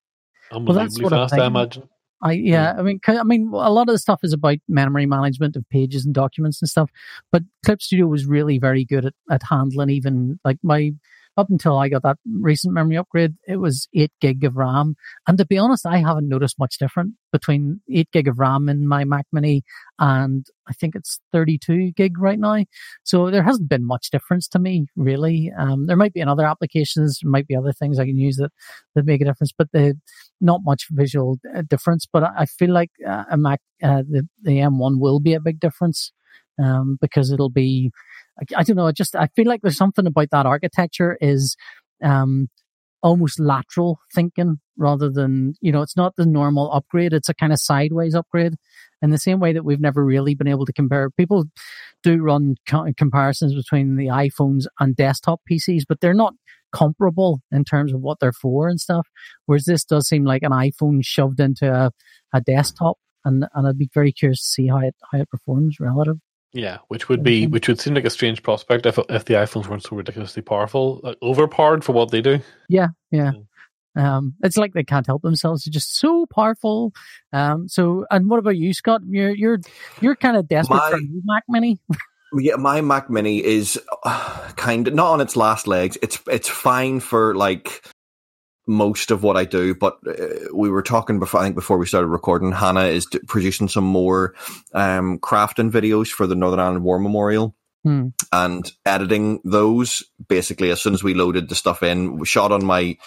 unbelievably 0.51 1.05
I'm 1.05 1.09
fast, 1.09 1.33
I 1.33 1.37
thinking. 1.37 1.47
imagine. 1.47 1.89
I 2.21 2.31
yeah, 2.33 2.75
I 2.77 2.83
mean, 2.83 3.01
I 3.05 3.23
mean, 3.23 3.49
a 3.53 3.69
lot 3.69 3.89
of 3.89 3.93
the 3.93 3.97
stuff 3.99 4.21
is 4.23 4.31
about 4.31 4.57
memory 4.69 5.05
management 5.05 5.57
of 5.57 5.67
pages 5.69 6.05
and 6.05 6.13
documents 6.15 6.61
and 6.61 6.69
stuff. 6.69 6.89
But 7.33 7.43
Clip 7.65 7.81
Studio 7.81 8.07
was 8.07 8.25
really 8.25 8.57
very 8.59 8.85
good 8.85 9.05
at, 9.05 9.13
at 9.29 9.43
handling 9.43 9.89
even 9.89 10.39
like 10.45 10.57
my 10.63 10.91
up 11.35 11.49
until 11.49 11.77
I 11.77 11.89
got 11.89 12.03
that 12.03 12.17
recent 12.39 12.73
memory 12.73 12.97
upgrade, 12.97 13.33
it 13.47 13.57
was 13.57 13.87
eight 13.93 14.11
gig 14.21 14.43
of 14.43 14.55
RAM. 14.55 14.95
And 15.27 15.37
to 15.37 15.45
be 15.45 15.57
honest, 15.57 15.85
I 15.85 15.97
haven't 15.97 16.29
noticed 16.29 16.59
much 16.59 16.77
different 16.77 17.13
between 17.31 17.81
eight 17.91 18.09
gig 18.11 18.27
of 18.27 18.37
RAM 18.37 18.69
in 18.69 18.87
my 18.87 19.03
Mac 19.03 19.25
Mini 19.31 19.63
and 19.99 20.45
I 20.67 20.73
think 20.73 20.95
it's 20.95 21.19
32 21.31 21.91
gig 21.91 22.19
right 22.19 22.39
now. 22.39 22.63
So 23.03 23.31
there 23.31 23.43
hasn't 23.43 23.69
been 23.69 23.85
much 23.85 24.11
difference 24.11 24.47
to 24.49 24.59
me, 24.59 24.85
really. 24.95 25.51
Um, 25.57 25.87
there 25.87 25.97
might 25.97 26.13
be 26.13 26.21
in 26.21 26.29
other 26.29 26.45
applications, 26.45 27.19
there 27.21 27.31
might 27.31 27.47
be 27.47 27.55
other 27.55 27.73
things 27.73 27.99
I 27.99 28.05
can 28.05 28.17
use 28.17 28.37
that, 28.37 28.51
that 28.95 29.05
make 29.05 29.21
a 29.21 29.25
difference, 29.25 29.51
but 29.57 29.67
the, 29.73 29.95
not 30.39 30.61
much 30.63 30.87
visual 30.91 31.39
uh, 31.55 31.63
difference. 31.67 32.05
But 32.11 32.23
I 32.37 32.45
feel 32.45 32.71
like 32.71 32.91
uh, 33.07 33.23
a 33.31 33.37
Mac, 33.37 33.59
uh, 33.81 34.03
the, 34.07 34.27
the 34.41 34.57
M1 34.59 34.99
will 34.99 35.19
be 35.19 35.33
a 35.33 35.41
big 35.41 35.59
difference 35.59 36.11
um, 36.63 36.97
because 37.01 37.31
it'll 37.31 37.49
be, 37.49 37.91
I, 38.39 38.61
I 38.61 38.63
don't 38.63 38.75
know, 38.75 38.87
I 38.87 38.91
just, 38.91 39.15
I 39.15 39.27
feel 39.35 39.47
like 39.47 39.61
there's 39.61 39.77
something 39.77 40.07
about 40.07 40.29
that 40.31 40.45
architecture 40.45 41.17
is 41.21 41.55
um, 42.03 42.47
almost 43.01 43.39
lateral 43.39 43.99
thinking 44.13 44.59
rather 44.77 45.09
than, 45.09 45.53
you 45.61 45.71
know, 45.71 45.81
it's 45.81 45.97
not 45.97 46.15
the 46.15 46.25
normal 46.25 46.71
upgrade, 46.71 47.13
it's 47.13 47.29
a 47.29 47.33
kind 47.33 47.53
of 47.53 47.59
sideways 47.59 48.15
upgrade 48.15 48.53
in 49.01 49.11
the 49.11 49.17
same 49.17 49.39
way 49.39 49.53
that 49.53 49.65
we've 49.65 49.81
never 49.81 50.03
really 50.03 50.33
been 50.35 50.47
able 50.47 50.65
to 50.65 50.73
compare. 50.73 51.09
People 51.11 51.45
do 52.01 52.21
run 52.21 52.55
co- 52.67 52.87
comparisons 52.97 53.53
between 53.53 53.97
the 53.97 54.07
iPhones 54.07 54.65
and 54.79 54.95
desktop 54.95 55.41
PCs, 55.49 55.83
but 55.87 55.99
they're 55.99 56.13
not 56.13 56.33
comparable 56.73 57.41
in 57.51 57.63
terms 57.63 57.93
of 57.93 58.01
what 58.01 58.19
they're 58.19 58.33
for 58.33 58.67
and 58.67 58.79
stuff. 58.79 59.07
Whereas 59.45 59.65
this 59.65 59.85
does 59.85 60.07
seem 60.07 60.25
like 60.25 60.43
an 60.43 60.51
iPhone 60.51 61.01
shoved 61.03 61.39
into 61.39 61.71
a, 61.71 61.91
a 62.33 62.41
desktop, 62.41 62.97
and 63.23 63.45
and 63.53 63.67
I'd 63.67 63.77
be 63.77 63.89
very 63.93 64.11
curious 64.11 64.41
to 64.41 64.47
see 64.47 64.67
how 64.67 64.79
it 64.79 64.95
how 65.11 65.19
it 65.19 65.29
performs 65.29 65.79
relative. 65.79 66.17
Yeah, 66.53 66.77
which 66.87 67.09
would 67.09 67.23
be 67.23 67.47
which 67.47 67.67
would 67.67 67.79
seem 67.79 67.95
like 67.95 68.05
a 68.05 68.09
strange 68.11 68.43
prospect 68.43 68.85
if 68.85 68.99
if 69.09 69.25
the 69.25 69.33
iPhones 69.33 69.67
weren't 69.67 69.83
so 69.83 69.95
ridiculously 69.95 70.43
powerful, 70.43 70.99
like 71.03 71.17
overpowered 71.21 71.83
for 71.83 71.93
what 71.93 72.11
they 72.11 72.21
do. 72.21 72.39
Yeah, 72.69 72.89
yeah. 73.11 73.31
Um, 73.95 74.35
it's 74.43 74.57
like 74.57 74.73
they 74.73 74.83
can't 74.83 75.05
help 75.05 75.21
themselves. 75.21 75.63
They're 75.65 75.71
just 75.71 75.97
so 75.97 76.25
powerful. 76.27 76.93
Um, 77.31 77.67
so, 77.67 78.05
and 78.11 78.29
what 78.29 78.39
about 78.39 78.57
you, 78.57 78.73
Scott? 78.73 79.01
You're 79.07 79.31
you're 79.35 79.59
you're 80.01 80.15
kind 80.15 80.37
of 80.37 80.47
desperate 80.47 80.79
for 80.79 80.87
a 80.87 80.91
My- 80.91 80.97
new 80.99 81.21
Mac 81.25 81.43
Mini. 81.49 81.79
Yeah, 82.35 82.55
my 82.55 82.81
Mac 82.81 83.11
Mini 83.11 83.45
is 83.45 83.79
uh, 84.03 84.49
kind 84.55 84.87
of 84.87 84.95
not 84.95 85.11
on 85.11 85.21
its 85.21 85.35
last 85.35 85.67
legs. 85.67 85.99
It's 86.01 86.17
it's 86.27 86.49
fine 86.49 86.99
for 86.99 87.35
like 87.35 87.85
most 88.65 89.11
of 89.11 89.23
what 89.23 89.37
I 89.37 89.45
do, 89.45 89.75
but 89.75 89.97
uh, 90.07 90.47
we 90.53 90.69
were 90.69 90.81
talking 90.81 91.19
before. 91.19 91.41
I 91.41 91.43
think 91.43 91.55
before 91.55 91.77
we 91.77 91.85
started 91.85 92.07
recording, 92.07 92.51
Hannah 92.51 92.85
is 92.85 93.05
d- 93.05 93.19
producing 93.27 93.67
some 93.67 93.83
more 93.83 94.33
um, 94.73 95.19
crafting 95.19 95.71
videos 95.71 96.09
for 96.09 96.27
the 96.27 96.35
Northern 96.35 96.59
Ireland 96.59 96.83
War 96.83 96.99
Memorial. 96.99 97.55
Hmm. 97.83 98.09
And 98.31 98.71
editing 98.85 99.41
those 99.43 100.03
basically 100.29 100.71
as 100.71 100.81
soon 100.81 100.93
as 100.93 101.03
we 101.03 101.13
loaded 101.13 101.49
the 101.49 101.55
stuff 101.55 101.83
in, 101.83 102.17
we 102.17 102.25
shot 102.25 102.51
on 102.51 102.63
my 102.63 102.97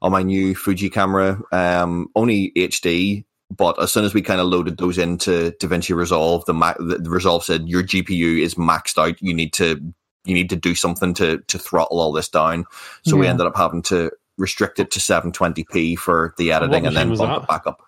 on 0.00 0.10
my 0.10 0.22
new 0.22 0.54
Fuji 0.54 0.90
camera, 0.90 1.40
um, 1.52 2.08
only 2.16 2.50
HD, 2.56 3.24
but 3.56 3.80
as 3.80 3.92
soon 3.92 4.04
as 4.04 4.14
we 4.14 4.22
kind 4.22 4.40
of 4.40 4.46
loaded 4.46 4.78
those 4.78 4.98
into 4.98 5.52
DaVinci 5.60 5.94
Resolve, 5.94 6.44
the, 6.46 6.54
Mac, 6.54 6.76
the, 6.78 6.98
the 6.98 7.10
Resolve 7.10 7.44
said 7.44 7.68
your 7.68 7.82
GPU 7.82 8.40
is 8.40 8.54
maxed 8.54 8.98
out. 8.98 9.20
You 9.20 9.34
need 9.34 9.52
to 9.54 9.80
you 10.24 10.34
need 10.34 10.50
to 10.50 10.56
do 10.56 10.74
something 10.74 11.14
to 11.14 11.38
to 11.38 11.58
throttle 11.58 12.00
all 12.00 12.12
this 12.12 12.28
down. 12.28 12.64
So 13.04 13.16
we 13.16 13.26
ended 13.26 13.46
up 13.46 13.56
having 13.56 13.82
to 13.82 14.10
restrict 14.38 14.78
it 14.80 14.90
to 14.92 14.98
720p 15.00 15.98
for 15.98 16.34
the 16.38 16.52
editing, 16.52 16.86
and 16.86 16.96
then 16.96 17.08
bump 17.16 17.20
that? 17.30 17.42
it 17.42 17.48
back 17.48 17.66
up. 17.66 17.82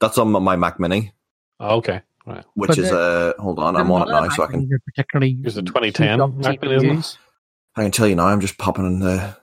That's 0.00 0.18
on 0.18 0.30
my 0.30 0.56
Mac 0.56 0.80
Mini, 0.80 1.12
Oh, 1.58 1.76
okay, 1.76 2.00
right. 2.26 2.44
which 2.54 2.68
But 2.68 2.78
is 2.78 2.90
a 2.90 2.98
uh 2.98 3.32
hold 3.42 3.58
on, 3.58 3.76
I'm 3.76 3.90
on 3.90 4.08
it 4.08 4.10
now, 4.10 4.28
so 4.30 4.44
I 4.44 4.46
can 4.46 4.68
particularly 4.86 5.36
Here's 5.42 5.56
a 5.56 5.62
2010 5.62 6.18
Mac 6.38 6.62
Mini, 6.62 6.74
isn't 6.76 6.88
it? 6.90 6.92
CPUs. 6.96 7.18
I 7.76 7.82
can 7.82 7.90
tell 7.92 8.08
you 8.08 8.16
now. 8.16 8.26
I'm 8.26 8.40
just 8.40 8.58
popping 8.58 8.86
in 8.86 9.00
the. 9.00 9.36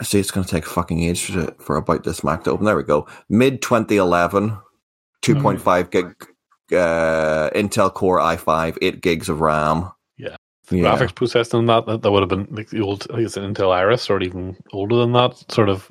I 0.00 0.04
see 0.04 0.18
it's 0.18 0.30
going 0.32 0.44
to 0.44 0.50
take 0.50 0.66
a 0.66 0.70
fucking 0.70 1.02
age 1.04 1.26
for, 1.26 1.54
for 1.60 1.76
about 1.76 2.02
this 2.04 2.24
Mac 2.24 2.44
to 2.44 2.50
open. 2.50 2.66
There 2.66 2.76
we 2.76 2.82
go. 2.82 3.06
Mid 3.28 3.62
2011, 3.62 4.58
2.5 5.22 5.90
gig 5.90 6.06
uh, 6.76 7.50
Intel 7.50 7.92
Core 7.92 8.18
i5, 8.18 8.78
8 8.82 9.00
gigs 9.02 9.28
of 9.28 9.40
RAM. 9.40 9.92
Yeah. 10.72 10.82
Yeah. 10.82 10.96
Graphics 10.98 11.14
processing 11.14 11.58
on 11.58 11.66
that, 11.66 11.86
that 11.86 12.02
that 12.02 12.10
would 12.10 12.22
have 12.22 12.28
been 12.28 12.48
like 12.50 12.70
the 12.70 12.80
old, 12.80 13.06
I 13.10 13.14
think 13.16 13.26
it's 13.26 13.36
an 13.36 13.54
Intel 13.54 13.72
Iris 13.72 14.08
or 14.10 14.20
even 14.22 14.56
older 14.72 14.96
than 14.96 15.12
that 15.12 15.42
sort 15.52 15.68
of 15.68 15.90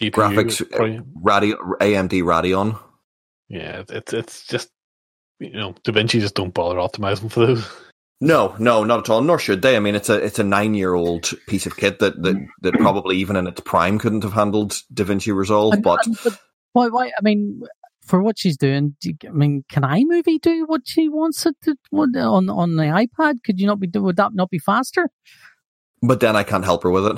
GPU. 0.00 0.10
Graphics, 0.12 0.60
uh, 0.62 0.76
probably. 0.76 1.00
Radio, 1.22 1.56
AMD 1.80 2.22
Radeon. 2.22 2.78
yeah, 3.48 3.80
it's- 3.80 3.90
it's 3.96 4.12
it's 4.12 4.46
just 4.46 4.70
you 5.40 5.50
know 5.52 5.74
DaVinci 5.84 6.20
just 6.20 6.34
don't 6.34 6.54
bother 6.54 6.76
optimizing 6.76 7.30
for 7.30 7.46
those. 7.46 7.68
No, 8.20 8.54
no, 8.58 8.84
not 8.84 9.00
at 9.00 9.10
all. 9.10 9.20
Nor 9.22 9.38
should 9.38 9.60
they. 9.62 9.76
I 9.76 9.80
mean, 9.80 9.94
it's 9.94 10.08
a 10.08 10.14
it's 10.24 10.38
a 10.38 10.44
nine 10.44 10.74
year 10.74 10.94
old 10.94 11.30
piece 11.48 11.66
of 11.66 11.76
kit 11.76 11.98
that, 11.98 12.20
that 12.22 12.36
that 12.62 12.74
probably 12.74 13.16
even 13.18 13.36
in 13.36 13.46
its 13.46 13.60
prime 13.60 13.98
couldn't 13.98 14.22
have 14.22 14.32
handled 14.32 14.72
DaVinci 14.92 15.34
Resolve. 15.34 15.74
And- 15.74 15.82
But 15.82 16.06
and- 16.06 16.16
but 16.24 16.38
why? 16.72 16.88
Why? 16.88 17.06
I 17.08 17.22
mean, 17.22 17.62
for 18.04 18.22
what 18.22 18.38
she's 18.38 18.56
doing, 18.56 18.96
do 19.00 19.10
you, 19.10 19.28
I 19.28 19.32
mean, 19.32 19.64
can 19.68 19.82
iMovie 19.82 20.40
do 20.40 20.66
what 20.66 20.82
she 20.84 21.08
wants 21.08 21.46
it 21.46 21.56
to 21.62 21.76
what, 21.90 22.14
on 22.16 22.48
on 22.50 22.76
the 22.76 22.84
iPad? 22.84 23.42
Could 23.44 23.58
you 23.60 23.66
not 23.66 23.80
be? 23.80 23.88
Would 23.94 24.16
that 24.16 24.34
not 24.34 24.50
be 24.50 24.58
faster? 24.58 25.08
but 26.02 26.20
then 26.20 26.36
I 26.36 26.42
can't 26.42 26.64
help 26.66 26.82
her 26.82 26.90
with 26.90 27.06
it 27.06 27.16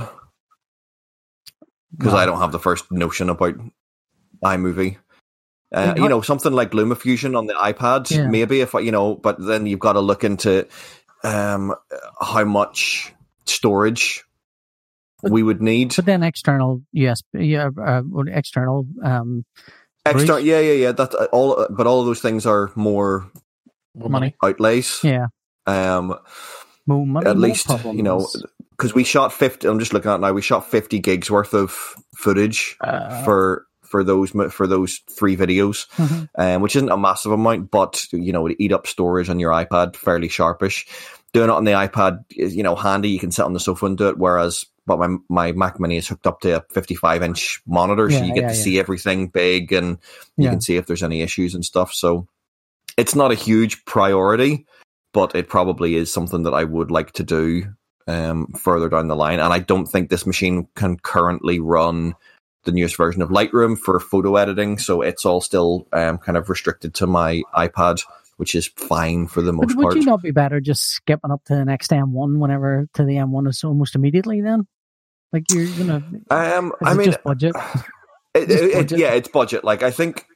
because 1.96 2.12
No. 2.12 2.18
I 2.18 2.27
don't 2.27 2.38
have 2.38 2.53
the 2.53 2.59
first 2.61 2.90
notion 2.92 3.29
about 3.31 3.55
iMovie. 4.44 4.99
Uh, 5.72 5.94
you 5.96 6.09
know, 6.09 6.20
something 6.20 6.53
like 6.53 6.70
LumaFusion 6.70 7.37
on 7.37 7.46
the 7.46 7.55
iPad, 7.55 8.09
Yeah. 8.11 8.29
maybe 8.29 8.61
if 8.61 8.75
I, 8.77 8.81
you 8.81 8.92
know, 8.92 9.16
but 9.16 9.44
then 9.44 9.66
you've 9.66 9.81
got 9.81 9.94
to 9.94 10.01
look 10.01 10.22
into 10.22 10.68
um, 11.25 11.75
how 12.20 12.44
much 12.44 13.12
storage 13.46 14.22
But- 15.20 15.33
we 15.33 15.42
would 15.42 15.61
need. 15.61 15.96
But 15.96 16.05
then 16.07 16.22
external 16.22 16.83
USB, 16.94 17.22
yeah, 17.51 17.70
uh, 17.85 18.03
external. 18.29 18.87
Um, 19.03 19.44
Yeah, 20.44 20.60
yeah, 20.60 20.72
yeah. 20.72 20.92
That's 20.92 21.14
uh, 21.14 21.26
all, 21.32 21.66
but 21.70 21.86
all 21.86 22.00
of 22.00 22.06
those 22.06 22.20
things 22.20 22.46
are 22.46 22.70
more 22.74 23.30
Money. 23.94 24.34
outlays. 24.42 25.00
yeah, 25.02 25.26
Um, 25.66 26.18
More 26.86 27.06
money, 27.06 27.26
at 27.26 27.38
least 27.38 27.68
you 27.92 28.02
know 28.02 28.26
because 28.70 28.94
we 28.94 29.04
shot 29.04 29.32
50 29.32 29.66
i'm 29.66 29.78
just 29.78 29.92
looking 29.92 30.10
at 30.10 30.16
it 30.16 30.20
now 30.20 30.32
we 30.32 30.42
shot 30.42 30.70
50 30.70 30.98
gigs 31.00 31.30
worth 31.30 31.54
of 31.54 31.70
footage 32.14 32.76
Uh, 32.80 33.24
for 33.24 33.66
for 33.82 34.04
those 34.04 34.30
for 34.50 34.66
those 34.66 35.00
three 35.10 35.36
videos 35.36 35.86
mhm. 35.96 36.28
um, 36.38 36.62
which 36.62 36.76
isn't 36.76 36.90
a 36.90 36.96
massive 36.96 37.32
amount 37.32 37.70
but 37.70 38.04
you 38.12 38.32
know 38.32 38.46
it 38.46 38.56
eat 38.60 38.72
up 38.72 38.86
storage 38.86 39.28
on 39.28 39.40
your 39.40 39.50
ipad 39.52 39.96
fairly 39.96 40.28
sharpish 40.28 40.86
doing 41.32 41.48
it 41.48 41.52
on 41.52 41.64
the 41.64 41.72
ipad 41.72 42.24
is 42.36 42.54
you 42.54 42.62
know 42.62 42.76
handy 42.76 43.08
you 43.08 43.18
can 43.18 43.32
sit 43.32 43.44
on 43.44 43.52
the 43.52 43.60
sofa 43.60 43.86
and 43.86 43.98
do 43.98 44.08
it 44.08 44.18
whereas 44.18 44.64
but 44.87 44.99
my 44.99 45.16
my 45.29 45.53
mac 45.53 45.79
mini 45.81 45.96
is 45.96 46.09
hooked 46.09 46.27
up 46.27 46.40
to 46.40 46.57
a 46.57 46.64
55 46.72 47.22
inch 47.22 47.61
monitor 47.66 48.11
so 48.11 48.22
you 48.25 48.35
get 48.35 48.42
yeah, 48.42 48.49
to 48.49 48.57
yeah. 48.57 48.62
see 48.62 48.79
everything 48.79 49.29
big 49.29 49.72
and 49.72 49.99
you 50.37 50.44
Yeah. 50.44 50.51
can 50.51 50.61
see 50.61 50.77
if 50.77 50.87
there's 50.87 51.03
any 51.03 51.22
issues 51.22 51.55
and 51.55 51.64
stuff 51.64 51.92
so 51.92 52.27
it's 52.96 53.14
not 53.14 53.33
a 53.33 53.35
huge 53.35 53.85
priority 53.85 54.66
but 55.12 55.35
it 55.35 55.49
probably 55.49 55.94
is 55.94 56.12
something 56.12 56.42
that 56.42 56.53
I 56.53 56.64
would 56.64 56.90
like 56.90 57.12
to 57.12 57.22
do 57.22 57.75
um, 58.07 58.49
further 58.49 58.90
down 58.90 59.09
the 59.09 59.16
line. 59.16 59.40
And 59.40 59.51
I 59.51 59.61
don't 59.61 59.87
think 59.87 60.11
this 60.11 60.27
machine 60.27 60.68
can 60.75 60.99
currently 60.99 61.59
run 61.59 62.14
the 62.64 62.72
newest 62.72 62.96
version 62.96 63.22
of 63.22 63.31
Lightroom 63.31 63.79
for 63.79 63.99
photo 63.99 64.37
editing, 64.37 64.77
so 64.77 65.01
it's 65.01 65.25
all 65.25 65.40
still 65.40 65.87
um, 65.92 66.18
kind 66.18 66.37
of 66.37 66.51
restricted 66.51 66.92
to 66.96 67.07
my 67.07 67.42
iPad, 67.55 68.03
which 68.37 68.55
is 68.55 68.66
fine 68.77 69.27
for 69.27 69.40
the 69.40 69.55
most 69.55 69.75
would 69.77 69.85
part. 69.85 69.96
you 69.96 70.03
not 70.03 70.20
be 70.20 70.33
better 70.33 70.61
just 70.61 70.83
skipping 70.83 71.31
up 71.31 71.42
to 71.44 71.55
the 71.55 71.64
next 71.64 71.92
M1 71.92 72.38
whenever 72.38 72.87
to 72.94 73.05
the 73.05 73.14
M1 73.14 73.49
is 73.49 73.64
almost 73.64 73.94
immediately 73.94 74.42
then? 74.42 74.66
Like 75.32 75.44
you're 75.50 75.66
gonna. 75.76 76.02
um, 76.30 76.72
I 76.82 76.94
mean, 76.94 77.06
just 77.06 77.22
budget. 77.24 77.54
It- 78.34 78.50
it- 78.50 78.72
budget. 78.74 78.98
yeah, 78.98 79.12
it's 79.14 79.28
budget. 79.28 79.64
Like 79.64 79.82
I 79.82 79.90
think 79.90 80.26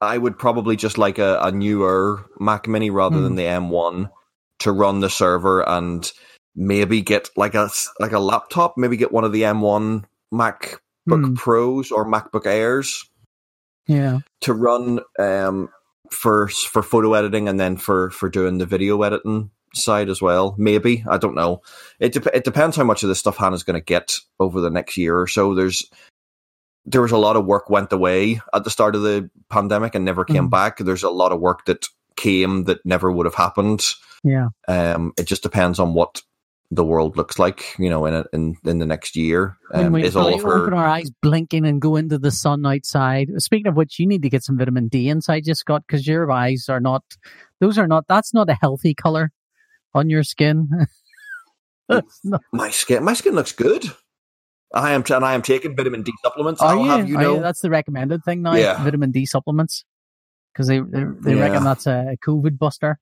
I 0.00 0.18
would 0.18 0.36
probably 0.38 0.74
just 0.76 0.98
like 0.98 1.18
a, 1.18 1.38
a 1.40 1.52
newer 1.52 2.26
Mac 2.40 2.66
Mini 2.66 2.90
rather 2.90 3.20
than 3.20 3.32
Hmm. 3.32 3.36
the 3.36 3.44
M1 3.44 4.10
to 4.60 4.72
run 4.72 5.00
the 5.00 5.08
server 5.10 5.62
and 5.68 6.10
maybe 6.56 7.02
get 7.02 7.28
like 7.36 7.54
a 7.54 7.70
like 8.00 8.12
a 8.12 8.18
laptop. 8.18 8.74
Maybe 8.76 8.96
get 8.96 9.12
one 9.12 9.22
of 9.24 9.32
the 9.32 9.42
M1 9.42 10.04
MacBook 10.34 10.78
Hmm. 11.08 11.34
Pros 11.34 11.92
or 11.92 12.04
MacBook 12.04 12.46
Airs 12.46 13.08
Yeah. 13.86 14.18
to 14.40 14.52
run 14.52 15.00
um, 15.20 15.68
for 16.10 16.48
for 16.48 16.82
photo 16.82 17.14
editing 17.14 17.48
and 17.48 17.60
then 17.60 17.76
for 17.76 18.10
for 18.10 18.28
doing 18.28 18.58
the 18.58 18.66
video 18.66 19.00
editing 19.02 19.50
side 19.76 20.08
as 20.08 20.20
well. 20.22 20.54
Maybe 20.58 21.04
I 21.08 21.18
don't 21.18 21.34
know. 21.34 21.62
It 22.00 22.12
dep 22.12 22.26
it 22.34 22.44
depends 22.44 22.76
how 22.76 22.84
much 22.84 23.02
of 23.02 23.08
this 23.08 23.18
stuff 23.18 23.36
Hannah's 23.36 23.62
going 23.62 23.78
to 23.78 23.84
get 23.84 24.16
over 24.40 24.60
the 24.60 24.70
next 24.70 24.96
year 24.96 25.18
or 25.18 25.26
so. 25.26 25.54
There's 25.54 25.88
there 26.84 27.02
was 27.02 27.12
a 27.12 27.18
lot 27.18 27.36
of 27.36 27.44
work 27.44 27.68
went 27.68 27.92
away 27.92 28.40
at 28.54 28.64
the 28.64 28.70
start 28.70 28.94
of 28.94 29.02
the 29.02 29.28
pandemic 29.50 29.94
and 29.94 30.04
never 30.04 30.24
came 30.24 30.46
Mm. 30.46 30.50
back. 30.50 30.78
There's 30.78 31.02
a 31.02 31.10
lot 31.10 31.32
of 31.32 31.40
work 31.40 31.64
that 31.66 31.88
came 32.16 32.64
that 32.64 32.78
never 32.84 33.10
would 33.10 33.26
have 33.26 33.34
happened. 33.34 33.84
Yeah. 34.22 34.48
Um, 34.68 35.12
it 35.18 35.26
just 35.26 35.42
depends 35.42 35.78
on 35.78 35.94
what 35.94 36.22
the 36.72 36.84
world 36.84 37.16
looks 37.16 37.38
like, 37.38 37.76
you 37.78 37.88
know, 37.88 38.06
in 38.06 38.14
a, 38.14 38.24
in 38.32 38.56
in 38.64 38.78
the 38.78 38.86
next 38.86 39.14
year. 39.14 39.56
Um, 39.72 39.92
we 39.92 40.04
is 40.04 40.16
all 40.16 40.34
of 40.34 40.42
her 40.42 40.62
open 40.62 40.74
our 40.74 40.86
eyes 40.86 41.10
blinking 41.22 41.64
and 41.64 41.80
go 41.80 41.94
into 41.94 42.18
the 42.18 42.32
sun 42.32 42.66
outside. 42.66 43.30
Speaking 43.38 43.68
of 43.68 43.76
which, 43.76 44.00
you 44.00 44.06
need 44.06 44.22
to 44.22 44.28
get 44.28 44.42
some 44.42 44.58
vitamin 44.58 44.88
D 44.88 45.08
inside 45.08 45.44
just 45.44 45.60
Scott, 45.60 45.84
because 45.86 46.08
your 46.08 46.28
eyes 46.32 46.68
are 46.68 46.80
not, 46.80 47.04
those 47.60 47.78
are 47.78 47.86
not, 47.86 48.06
that's 48.08 48.34
not 48.34 48.50
a 48.50 48.58
healthy 48.60 48.94
color 48.94 49.30
on 49.96 50.10
your 50.10 50.22
skin. 50.22 50.68
Not- 51.88 52.42
my 52.52 52.70
skin. 52.70 53.02
My 53.04 53.14
skin 53.14 53.34
looks 53.34 53.52
good. 53.52 53.84
I 54.74 54.92
am 54.92 55.04
and 55.08 55.24
I 55.24 55.34
am 55.34 55.42
taking 55.42 55.76
vitamin 55.76 56.02
D 56.02 56.12
supplements. 56.22 56.60
are 56.60 56.76
I'll 56.76 56.84
you? 56.84 56.90
have 56.90 57.08
you 57.08 57.16
know. 57.16 57.40
That's 57.40 57.60
the 57.60 57.70
recommended 57.70 58.24
thing 58.24 58.42
now, 58.42 58.54
Yeah. 58.54 58.82
vitamin 58.82 59.10
D 59.12 59.24
supplements. 59.24 59.84
Because 60.52 60.66
they, 60.68 60.80
they, 60.80 61.04
they 61.20 61.34
Yeah. 61.36 61.42
reckon 61.42 61.64
that's 61.64 61.86
a 61.86 62.16
COVID 62.26 62.58
buster. 62.58 62.98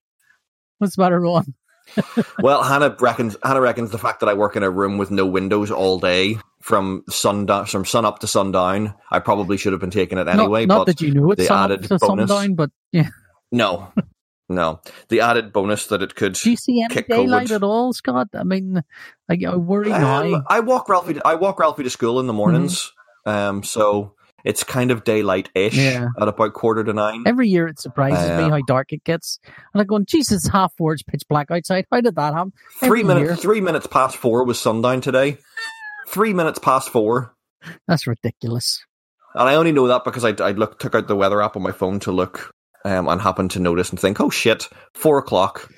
What's 0.79 0.97
the 0.97 1.03
matter, 1.03 1.21
Ron? 1.21 1.55
Well, 2.41 2.63
Hannah 2.63 2.97
reckons 2.99 3.37
Hannah 3.43 3.61
reckons 3.61 3.91
the 3.91 3.99
fact 3.99 4.21
that 4.21 4.29
I 4.29 4.35
work 4.35 4.57
in 4.57 4.63
a 4.63 4.71
room 4.71 4.97
with 4.99 5.11
no 5.11 5.27
windows 5.27 5.71
all 5.71 5.99
day 5.99 6.39
from 6.63 7.05
sundown 7.11 7.67
from 7.67 7.85
sun 7.85 8.05
up 8.07 8.21
to 8.21 8.27
sundown, 8.27 8.95
I 9.11 9.19
probably 9.19 9.57
should 9.59 9.73
have 9.73 9.81
been 9.81 9.91
taking 9.91 10.17
it 10.19 10.27
anyway. 10.27 10.65
not, 10.67 10.75
not 10.79 10.87
but 10.87 10.97
that 10.99 11.01
you 11.07 11.13
know 11.13 11.31
it's 11.33 11.43
the 11.43 11.47
sun 11.47 11.59
up 11.59 11.79
added 11.79 11.89
to 11.89 11.99
bonus- 11.99 12.29
sundown, 12.31 12.55
but 12.55 12.71
yeah. 12.91 13.09
no, 13.53 13.93
no, 14.55 14.81
the 15.09 15.21
added 15.21 15.53
bonus 15.53 15.87
that 15.88 16.03
it 16.03 16.14
could. 16.14 16.35
Do 16.35 16.51
you 16.51 16.57
see 16.57 16.83
any 16.83 16.95
Kick 16.95 17.09
daylight 17.09 17.49
COVID. 17.49 17.57
at 17.57 17.62
all, 17.62 17.93
Scott? 17.93 18.29
I 18.35 18.45
mean, 18.45 18.83
I, 19.29 19.38
I 19.47 19.57
worry. 19.57 19.93
Um, 19.93 20.45
I 20.49 20.61
walk 20.61 20.88
Ralphie. 20.88 21.21
I 21.25 21.35
walk 21.35 21.59
Ralphie 21.59 21.83
to 21.85 21.90
school 21.90 22.21
in 22.21 22.27
the 22.27 22.33
mornings. 22.33 22.93
Um, 23.27 23.62
so 23.62 24.14
it's 24.45 24.62
kind 24.62 24.90
of 24.90 25.05
daylight 25.05 25.49
ish 25.55 25.77
Yeah. 25.77 26.09
at 26.21 26.29
about 26.29 26.53
quarter 26.53 26.85
to 26.85 26.93
nine. 26.93 27.25
Every 27.27 27.49
year 27.49 27.67
it 27.67 27.81
surprises 27.81 28.29
me 28.37 28.45
Uh, 28.45 28.51
how 28.51 28.61
dark 28.67 28.93
it 28.93 29.03
gets. 29.05 29.38
And 29.47 29.81
I'm 29.81 29.87
going, 29.87 30.05
Jesus, 30.07 30.47
half 30.47 30.75
four, 30.77 30.93
it's 30.93 31.03
pitch 31.03 31.23
black 31.29 31.51
outside. 31.51 31.87
How 31.90 32.01
did 32.03 32.14
that 32.17 32.35
happen? 32.35 32.53
Three 32.81 33.03
minutes. 33.03 33.25
year. 33.27 33.37
Three 33.37 33.61
minutes 33.62 33.87
past 33.87 34.17
four 34.19 34.45
was 34.45 34.61
sundown 34.61 35.01
today. 35.01 35.38
Three 36.09 36.35
minutes 36.35 36.59
past 36.59 36.90
four. 36.90 37.35
That's 37.88 38.07
ridiculous. 38.07 38.85
And 39.35 39.49
I 39.49 39.55
only 39.57 39.73
know 39.73 39.88
that 39.88 40.05
because 40.05 40.25
I, 40.25 40.35
I 40.47 40.53
look, 40.53 40.79
took 40.79 40.95
out 40.95 41.09
the 41.09 41.17
weather 41.17 41.40
app 41.43 41.57
on 41.57 41.62
my 41.62 41.73
phone 41.73 41.99
to 42.01 42.12
look 42.12 42.54
um, 42.85 43.09
and 43.09 43.20
happen 43.20 43.49
to 43.51 43.61
notice 43.61 43.90
and 43.90 43.99
think, 43.99 44.20
oh 44.20 44.31
shit, 44.31 44.68
four 44.94 45.18
o'clock. 45.18 45.70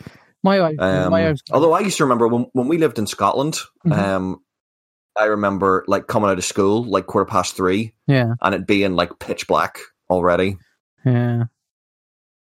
My, 0.43 0.59
eye- 0.61 0.77
Um, 0.79 1.11
my 1.11 1.29
eyes, 1.29 1.41
although 1.51 1.73
I 1.73 1.81
used 1.81 1.97
to 1.99 2.05
remember 2.05 2.29
when, 2.29 2.47
when 2.53 2.69
we 2.69 2.79
lived 2.79 2.99
in 2.99 3.07
Scotland, 3.07 3.59
Mhm. 3.87 3.97
um, 3.99 4.41
I 5.19 5.25
remember 5.25 5.85
like 5.89 6.07
coming 6.09 6.29
out 6.31 6.39
of 6.39 6.45
school 6.45 6.85
like 6.85 7.07
quarter 7.07 7.25
past 7.25 7.57
three 7.57 7.95
yeah, 8.07 8.35
and 8.43 8.55
it 8.55 8.67
being 8.67 8.95
like 8.97 9.19
pitch 9.19 9.47
black 9.49 9.79
already. 10.11 10.59
yeah. 11.05 11.45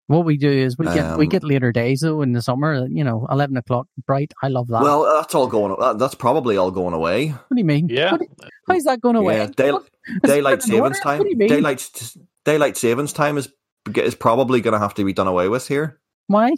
What 0.07 0.27
we 0.27 0.37
do 0.37 0.51
is 0.51 0.77
we 0.77 0.85
get 0.85 1.17
we 1.17 1.25
Um, 1.25 1.29
get 1.31 1.43
later 1.45 1.73
days 1.73 2.01
though 2.01 2.21
in 2.21 2.33
the 2.33 2.43
summer. 2.43 2.87
You 2.91 3.05
know, 3.05 3.27
eleven 3.31 3.57
o'clock 3.57 3.87
bright. 4.07 4.33
I 4.43 4.49
love 4.49 4.69
that. 4.69 4.83
Well, 4.83 5.05
that's 5.17 5.35
all 5.35 5.47
going. 5.47 5.75
That, 5.81 5.99
that's 5.99 6.15
probably 6.15 6.59
all 6.59 6.71
going 6.71 6.93
away. 6.93 7.29
what 7.29 7.49
do 7.51 7.57
you 7.59 7.65
mean? 7.65 7.89
Yeah. 7.89 8.13
What 8.13 8.21
do- 8.21 8.27
how's 8.69 8.85
that 8.85 9.01
going 9.01 9.17
away? 9.17 9.37
Yeah, 9.39 9.47
day, 9.47 9.73
daylight 10.23 10.59
it 10.69 10.75
order? 10.75 10.95
savings 10.95 11.01
time. 11.01 11.19
What 11.19 11.25
do 11.25 11.31
you 11.31 11.37
mean? 11.39 11.49
Daylight 11.49 11.91
daylight 12.45 12.77
savings 12.77 13.13
time 13.15 13.39
is 13.39 13.49
is 13.95 14.15
probably 14.15 14.61
going 14.61 14.73
to 14.73 14.79
have 14.79 14.95
to 14.95 15.05
be 15.05 15.13
done 15.13 15.27
away 15.27 15.49
with 15.49 15.69
here 15.69 16.01
Why? 16.27 16.55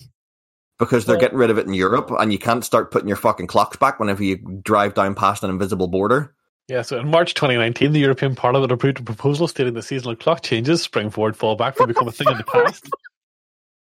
because 0.78 1.04
they're 1.06 1.14
Well- 1.16 1.20
getting 1.20 1.38
rid 1.38 1.50
of 1.50 1.58
it 1.58 1.66
in 1.66 1.74
Europe, 1.74 2.10
and 2.18 2.32
you 2.32 2.38
can't 2.38 2.64
start 2.64 2.90
putting 2.90 3.08
your 3.08 3.16
fucking 3.16 3.46
clocks 3.46 3.76
back 3.76 3.98
whenever 3.98 4.22
you 4.22 4.36
drive 4.62 4.94
down 4.94 5.14
past 5.14 5.42
an 5.42 5.50
invisible 5.50 5.88
border. 5.88 6.34
Yeah, 6.68 6.82
so 6.82 6.98
in 6.98 7.08
March 7.10 7.34
2019, 7.34 7.92
the 7.92 8.00
European 8.00 8.34
Parliament 8.34 8.72
approved 8.72 8.98
a 8.98 9.02
proposal 9.04 9.46
stating 9.46 9.74
that 9.74 9.82
seasonal 9.82 10.16
clock 10.16 10.42
changes, 10.42 10.82
spring 10.82 11.10
forward, 11.10 11.36
fall 11.36 11.54
back, 11.54 11.78
will 11.78 11.86
become 11.86 12.08
a 12.08 12.12
thing 12.12 12.28
in 12.28 12.36
the 12.38 12.44
past. 12.44 12.88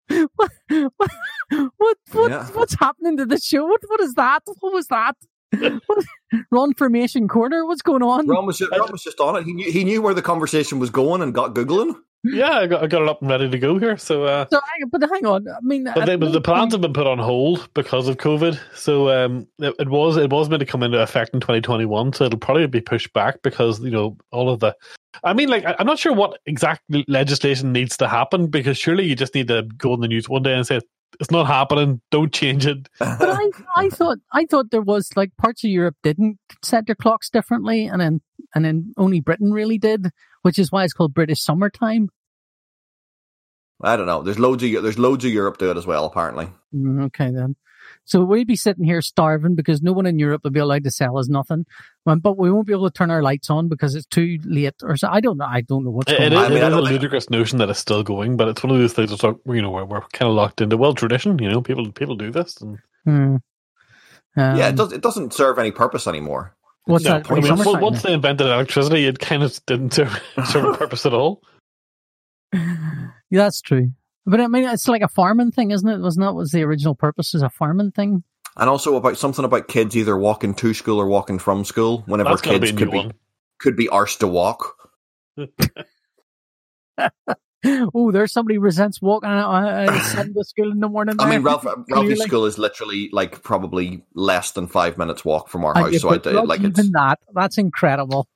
what? 0.35 0.51
What? 0.69 1.11
What? 1.77 1.97
what 2.11 2.29
Yeah. 2.31 2.45
What's 2.53 2.75
happening 2.79 3.17
to 3.17 3.25
the 3.25 3.39
show? 3.39 3.65
What? 3.65 3.81
What 3.87 3.99
is 4.01 4.13
that? 4.13 4.43
What 4.59 4.73
was 4.73 4.87
that? 4.87 5.15
What- 5.87 6.05
Ron 6.51 6.73
Formation 6.75 7.27
Corner. 7.27 7.65
What's 7.65 7.81
going 7.81 8.03
on? 8.03 8.27
Ron 8.27 8.45
was 8.45 8.57
just, 8.59 8.71
Ron 8.71 8.91
was 8.91 9.01
just 9.03 9.19
on 9.19 9.35
it. 9.37 9.43
He 9.45 9.53
knew, 9.53 9.71
he 9.71 9.83
knew 9.83 10.01
where 10.01 10.13
the 10.13 10.21
conversation 10.21 10.77
was 10.77 10.89
going 10.89 11.21
and 11.21 11.33
got 11.33 11.55
googling. 11.55 11.95
Yeah, 12.23 12.51
I 12.51 12.67
got, 12.67 12.83
I 12.83 12.87
got 12.87 13.03
it 13.03 13.07
up 13.09 13.21
and 13.21 13.29
ready 13.29 13.49
to 13.49 13.59
go 13.59 13.77
here. 13.79 13.97
So, 13.97 14.23
uh, 14.25 14.45
So, 14.51 14.59
hang- 14.59 14.89
but 14.89 15.01
hang 15.09 15.25
on. 15.25 15.47
I 15.47 15.59
mean, 15.61 15.85
but, 15.85 16.05
they, 16.05 16.15
but 16.15 16.27
no 16.27 16.31
the 16.31 16.41
plans 16.41 16.59
point- 16.61 16.71
have 16.73 16.81
been 16.81 16.93
put 16.93 17.07
on 17.07 17.19
hold 17.19 17.69
because 17.73 18.07
of 18.07 18.17
COVID. 18.17 18.59
So, 18.75 19.09
um, 19.09 19.47
it, 19.59 19.73
it 19.79 19.89
was 19.89 20.17
it 20.17 20.29
was 20.29 20.49
meant 20.49 20.59
to 20.61 20.65
come 20.65 20.83
into 20.83 20.99
effect 21.01 21.33
in 21.33 21.39
2021. 21.39 22.13
So 22.13 22.25
it'll 22.25 22.39
probably 22.39 22.67
be 22.67 22.81
pushed 22.81 23.13
back 23.13 23.41
because 23.43 23.79
you 23.79 23.91
know 23.91 24.17
all 24.31 24.49
of 24.49 24.59
the. 24.59 24.75
I 25.23 25.33
mean, 25.33 25.49
like 25.49 25.65
I- 25.65 25.75
I'm 25.79 25.87
not 25.87 25.99
sure 25.99 26.13
what 26.13 26.39
exact 26.45 26.81
legislation 27.07 27.71
needs 27.71 27.97
to 27.97 28.07
happen 28.07 28.47
because 28.47 28.77
surely 28.77 29.05
you 29.05 29.15
just 29.15 29.33
need 29.35 29.47
to 29.49 29.63
go 29.77 29.93
on 29.93 30.01
the 30.01 30.07
news 30.07 30.27
one 30.27 30.43
day 30.43 30.53
and 30.53 30.65
say 30.67 30.79
it's 31.19 31.31
not 31.31 31.47
happening. 31.47 32.01
Don't 32.11 32.33
change 32.33 32.65
it. 32.65 32.89
But 32.99 33.29
I, 33.29 33.49
I 33.75 33.89
thought, 33.89 34.17
I 34.33 34.45
thought 34.45 34.71
there 34.71 34.81
was 34.81 35.09
like 35.15 35.35
parts 35.37 35.63
of 35.63 35.69
Europe 35.69 35.95
didn't 36.03 36.37
set 36.63 36.85
their 36.85 36.95
clocks 36.95 37.29
differently, 37.29 37.85
and 37.85 38.01
then 38.01 38.21
and 38.55 38.63
then 38.65 38.93
only 38.97 39.19
Britain 39.21 39.51
really 39.51 39.77
did, 39.77 40.09
which 40.41 40.57
is 40.59 40.71
why 40.71 40.83
it's 40.83 40.93
called 40.93 41.13
British 41.13 41.41
summertime. 41.41 42.09
I 43.81 43.95
don't 43.95 44.07
know. 44.07 44.23
There's 44.23 44.39
loads 44.39 44.63
of 44.63 44.83
there's 44.83 44.97
loads 44.99 45.23
of 45.25 45.31
Europe 45.31 45.57
do 45.59 45.69
it 45.71 45.77
as 45.77 45.85
well. 45.85 46.05
Apparently, 46.05 46.49
Mm, 46.75 47.05
Okay, 47.05 47.31
then. 47.31 47.55
So 48.03 48.21
we'd 48.23 48.47
be 48.47 48.55
sitting 48.57 48.83
here 48.83 49.01
starving 49.01 49.55
because 49.55 49.81
no 49.81 49.93
one 49.93 50.05
in 50.05 50.19
Europe 50.19 50.41
would 50.43 50.51
be 50.53 50.59
allowed 50.59 50.83
to 50.83 50.91
sell 50.91 51.17
us 51.17 51.29
nothing, 51.29 51.65
Um, 52.05 52.19
but 52.19 52.37
we 52.37 52.51
won't 52.51 52.67
be 52.67 52.73
able 52.73 52.89
to 52.89 52.93
turn 52.93 53.11
our 53.11 53.21
lights 53.21 53.49
on 53.49 53.69
because 53.69 53.95
it's 53.95 54.05
too 54.07 54.39
late. 54.45 54.73
Or 54.83 54.97
so 54.97 55.07
I 55.09 55.21
don't 55.21 55.37
know. 55.37 55.45
I 55.45 55.61
don't 55.61 55.83
know 55.85 55.91
what's 55.91 56.11
It, 56.11 56.17
going 56.17 56.31
it 56.31 56.35
is, 56.35 56.39
on. 56.39 56.45
I 56.45 56.49
mean, 56.49 56.57
it 56.57 56.63
I 56.63 56.67
is 56.67 56.73
a 56.73 56.75
don't 56.77 56.85
think- 56.85 56.91
ludicrous 57.01 57.29
notion 57.29 57.59
that 57.59 57.69
it's 57.69 57.79
still 57.79 58.03
going, 58.03 58.35
but 58.35 58.47
it's 58.49 58.63
one 58.63 58.71
of 58.73 58.79
those 58.79 58.93
things 58.93 59.11
that's 59.11 59.23
like, 59.23 59.35
you 59.45 59.61
know 59.61 59.71
we're, 59.71 59.85
we're 59.85 60.01
kind 60.13 60.29
of 60.29 60.35
locked 60.35 60.59
into 60.61 60.75
well 60.75 60.93
tradition. 60.95 61.37
You 61.39 61.49
know, 61.49 61.61
people 61.61 61.89
people 61.91 62.15
do 62.15 62.31
this. 62.31 62.57
And, 62.61 62.79
Hmm. 63.05 63.35
yeah, 64.35 64.53
Um, 64.53 64.59
it 64.73 64.75
does. 64.75 64.91
It 64.91 65.01
doesn't 65.01 65.33
serve 65.33 65.59
any 65.59 65.71
purpose 65.71 66.07
anymore. 66.07 66.56
What's 66.87 67.05
no 67.05 67.19
that? 67.19 67.31
I 67.31 67.35
mean, 67.35 67.43
Summertime? 67.43 67.81
once 67.81 68.01
they 68.01 68.13
invented 68.13 68.47
electricity, 68.47 69.05
it 69.05 69.19
kind 69.19 69.43
of 69.43 69.59
didn't 69.65 69.93
serve, 69.93 70.21
serve 70.45 70.65
a 70.65 70.77
purpose 70.77 71.05
at 71.05 71.13
all. 71.13 71.41
yeah, 72.53 73.09
that's 73.31 73.61
true. 73.61 73.91
But 74.25 74.41
I 74.41 74.47
mean, 74.47 74.65
it's 74.65 74.87
like 74.87 75.01
a 75.01 75.07
farming 75.07 75.51
thing, 75.51 75.71
isn't 75.71 75.87
it? 75.87 75.99
Wasn't 75.99 76.25
that 76.25 76.33
was 76.33 76.51
the 76.51 76.63
original 76.63 76.95
purpose? 76.95 77.35
Is 77.35 77.41
a 77.41 77.49
farming 77.49 77.91
thing? 77.91 78.23
And 78.57 78.69
also 78.69 78.95
about 78.95 79.17
something 79.17 79.45
about 79.45 79.67
kids 79.67 79.95
either 79.95 80.17
walking 80.17 80.53
to 80.55 80.73
school 80.73 80.99
or 80.99 81.07
walking 81.07 81.39
from 81.39 81.63
school. 81.63 82.03
Whenever 82.07 82.31
That's 82.31 82.41
kids 82.41 82.71
be 82.71 82.77
could 82.77 82.87
new 82.87 82.91
be 82.91 82.97
one. 82.97 83.13
could 83.59 83.75
be 83.75 83.87
arsed 83.87 84.19
to 84.19 84.27
walk. 84.27 84.75
oh, 87.65 88.11
there's 88.11 88.31
somebody 88.31 88.57
resents 88.57 89.01
walking 89.01 89.29
out 89.29 89.49
uh, 89.51 89.99
son 90.01 90.33
to 90.33 90.43
school 90.43 90.71
in 90.71 90.79
the 90.79 90.89
morning. 90.89 91.15
I 91.19 91.23
mean, 91.23 91.31
there. 91.31 91.41
Ralph, 91.41 91.65
Ralphie's 91.89 92.21
school 92.23 92.45
is 92.45 92.57
literally 92.57 93.09
like 93.11 93.41
probably 93.43 94.03
less 94.13 94.51
than 94.51 94.67
five 94.67 94.97
minutes 94.97 95.25
walk 95.25 95.49
from 95.49 95.65
our 95.65 95.75
Uh, 95.77 95.85
house. 95.85 96.01
so 96.01 96.09
I 96.09 96.13
but 96.13 96.23
do 96.23 96.33
not 96.33 96.47
like 96.47 96.61
it's 96.61 96.79
even 96.79 96.91
that. 96.93 97.19
That's 97.33 97.57
incredible. 97.57 98.27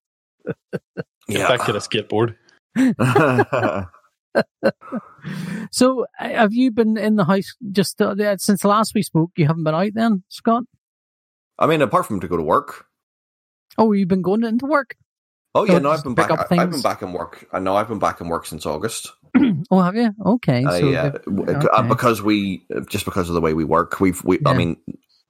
Get 0.46 1.06
yeah. 1.28 1.48
that 1.56 1.66
kid 1.66 1.76
a 1.76 1.80
skateboard. 1.80 2.36
So, 5.72 6.06
uh, 6.20 6.30
have 6.30 6.54
you 6.54 6.72
been 6.72 6.98
in 6.98 7.16
the 7.16 7.26
house 7.26 7.56
just 7.72 8.02
uh, 8.02 8.16
uh, 8.20 8.38
since 8.38 8.64
last 8.66 8.96
we 8.96 9.04
spoke? 9.04 9.32
You 9.38 9.46
haven't 9.46 9.64
been 9.64 9.76
out 9.76 9.94
then, 9.94 10.24
Scott? 10.30 10.64
I 11.60 11.68
mean, 11.68 11.82
apart 11.82 12.08
from 12.08 12.20
to 12.22 12.28
go 12.28 12.38
to 12.38 12.44
work. 12.44 12.86
Oh, 13.78 13.92
you've 13.92 14.08
been 14.08 14.22
going 14.24 14.44
into 14.44 14.66
work. 14.66 14.96
Oh 15.54 15.66
So 15.66 15.74
yeah, 15.74 15.80
no, 15.80 15.90
just 15.92 16.00
I've 16.00 16.04
been 16.04 16.16
back. 16.16 16.32
I, 16.32 16.58
I've 16.62 16.72
been 16.72 16.82
back 16.82 17.02
in 17.02 17.12
work. 17.14 17.46
I 17.52 17.60
know 17.60 17.76
I've 17.76 17.88
been 17.90 18.00
back 18.00 18.22
in 18.22 18.28
work 18.30 18.46
since 18.46 18.66
August. 18.66 19.12
Oh, 19.70 19.80
have 19.80 19.96
you? 19.96 20.12
Okay. 20.26 20.66
Uh, 20.66 20.72
so 20.80 20.90
yeah, 20.90 21.10
the- 21.10 21.20
w- 21.20 21.46
uh, 21.50 21.64
okay. 21.80 21.88
because 21.88 22.22
we 22.22 22.66
just 22.90 23.06
because 23.06 23.30
of 23.30 23.36
the 23.36 23.42
way 23.42 23.54
we 23.54 23.64
work, 23.64 24.00
we've 24.02 24.22
we. 24.26 24.40
I 24.46 24.54
mean, 24.54 24.76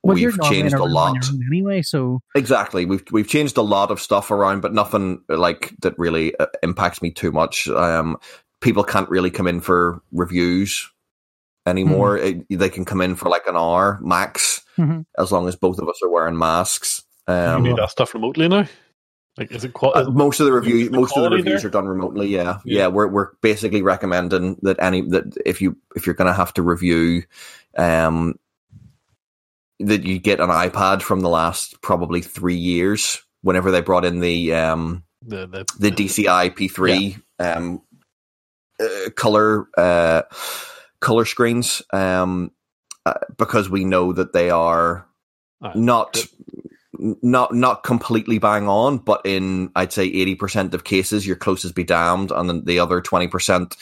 well, 0.03 0.15
we've 0.15 0.39
changed 0.43 0.73
a 0.73 0.83
lot. 0.83 1.17
anyway. 1.47 1.81
So, 1.83 2.21
Exactly, 2.35 2.85
we've 2.85 3.03
we've 3.11 3.27
changed 3.27 3.57
a 3.57 3.61
lot 3.61 3.91
of 3.91 3.99
stuff 4.01 4.31
around, 4.31 4.61
but 4.61 4.73
nothing 4.73 5.21
like 5.29 5.73
that 5.81 5.93
really 5.99 6.35
uh, 6.37 6.47
impacts 6.63 7.01
me 7.03 7.11
too 7.11 7.31
much. 7.31 7.67
Um, 7.67 8.17
people 8.61 8.83
can't 8.83 9.09
really 9.09 9.29
come 9.29 9.47
in 9.47 9.59
for 9.61 10.01
reviews 10.11 10.89
anymore. 11.67 12.17
Hmm. 12.17 12.41
It- 12.49 12.59
they 12.59 12.69
can 12.69 12.85
come 12.85 13.01
in 13.01 13.15
for 13.15 13.29
like 13.29 13.45
an 13.47 13.55
hour 13.57 13.99
max, 14.01 14.61
Mhm. 14.79 15.05
as 15.19 15.31
long 15.31 15.47
as 15.47 15.55
both 15.55 15.77
of 15.77 15.87
us 15.87 15.99
are 16.01 16.09
wearing 16.09 16.37
masks. 16.37 17.03
you 17.27 17.33
Um, 17.35 17.63
do 17.63 17.75
that 17.75 17.91
stuff 17.91 18.13
remotely 18.15 18.47
now. 18.47 18.65
Like, 19.37 19.51
is 19.51 19.63
it 19.63 19.73
qual- 19.73 19.93
Uh, 19.95 20.09
most 20.11 20.39
of 20.39 20.45
the 20.45 20.51
reviews, 20.51 20.89
the 20.89 20.97
most 20.97 21.15
of 21.15 21.23
the 21.23 21.29
reviews 21.29 21.61
there? 21.61 21.67
are 21.67 21.71
done 21.71 21.87
remotely. 21.87 22.27
Yeah. 22.27 22.59
yeah, 22.65 22.79
Yeah. 22.79 22.87
We're 22.87 23.07
we're 23.07 23.29
basically 23.41 23.81
recommending 23.81 24.57
that 24.63 24.77
any 24.79 25.01
that 25.09 25.23
if 25.45 25.61
you 25.61 25.77
if 25.95 26.05
you're 26.05 26.15
going 26.15 26.27
to 26.27 26.33
have 26.33 26.53
to 26.55 26.61
review, 26.61 27.23
um, 27.77 28.37
that 29.79 30.03
you 30.03 30.19
get 30.19 30.39
an 30.39 30.49
iPad 30.49 31.01
from 31.01 31.21
the 31.21 31.29
last 31.29 31.81
probably 31.81 32.21
three 32.21 32.55
years. 32.55 33.21
Whenever 33.41 33.71
they 33.71 33.81
brought 33.81 34.05
in 34.05 34.19
the 34.19 34.53
um 34.53 35.03
the 35.25 35.47
the, 35.47 35.65
the 35.79 35.91
DCI 35.91 36.51
P3 36.53 37.19
um 37.39 37.81
uh, 38.79 39.09
color 39.15 39.67
uh 39.77 40.21
color 40.99 41.25
screens 41.25 41.81
um 41.93 42.51
uh, 43.07 43.13
because 43.37 43.67
we 43.69 43.83
know 43.85 44.13
that 44.13 44.33
they 44.33 44.49
are 44.51 45.07
Ah, 45.63 45.71
not. 45.75 46.23
Not 46.99 47.53
not 47.53 47.83
completely 47.83 48.37
bang 48.37 48.67
on 48.67 48.97
but 48.97 49.21
in 49.25 49.71
i'd 49.75 49.93
say 49.93 50.11
80% 50.11 50.73
of 50.73 50.83
cases 50.83 51.25
your 51.25 51.35
closest 51.35 51.73
be 51.73 51.83
damned 51.83 52.31
and 52.31 52.49
then 52.49 52.65
the 52.65 52.79
other 52.79 53.01
20% 53.01 53.75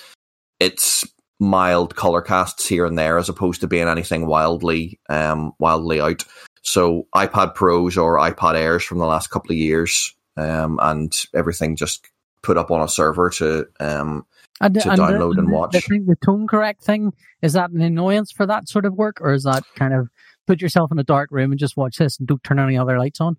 it's 0.59 1.05
mild 1.39 1.95
color 1.95 2.21
casts 2.21 2.67
here 2.67 2.85
and 2.85 2.97
there 2.97 3.17
as 3.17 3.29
opposed 3.29 3.61
to 3.61 3.67
being 3.67 3.87
anything 3.87 4.27
wildly 4.27 4.99
um 5.09 5.53
wildly 5.59 6.01
out 6.01 6.23
so 6.61 7.07
ipad 7.15 7.55
pros 7.55 7.97
or 7.97 8.17
ipad 8.17 8.55
airs 8.55 8.83
from 8.83 8.99
the 8.99 9.05
last 9.05 9.27
couple 9.27 9.51
of 9.51 9.57
years 9.57 10.13
um 10.37 10.77
and 10.81 11.25
everything 11.33 11.75
just 11.75 12.07
put 12.43 12.57
up 12.57 12.69
on 12.69 12.81
a 12.81 12.87
server 12.87 13.29
to 13.29 13.65
um 13.79 14.25
and, 14.61 14.75
To 14.75 14.89
and 14.89 14.99
download 14.99 15.37
and 15.37 15.51
watch. 15.51 15.71
The, 15.71 15.81
thing, 15.81 16.05
the 16.05 16.17
tone 16.17 16.47
correct 16.47 16.83
thing 16.83 17.13
is 17.41 17.53
that 17.53 17.69
an 17.71 17.81
annoyance 17.81 18.31
for 18.31 18.45
that 18.45 18.67
sort 18.67 18.85
of 18.85 18.93
work, 18.93 19.19
or 19.21 19.33
is 19.33 19.43
that 19.43 19.63
kind 19.75 19.93
of 19.93 20.09
put 20.49 20.61
yourself 20.61 20.91
in 20.91 20.97
a 20.97 21.03
dark 21.03 21.29
room 21.31 21.51
and 21.51 21.59
just 21.59 21.77
watch 21.77 21.97
this 21.97 22.17
and 22.17 22.27
don't 22.27 22.43
turn 22.43 22.57
any 22.59 22.75
other 22.77 22.97
lights 22.97 23.21
on? 23.21 23.37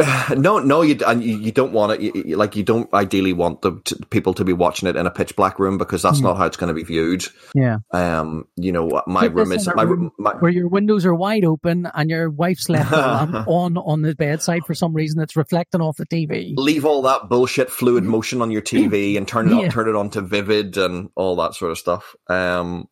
no, 0.36 0.58
no, 0.58 0.82
you 0.82 0.98
and 1.06 1.22
you, 1.22 1.36
you 1.38 1.52
don't 1.52 1.72
want 1.72 1.92
it. 1.92 2.00
You, 2.00 2.12
you- 2.26 2.36
like 2.36 2.56
you 2.56 2.64
don't 2.64 2.92
ideally 2.92 3.32
want 3.32 3.62
the 3.62 3.80
t- 3.84 3.94
people 4.10 4.34
to 4.34 4.44
be 4.44 4.52
watching 4.52 4.88
it 4.88 4.96
in 4.96 5.06
a 5.06 5.10
pitch 5.10 5.36
black 5.36 5.60
room 5.60 5.78
because 5.78 6.02
that's 6.02 6.18
Hmm. 6.18 6.24
not 6.24 6.36
how 6.36 6.46
it's 6.46 6.56
going 6.56 6.66
to 6.68 6.74
be 6.74 6.82
viewed. 6.82 7.24
Yeah, 7.54 7.78
Um, 7.92 8.46
you 8.56 8.72
know, 8.72 9.02
my 9.06 9.28
Put 9.28 9.34
room 9.34 9.52
is 9.52 9.68
my 9.72 9.84
room. 9.84 10.10
My, 10.18 10.32
where 10.32 10.50
your 10.50 10.66
windows 10.66 11.06
are 11.06 11.14
wide 11.14 11.44
open 11.44 11.88
and 11.94 12.10
your 12.10 12.28
wife's 12.28 12.68
left 12.68 12.90
lamp 12.90 13.34
on 13.46 13.76
on 13.78 14.02
the 14.02 14.16
bedside 14.16 14.62
for 14.66 14.74
some 14.74 14.94
reason 14.94 15.18
that's 15.20 15.36
reflecting 15.36 15.80
off 15.80 15.96
the 15.96 16.06
TV. 16.06 16.54
leave 16.56 16.84
all 16.84 17.02
that 17.02 17.28
bullshit 17.28 17.70
fluid 17.70 18.02
motion 18.02 18.42
on 18.42 18.50
your 18.50 18.62
TV 18.62 19.16
and 19.16 19.28
turn 19.28 19.46
it 19.48 19.52
Yeah. 19.56 19.64
on, 19.66 19.70
turn 19.70 19.88
it 19.88 19.94
on 19.94 20.10
to 20.10 20.22
vivid 20.22 20.76
and 20.76 21.10
all 21.14 21.36
that 21.36 21.54
sort 21.54 21.70
of 21.70 21.78
stuff. 21.78 22.16
Um, 22.28 22.88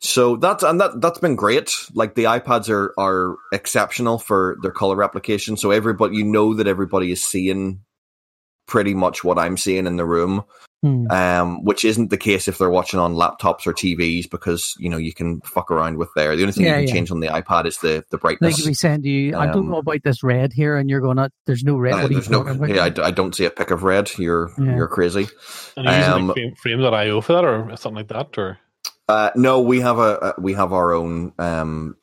so 0.00 0.36
that's 0.36 0.62
and 0.62 0.80
that 0.80 1.00
that's 1.00 1.18
been 1.18 1.36
great. 1.36 1.70
Like 1.94 2.14
the 2.14 2.24
iPads 2.24 2.68
are 2.70 2.92
are 2.98 3.36
exceptional 3.52 4.18
for 4.18 4.56
their 4.62 4.72
color 4.72 4.96
replication. 4.96 5.56
So 5.56 5.70
everybody, 5.70 6.16
you 6.16 6.24
know 6.24 6.54
that 6.54 6.66
everybody 6.66 7.12
is 7.12 7.24
seeing 7.24 7.80
pretty 8.66 8.94
much 8.94 9.22
what 9.24 9.38
I'm 9.38 9.56
seeing 9.56 9.86
in 9.86 9.96
the 9.96 10.06
room. 10.06 10.44
Hmm. 10.82 11.10
um, 11.10 11.62
which 11.62 11.84
isn't 11.84 12.08
the 12.08 12.16
case 12.16 12.48
if 12.48 12.56
they're 12.56 12.70
watching 12.70 12.98
on 12.98 13.12
laptops 13.12 13.66
or 13.66 13.74
TVs 13.74 14.30
because 14.30 14.74
you 14.78 14.88
know 14.88 14.96
you 14.96 15.12
can 15.12 15.42
fuck 15.42 15.70
around 15.70 15.98
with 15.98 16.08
there. 16.16 16.34
The 16.34 16.40
only 16.44 16.54
thing 16.54 16.64
Yeah, 16.64 16.78
you 16.78 16.86
can 16.86 16.88
yeah. 16.88 16.94
change 16.94 17.10
on 17.10 17.20
the 17.20 17.26
iPad 17.26 17.66
is 17.66 17.76
the 17.80 18.02
the 18.08 18.16
They 18.16 18.20
brightness. 18.22 18.56
could 18.56 18.66
be 18.66 18.72
saying 18.72 19.02
to 19.02 19.08
you, 19.10 19.36
"I 19.36 19.44
don't 19.48 19.64
Um, 19.66 19.70
know 19.72 19.76
about 19.80 20.02
this 20.04 20.22
red 20.22 20.54
here," 20.54 20.78
and 20.78 20.88
you're 20.88 21.02
going, 21.02 21.18
to, 21.18 21.30
"There's 21.44 21.64
no 21.64 21.76
red." 21.76 21.92
Uh, 21.92 21.96
what 21.98 22.04
are 22.04 22.08
you 22.08 22.14
there's 22.14 22.30
no, 22.30 22.38
talking 22.44 22.56
about?" 22.56 22.74
yeah, 22.74 22.84
I, 22.84 22.88
d- 22.88 23.02
I 23.02 23.10
don't 23.10 23.34
see 23.34 23.44
a 23.44 23.50
pick 23.50 23.70
of 23.70 23.82
red. 23.82 24.10
You're 24.16 24.50
Yeah. 24.58 24.74
you're 24.76 24.88
crazy. 24.88 25.28
and 25.76 25.84
you 25.86 25.92
using 25.92 26.12
um, 26.14 26.26
like 26.28 26.36
frame, 26.36 26.54
frame.io 26.80 27.20
for 27.20 27.32
that 27.34 27.44
or 27.44 27.76
something 27.76 27.96
like 27.96 28.08
that, 28.08 28.38
or 28.38 28.58
Uh, 29.08 29.30
no, 29.36 29.60
we 29.60 29.80
have 29.80 29.98
a, 29.98 30.34
a 30.38 30.40
we 30.40 30.52
have 30.54 30.72
our 30.72 30.92
own 30.92 31.32
um, 31.38 31.96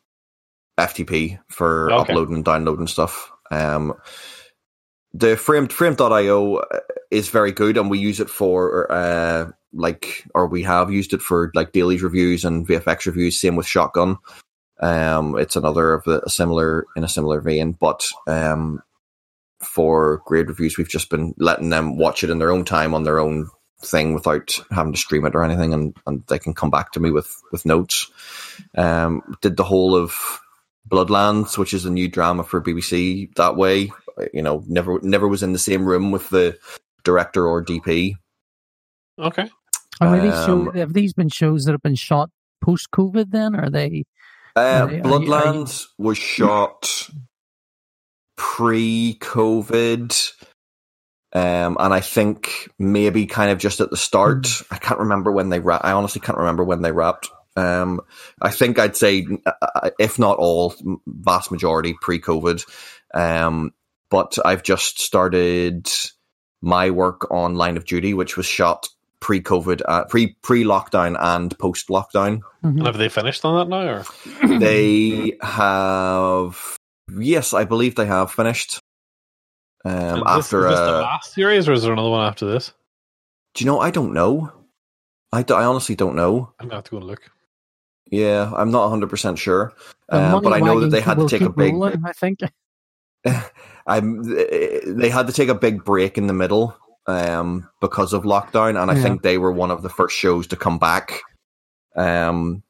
FTP 0.79 1.39
for 1.49 1.91
Okay. 1.91 2.13
uploading 2.13 2.35
and 2.35 2.45
downloading 2.45 2.87
stuff. 2.87 3.31
Um, 3.51 3.93
the 5.13 5.37
frame 5.37 5.67
frame.io 5.67 6.61
is 7.11 7.29
very 7.29 7.51
good, 7.51 7.77
and 7.77 7.89
we 7.89 7.99
use 7.99 8.19
it 8.19 8.29
for 8.29 8.91
uh, 8.91 9.51
like, 9.73 10.25
or 10.35 10.47
we 10.47 10.63
have 10.63 10.91
used 10.91 11.13
it 11.13 11.21
for 11.21 11.51
like 11.55 11.71
dailies 11.71 12.03
reviews 12.03 12.45
and 12.45 12.67
VFX 12.67 13.05
reviews. 13.05 13.39
Same 13.39 13.55
with 13.55 13.67
Shotgun. 13.67 14.17
Um, 14.79 15.37
it's 15.37 15.55
another 15.55 15.93
of 15.93 16.03
the 16.03 16.23
a 16.25 16.29
similar 16.29 16.85
in 16.95 17.03
a 17.03 17.09
similar 17.09 17.41
vein, 17.41 17.71
but 17.73 18.07
um, 18.27 18.81
for 19.63 20.21
grade 20.25 20.49
reviews, 20.49 20.77
we've 20.77 20.89
just 20.89 21.09
been 21.09 21.33
letting 21.37 21.69
them 21.69 21.97
watch 21.97 22.23
it 22.23 22.29
in 22.29 22.39
their 22.39 22.51
own 22.51 22.65
time 22.65 22.93
on 22.93 23.03
their 23.03 23.19
own 23.19 23.49
thing 23.79 24.13
without 24.13 24.51
having 24.71 24.91
to 24.93 24.97
stream 24.99 25.25
it 25.25 25.35
or 25.35 25.43
anything, 25.43 25.73
and, 25.73 25.95
and 26.07 26.23
they 26.27 26.39
can 26.39 26.53
come 26.53 26.69
back 26.71 26.91
to 26.93 26.99
me 26.99 27.11
with 27.11 27.41
with 27.51 27.65
notes. 27.65 28.09
Um, 28.75 29.21
did 29.41 29.57
the 29.57 29.63
whole 29.63 29.95
of 29.95 30.15
Bloodlands, 30.89 31.57
which 31.57 31.73
is 31.73 31.85
a 31.85 31.91
new 31.91 32.07
drama 32.07 32.43
for 32.43 32.61
BBC, 32.61 33.33
that 33.35 33.55
way. 33.55 33.91
You 34.33 34.41
know, 34.41 34.63
never 34.67 34.99
never 35.01 35.27
was 35.27 35.43
in 35.43 35.53
the 35.53 35.59
same 35.59 35.85
room 35.85 36.11
with 36.11 36.29
the 36.29 36.57
director 37.03 37.45
or 37.47 37.63
DP. 37.63 38.15
okay. 39.19 39.49
Are 39.99 40.19
these 40.19 40.33
show, 40.45 40.69
Um, 40.69 40.75
have 40.75 40.93
these 40.93 41.13
been 41.13 41.29
shows 41.29 41.65
that 41.65 41.71
have 41.71 41.81
been 41.81 41.95
shot 41.95 42.29
post 42.61 42.89
COVID? 42.91 43.31
Then 43.31 43.55
are 43.55 43.69
they? 43.69 44.05
Uh, 44.55 44.59
Are 44.59 44.63
you- 44.63 44.85
are 44.85 44.91
you- 44.97 45.01
Bloodlands 45.03 45.85
was 45.97 46.17
shot 46.17 47.09
pre-COVID, 48.37 50.31
um, 51.37 51.77
and 51.79 51.93
I 51.93 51.99
think 51.99 52.69
maybe 52.79 53.25
kind 53.25 53.51
of 53.51 53.59
just 53.59 53.79
at 53.79 53.89
the 53.89 53.97
start. 53.97 54.47
I 54.71 54.77
can't 54.77 54.99
remember 54.99 55.31
when 55.31 55.49
they 55.49 55.59
wrapped. 55.59 55.85
I 55.85 55.91
honestly 55.91 56.21
can't 56.21 56.37
remember 56.37 56.63
when 56.63 56.81
they 56.81 56.91
wrapped. 56.91 57.29
Um, 57.55 58.01
I 58.41 58.49
think 58.51 58.79
I'd 58.79 58.95
say, 58.95 59.25
uh, 59.45 59.89
if 59.99 60.17
not 60.19 60.37
all, 60.37 60.75
vast 61.05 61.51
majority 61.51 61.95
pre-COVID. 62.01 62.63
Um, 63.13 63.73
but 64.09 64.37
I've 64.43 64.63
just 64.63 64.99
started 64.99 65.87
my 66.61 66.89
work 66.91 67.29
on 67.31 67.55
Line 67.55 67.77
of 67.77 67.85
Duty, 67.85 68.13
which 68.13 68.37
was 68.37 68.45
shot 68.45 68.87
pre-COVID, 69.19 69.81
uh, 69.87 70.05
pre 70.05 70.35
pre-lockdown 70.43 71.17
and 71.19 71.57
post-lockdown 71.57 72.41
Mhm. 72.63 72.85
Have 72.85 72.97
they 72.97 73.09
finished 73.09 73.45
on 73.45 73.55
that 73.55 73.69
now, 73.69 74.03
or 74.41 74.59
they 74.59 75.37
have 75.41 76.77
yes 77.17 77.53
i 77.53 77.63
believe 77.63 77.95
they 77.95 78.05
have 78.05 78.31
finished 78.31 78.79
um 79.87 80.19
is 80.19 80.25
this, 80.25 80.45
after 80.45 80.63
is 80.65 80.69
this 80.71 80.79
the 80.81 80.91
uh 80.91 81.01
last 81.01 81.33
series, 81.33 81.67
or 81.67 81.73
is 81.73 81.83
there 81.83 81.93
another 81.93 82.09
one 82.09 82.25
after 82.25 82.45
this? 82.45 82.73
do 83.53 83.63
you 83.63 83.69
know 83.69 83.79
i 83.79 83.89
don't 83.91 84.13
know 84.13 84.51
I, 85.33 85.43
I 85.49 85.65
honestly 85.65 85.95
don't 85.95 86.15
know 86.15 86.53
I'm 86.59 86.67
gonna 86.67 86.75
have 86.77 86.83
to 86.85 86.91
go 86.91 86.97
and 86.97 87.05
look. 87.07 87.29
yeah 88.11 88.51
i'm 88.55 88.71
not 88.71 88.89
100% 88.91 89.37
sure 89.37 89.73
The 90.09 90.17
uh, 90.17 90.41
but 90.41 90.53
i 90.53 90.59
know 90.59 90.79
that 90.79 90.91
they 90.91 91.01
had 91.01 91.17
to 91.19 91.27
take 91.27 91.41
a 91.41 91.49
big 91.49 91.73
rolling, 91.73 92.03
I 92.05 92.13
think. 92.13 92.39
I'm, 93.87 94.23
they 94.23 95.09
had 95.09 95.27
to 95.27 95.33
take 95.33 95.49
a 95.49 95.55
big 95.55 95.83
break 95.83 96.17
in 96.17 96.27
the 96.27 96.33
middle 96.33 96.77
um, 97.07 97.69
because 97.81 98.13
of 98.13 98.23
lockdown, 98.23 98.81
and 98.81 98.91
I 98.91 98.95
Yeah. 98.95 99.01
think 99.01 99.21
they 99.21 99.37
were 99.37 99.51
one 99.51 99.71
of 99.71 99.81
the 99.81 99.89
first 99.89 100.15
shows 100.15 100.47
to 100.47 100.55
come 100.55 100.77
back 100.77 101.21
um, 101.95 102.63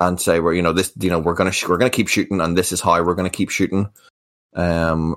and 0.00 0.20
say, 0.20 0.38
"We're 0.40 0.54
you 0.54 0.62
know 0.62 0.72
this 0.72 0.92
you 0.98 1.10
know 1.10 1.18
we're 1.18 1.34
gonna 1.34 1.52
sh- 1.52 1.68
we're 1.68 1.76
gonna 1.78 1.90
keep 1.90 2.08
shooting, 2.08 2.40
and 2.40 2.56
this 2.56 2.70
is 2.72 2.80
how 2.80 3.02
we're 3.02 3.14
gonna 3.14 3.30
keep 3.30 3.50
shooting," 3.50 3.90
um, 4.54 5.16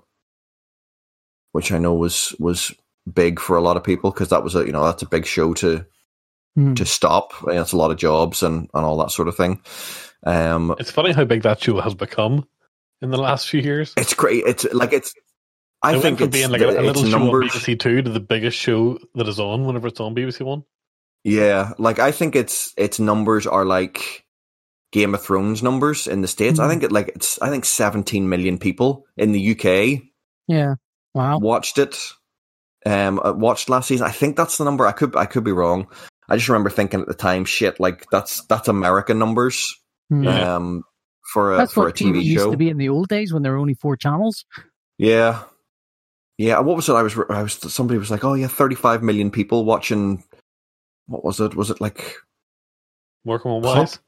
which 1.52 1.72
I 1.72 1.78
know 1.80 1.94
was 1.94 2.36
was 2.40 2.74
big 3.12 3.40
for 3.40 3.58
a 3.58 3.62
lot 3.62 3.78
of 3.78 3.84
people 3.84 4.12
because 4.12 4.30
that 4.30 4.44
was 4.44 4.56
a 4.56 4.66
you 4.66 4.72
know 4.72 4.84
that's 4.86 5.04
a 5.04 5.08
big 5.10 5.26
show 5.26 5.54
to 5.56 5.86
Hmm. 6.56 6.74
to 6.74 6.86
stop. 6.86 7.32
You 7.46 7.54
know, 7.54 7.62
it's 7.62 7.74
a 7.74 7.78
lot 7.78 7.92
of 7.92 7.98
jobs 7.98 8.42
and 8.44 8.68
and 8.74 8.84
all 8.86 8.98
that 8.98 9.12
sort 9.12 9.28
of 9.28 9.36
thing. 9.38 9.62
Um, 10.26 10.76
It's 10.80 10.90
funny 10.92 11.12
how 11.14 11.24
big 11.24 11.44
that 11.44 11.62
show 11.62 11.80
has 11.80 11.94
become 11.94 12.46
in 13.02 13.12
the 13.12 13.18
last 13.20 13.48
few 13.48 13.62
years. 13.62 13.94
it's 13.96 14.14
great. 14.16 14.44
It's 14.46 14.66
like 14.74 14.92
it's. 14.92 15.14
I 15.84 15.96
it 15.96 16.02
think 16.02 16.20
it's 16.20 16.36
being 16.36 16.50
like 16.52 16.62
a, 16.62 16.70
a 16.70 16.74
it's 16.90 17.00
little 17.00 17.06
show 17.06 17.18
on. 17.36 17.42
BBC 17.48 17.80
Two 17.80 18.02
to 18.02 18.10
the 18.10 18.20
biggest 18.20 18.58
show 18.58 18.98
that 19.16 19.28
is 19.28 19.40
on 19.40 19.66
whenever 19.66 19.88
it's 19.88 20.00
on 20.00 20.16
BBC 20.16 20.42
One. 20.44 20.64
Yeah, 21.24 21.74
like 21.78 22.00
I 22.00 22.12
think 22.12 22.36
its 22.36 22.74
its 22.78 23.00
numbers 23.00 23.46
are 23.46 23.64
like 23.64 24.26
Game 24.92 25.14
of 25.14 25.22
Thrones 25.22 25.62
numbers 25.62 26.08
in 26.08 26.22
the 26.22 26.28
states. 26.28 26.60
I 26.60 26.66
Mhm. 26.66 26.70
think 26.70 26.84
it 26.84 26.92
like 26.92 27.10
it's 27.16 27.40
I 27.42 27.50
think 27.50 27.64
17 27.64 28.28
million 28.28 28.58
people 28.58 29.06
in 29.16 29.32
the 29.34 29.52
UK 29.52 30.02
Yeah. 30.48 30.76
Wow. 31.20 31.40
watched 31.40 31.78
it. 31.78 31.98
Um, 32.86 33.20
uh, 33.24 33.34
watched 33.34 33.70
last 33.70 33.88
season. 33.90 34.08
I 34.08 34.12
think 34.12 34.38
that's 34.38 34.58
the 34.58 34.64
number. 34.64 34.88
I 34.88 34.94
could 34.94 35.16
I 35.16 35.26
could 35.26 35.44
be 35.44 35.52
wrong. 35.52 35.88
I 36.30 36.38
just 36.38 36.48
remember 36.48 36.70
thinking 36.70 37.02
at 37.02 37.08
the 37.08 37.14
time, 37.14 37.44
shit, 37.44 37.80
like 37.80 38.06
that's 38.10 38.46
that's 38.46 38.68
American 38.70 39.20
numbers. 39.20 39.76
Hmm. 40.10 40.24
Yeah. 40.24 40.56
Um, 40.56 40.84
for 41.34 41.54
a 41.54 41.58
That's 41.58 41.74
for 41.74 41.84
what 41.86 42.00
a 42.02 42.04
TV 42.04 42.24
used 42.24 42.40
show. 42.44 42.52
to 42.52 42.58
be 42.58 42.70
in 42.70 42.78
the 42.78 42.90
old 42.90 43.08
days 43.10 43.32
when 43.34 43.44
there 43.44 43.52
were 43.52 43.58
only 43.60 43.76
four 43.76 43.96
channels. 43.98 44.46
Yeah, 44.98 45.44
yeah. 46.38 46.60
What 46.60 46.76
was 46.76 46.90
it? 46.90 46.94
I 46.94 47.04
was 47.04 47.16
I 47.30 47.44
was 47.44 47.54
somebody 47.54 48.00
was 48.00 48.10
like, 48.10 48.24
oh 48.24 48.34
yeah, 48.34 48.48
35 48.48 49.04
million 49.04 49.30
people 49.30 49.66
watching. 49.66 50.24
What 51.08 51.24
was 51.26 51.40
it? 51.40 51.54
Was 51.56 51.70
it 51.70 51.82
like 51.82 52.16
Working 53.26 53.52
on 53.52 53.62
Pop- 53.62 53.78
wise. 53.78 54.00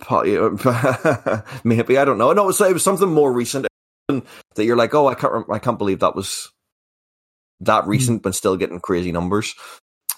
Po- 0.00 1.42
Maybe 1.64 1.96
I 1.96 2.04
don't 2.04 2.18
know. 2.18 2.32
No, 2.32 2.42
it 2.42 2.46
was, 2.46 2.60
it 2.60 2.72
was 2.74 2.82
something 2.82 3.10
more 3.10 3.32
recent 3.32 3.66
that 4.54 4.64
you're 4.64 4.76
like, 4.76 4.94
oh, 4.94 5.08
I 5.08 5.14
can't, 5.14 5.46
I 5.50 5.58
can't 5.58 5.78
believe 5.78 6.00
that 6.00 6.16
was 6.16 6.50
that 7.60 7.86
recent, 7.86 8.22
but 8.22 8.34
still 8.34 8.56
getting 8.56 8.80
crazy 8.80 9.12
numbers. 9.12 9.54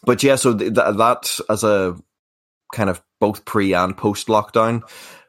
But 0.04 0.22
yeah, 0.22 0.36
so 0.36 0.56
th- 0.56 0.74
th- 0.74 0.96
that 0.96 1.38
as 1.48 1.64
a 1.64 1.96
kind 2.72 2.90
of 2.90 3.02
both 3.20 3.44
pre 3.44 3.72
and 3.74 3.96
post 3.96 4.26
lockdown. 4.26 4.82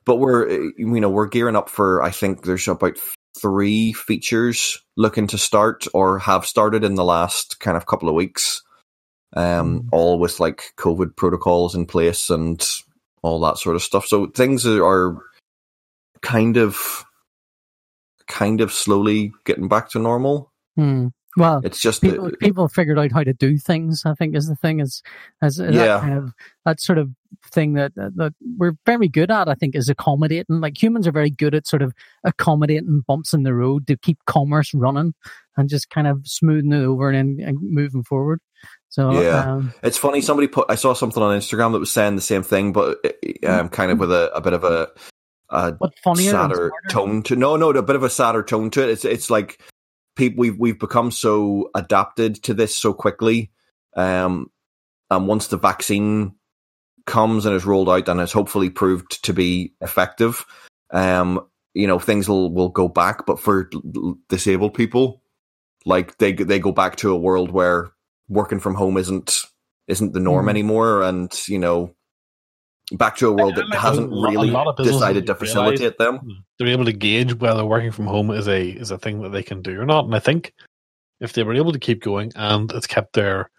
But 0.05 0.17
we're 0.17 0.49
uh, 0.49 0.69
you 0.77 0.99
know 0.99 1.09
we're 1.09 1.27
gearing 1.27 1.55
up 1.55 1.69
for. 1.69 2.01
I 2.01 2.11
think 2.11 2.43
there's 2.43 2.67
about 2.67 2.97
three 3.39 3.93
features 3.93 4.79
looking 4.97 5.27
to 5.27 5.37
start 5.37 5.85
or 5.93 6.19
have 6.19 6.45
started 6.45 6.83
in 6.83 6.95
the 6.95 7.03
last 7.03 7.59
kind 7.59 7.77
of 7.77 7.85
couple 7.85 8.09
of 8.09 8.15
weeks. 8.15 8.61
Um, 9.35 9.89
all 9.91 10.17
with 10.17 10.39
like 10.39 10.73
COVID 10.77 11.17
protocols 11.17 11.75
in 11.75 11.85
place 11.85 12.29
and 12.29 12.65
all 13.21 13.39
that 13.41 13.57
sort 13.57 13.75
of 13.75 13.83
stuff. 13.83 14.05
So 14.05 14.27
things 14.27 14.65
are 14.65 15.17
kind 16.21 16.57
of 16.57 17.03
kind 18.27 18.61
of 18.61 18.71
slowly 18.71 19.31
getting 19.45 19.67
back 19.67 19.89
to 19.89 19.99
normal. 19.99 20.51
Hmm. 20.75 21.07
Well, 21.37 21.59
It's 21.65 21.81
just 21.81 22.01
people 22.01 22.29
that, 22.29 22.39
people 22.39 22.69
figured 22.69 22.97
out 22.97 23.11
how 23.11 23.23
to 23.23 23.33
do 23.33 23.57
things. 23.57 24.03
I 24.05 24.13
think 24.13 24.35
is 24.37 24.47
the 24.47 24.55
thing 24.55 24.79
is 24.79 25.01
as 25.41 25.59
Yeah. 25.59 25.69
that 25.71 26.01
kind 26.01 26.17
of 26.17 26.33
that 26.63 26.79
sort 26.79 26.97
of 26.97 27.09
thing 27.51 27.73
that 27.73 27.93
that 27.95 28.33
we're 28.57 28.75
very 28.85 29.09
good 29.09 29.29
at. 29.31 29.49
I 29.49 29.53
think 29.53 29.75
is 29.75 29.89
accommodating. 29.89 30.61
Like 30.61 30.81
humans 30.81 31.07
are 31.07 31.11
very 31.11 31.29
good 31.29 31.53
at 31.53 31.67
sort 31.67 31.81
of 31.81 31.93
accommodating 32.23 33.03
bumps 33.05 33.33
in 33.33 33.43
the 33.43 33.53
road 33.53 33.85
to 33.87 33.97
keep 33.97 34.17
commerce 34.25 34.73
running 34.73 35.13
and 35.57 35.67
just 35.69 35.89
kind 35.89 36.07
of 36.07 36.21
smoothing 36.25 36.71
it 36.71 36.83
over 36.85 37.09
and, 37.09 37.39
and 37.41 37.57
moving 37.61 38.03
forward. 38.03 38.39
So 38.87 39.21
Yeah. 39.21 39.55
um, 39.55 39.73
it's 39.83 39.97
funny. 39.97 40.21
Somebody 40.21 40.47
put 40.47 40.67
I 40.69 40.75
saw 40.75 40.93
something 40.93 41.21
on 41.21 41.37
Instagram 41.37 41.73
that 41.73 41.79
was 41.79 41.91
saying 41.91 42.15
the 42.15 42.21
same 42.21 42.43
thing, 42.43 42.71
but 42.71 42.97
um, 43.45 43.67
kind 43.67 43.91
of 43.91 43.99
with 43.99 44.11
a, 44.11 44.31
a 44.33 44.39
bit 44.39 44.53
of 44.53 44.63
a, 44.63 44.87
a 45.49 45.77
sadder 46.31 46.71
tone 46.89 47.23
to 47.23 47.35
no 47.35 47.55
no 47.55 47.69
a 47.69 47.83
bit 47.83 47.95
of 47.95 48.03
a 48.03 48.09
sadder 48.09 48.43
tone 48.43 48.69
to 48.71 48.83
it. 48.83 48.89
It's 48.89 49.05
it's 49.05 49.29
like 49.29 49.59
people 50.15 50.41
we've 50.41 50.57
we've 50.57 50.79
become 50.79 51.11
so 51.11 51.69
adapted 51.75 52.41
to 52.43 52.53
this 52.53 52.75
so 52.75 52.93
quickly 52.93 53.51
um 53.95 54.49
and 55.11 55.27
once 55.27 55.47
the 55.47 55.57
vaccine 55.57 56.33
comes 57.05 57.45
and 57.45 57.55
is 57.55 57.65
rolled 57.65 57.89
out 57.89 58.07
and 58.09 58.19
is 58.21 58.31
hopefully 58.31 58.69
proved 58.69 59.23
to 59.23 59.33
be 59.33 59.73
effective 59.81 60.45
um 60.91 61.45
you 61.75 61.85
know 61.85 61.99
things 61.99 62.27
will 62.27 62.51
will 62.51 62.69
go 62.69 62.87
back. 62.87 63.25
But 63.25 63.39
for 63.39 63.69
disabled 64.29 64.73
people 64.73 65.21
like 65.85 66.17
they 66.17 66.31
they 66.31 66.57
go 66.57 66.71
back 66.71 66.95
to 66.97 67.11
a 67.11 67.17
world 67.17 67.51
where 67.51 67.91
working 68.29 68.59
from 68.59 68.75
home 68.75 68.97
isn't 68.97 69.41
isn't 69.87 70.13
the 70.13 70.19
norm 70.19 70.45
Mhm. 70.47 70.49
anymore. 70.49 71.03
And 71.03 71.31
you 71.47 71.59
know 71.59 71.93
back 72.93 73.17
to 73.17 73.27
a 73.27 73.31
world 73.31 73.57
I- 73.57 73.63
I 73.63 73.69
that 73.69 73.77
hasn't 73.79 74.11
lot- 74.11 74.31
really 74.31 74.49
lot 74.51 74.67
of 74.67 74.75
businesses 74.77 74.99
decided 75.01 75.27
to 75.27 75.35
facilitate 75.35 75.97
them 75.97 76.43
They're 76.59 76.67
able 76.67 76.85
to 76.85 76.93
gauge 76.93 77.33
whether 77.35 77.65
working 77.65 77.91
from 77.91 78.05
home 78.07 78.31
is 78.31 78.47
a 78.47 78.67
is 78.69 78.91
a 78.91 78.97
thing 78.97 79.21
that 79.23 79.29
they 79.29 79.43
can 79.43 79.61
do 79.61 79.79
or 79.81 79.85
not. 79.85 80.05
And 80.05 80.15
I 80.15 80.19
think 80.19 80.53
if 81.19 81.33
they 81.33 81.43
were 81.43 81.55
able 81.55 81.71
to 81.73 81.79
keep 81.79 82.01
going 82.03 82.31
and 82.35 82.71
it's 82.71 82.87
kept 82.87 83.13
their 83.13 83.49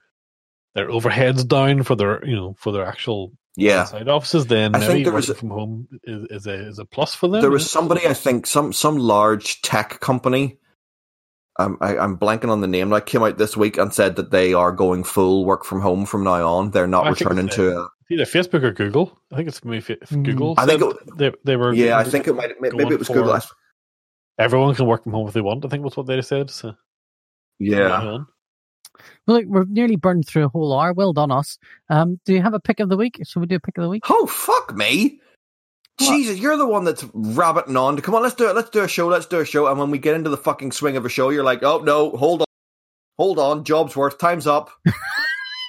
their 0.74 0.88
overheads 0.88 1.46
down 1.48 1.82
for 1.82 1.94
their 1.96 2.24
you 2.24 2.36
know 2.36 2.54
for 2.58 2.72
their 2.72 2.84
actual 2.86 3.32
yeah 3.56 3.84
side 3.84 4.08
offices, 4.08 4.46
then 4.46 4.74
I 4.74 4.80
think 4.80 4.90
maybe 5.06 5.10
working 5.10 5.30
a- 5.30 5.34
from 5.34 5.50
home 5.50 5.88
is, 6.04 6.26
is 6.30 6.46
a 6.46 6.54
is 6.68 6.78
a 6.78 6.84
plus 6.84 7.14
for 7.14 7.28
them. 7.28 7.40
there 7.40 7.50
was 7.50 7.68
somebody 7.70 8.06
I 8.06 8.14
think 8.14 8.46
some 8.46 8.72
some 8.72 8.96
large 8.98 9.60
tech 9.62 10.00
company. 10.00 10.58
Um, 11.58 11.78
I, 11.80 11.96
I'm 11.96 12.18
blanking 12.18 12.50
on 12.50 12.60
the 12.60 12.66
name. 12.66 12.90
That 12.90 13.06
came 13.06 13.22
out 13.22 13.38
this 13.38 13.56
week 13.56 13.78
and 13.78 13.92
said 13.92 14.16
that 14.16 14.30
they 14.30 14.52
are 14.52 14.72
going 14.72 15.04
full 15.04 15.46
work 15.46 15.64
from 15.64 15.80
home 15.80 16.04
from 16.04 16.22
now 16.22 16.46
on. 16.46 16.70
They're 16.70 16.86
not 16.86 17.06
I 17.06 17.10
returning 17.10 17.48
to. 17.48 17.78
A, 17.80 17.88
either 18.10 18.24
Facebook 18.24 18.62
or 18.62 18.70
Google. 18.72 19.18
I 19.32 19.36
think 19.36 19.48
it's 19.48 19.64
maybe 19.64 19.80
Fa- 19.80 19.96
Mm. 19.96 20.24
Google. 20.24 20.54
I 20.58 20.66
think 20.66 20.82
it- 20.82 21.16
they 21.18 21.32
they 21.44 21.56
were. 21.56 21.72
yeah, 21.74 21.98
I 21.98 22.04
think 22.04 22.26
it 22.28 22.34
might. 22.34 22.52
Maybe 22.60 22.94
it 22.94 22.98
was 22.98 23.08
Google. 23.08 23.32
I- 23.32 23.40
everyone 24.38 24.74
can 24.74 24.86
work 24.86 25.02
from 25.04 25.12
home 25.12 25.28
if 25.28 25.34
they 25.34 25.40
want. 25.40 25.64
I 25.64 25.68
think 25.68 25.82
was 25.84 25.96
what 25.96 26.06
they 26.06 26.20
said. 26.22 26.50
So 26.50 26.74
Yeah. 27.58 28.18
Well, 29.26 29.36
look, 29.38 29.44
we've 29.48 29.68
nearly 29.68 29.96
burned 29.96 30.26
through 30.26 30.44
a 30.44 30.48
whole 30.48 30.72
hour. 30.78 30.92
Well 30.92 31.12
done, 31.12 31.30
us. 31.30 31.58
Um, 31.90 32.18
do 32.24 32.32
you 32.32 32.40
have 32.42 32.54
a 32.54 32.60
pick 32.60 32.80
of 32.80 32.88
the 32.88 32.96
week? 32.96 33.20
Should 33.24 33.40
we 33.40 33.46
do 33.46 33.56
a 33.56 33.60
pick 33.60 33.76
of 33.76 33.82
the 33.82 33.88
week? 33.90 34.04
Oh 34.08 34.26
fuck 34.26 34.74
me! 34.74 35.20
What? 35.98 36.08
Jesus, 36.08 36.38
you're 36.38 36.56
the 36.56 36.66
one 36.66 36.84
that's 36.84 37.04
rabbiting 37.12 37.76
on. 37.76 37.98
Come 38.00 38.14
on, 38.14 38.22
let's 38.22 38.34
do 38.34 38.48
it. 38.48 38.54
Let's 38.54 38.70
do 38.70 38.82
a 38.82 38.88
show. 38.88 39.08
Let's 39.08 39.26
do 39.26 39.40
a 39.40 39.44
show. 39.44 39.66
And 39.66 39.78
when 39.78 39.90
we 39.90 39.98
get 39.98 40.14
into 40.14 40.30
the 40.30 40.36
fucking 40.36 40.72
swing 40.72 40.96
of 40.96 41.04
a 41.04 41.08
show, 41.10 41.30
you're 41.30 41.44
like, 41.44 41.62
oh 41.62 41.78
no, 41.80 42.10
hold 42.16 42.42
on, 42.42 42.46
hold 43.18 43.38
on. 43.38 43.64
Job's 43.64 43.96
worth. 43.96 44.16
Time's 44.18 44.46
up. 44.46 44.70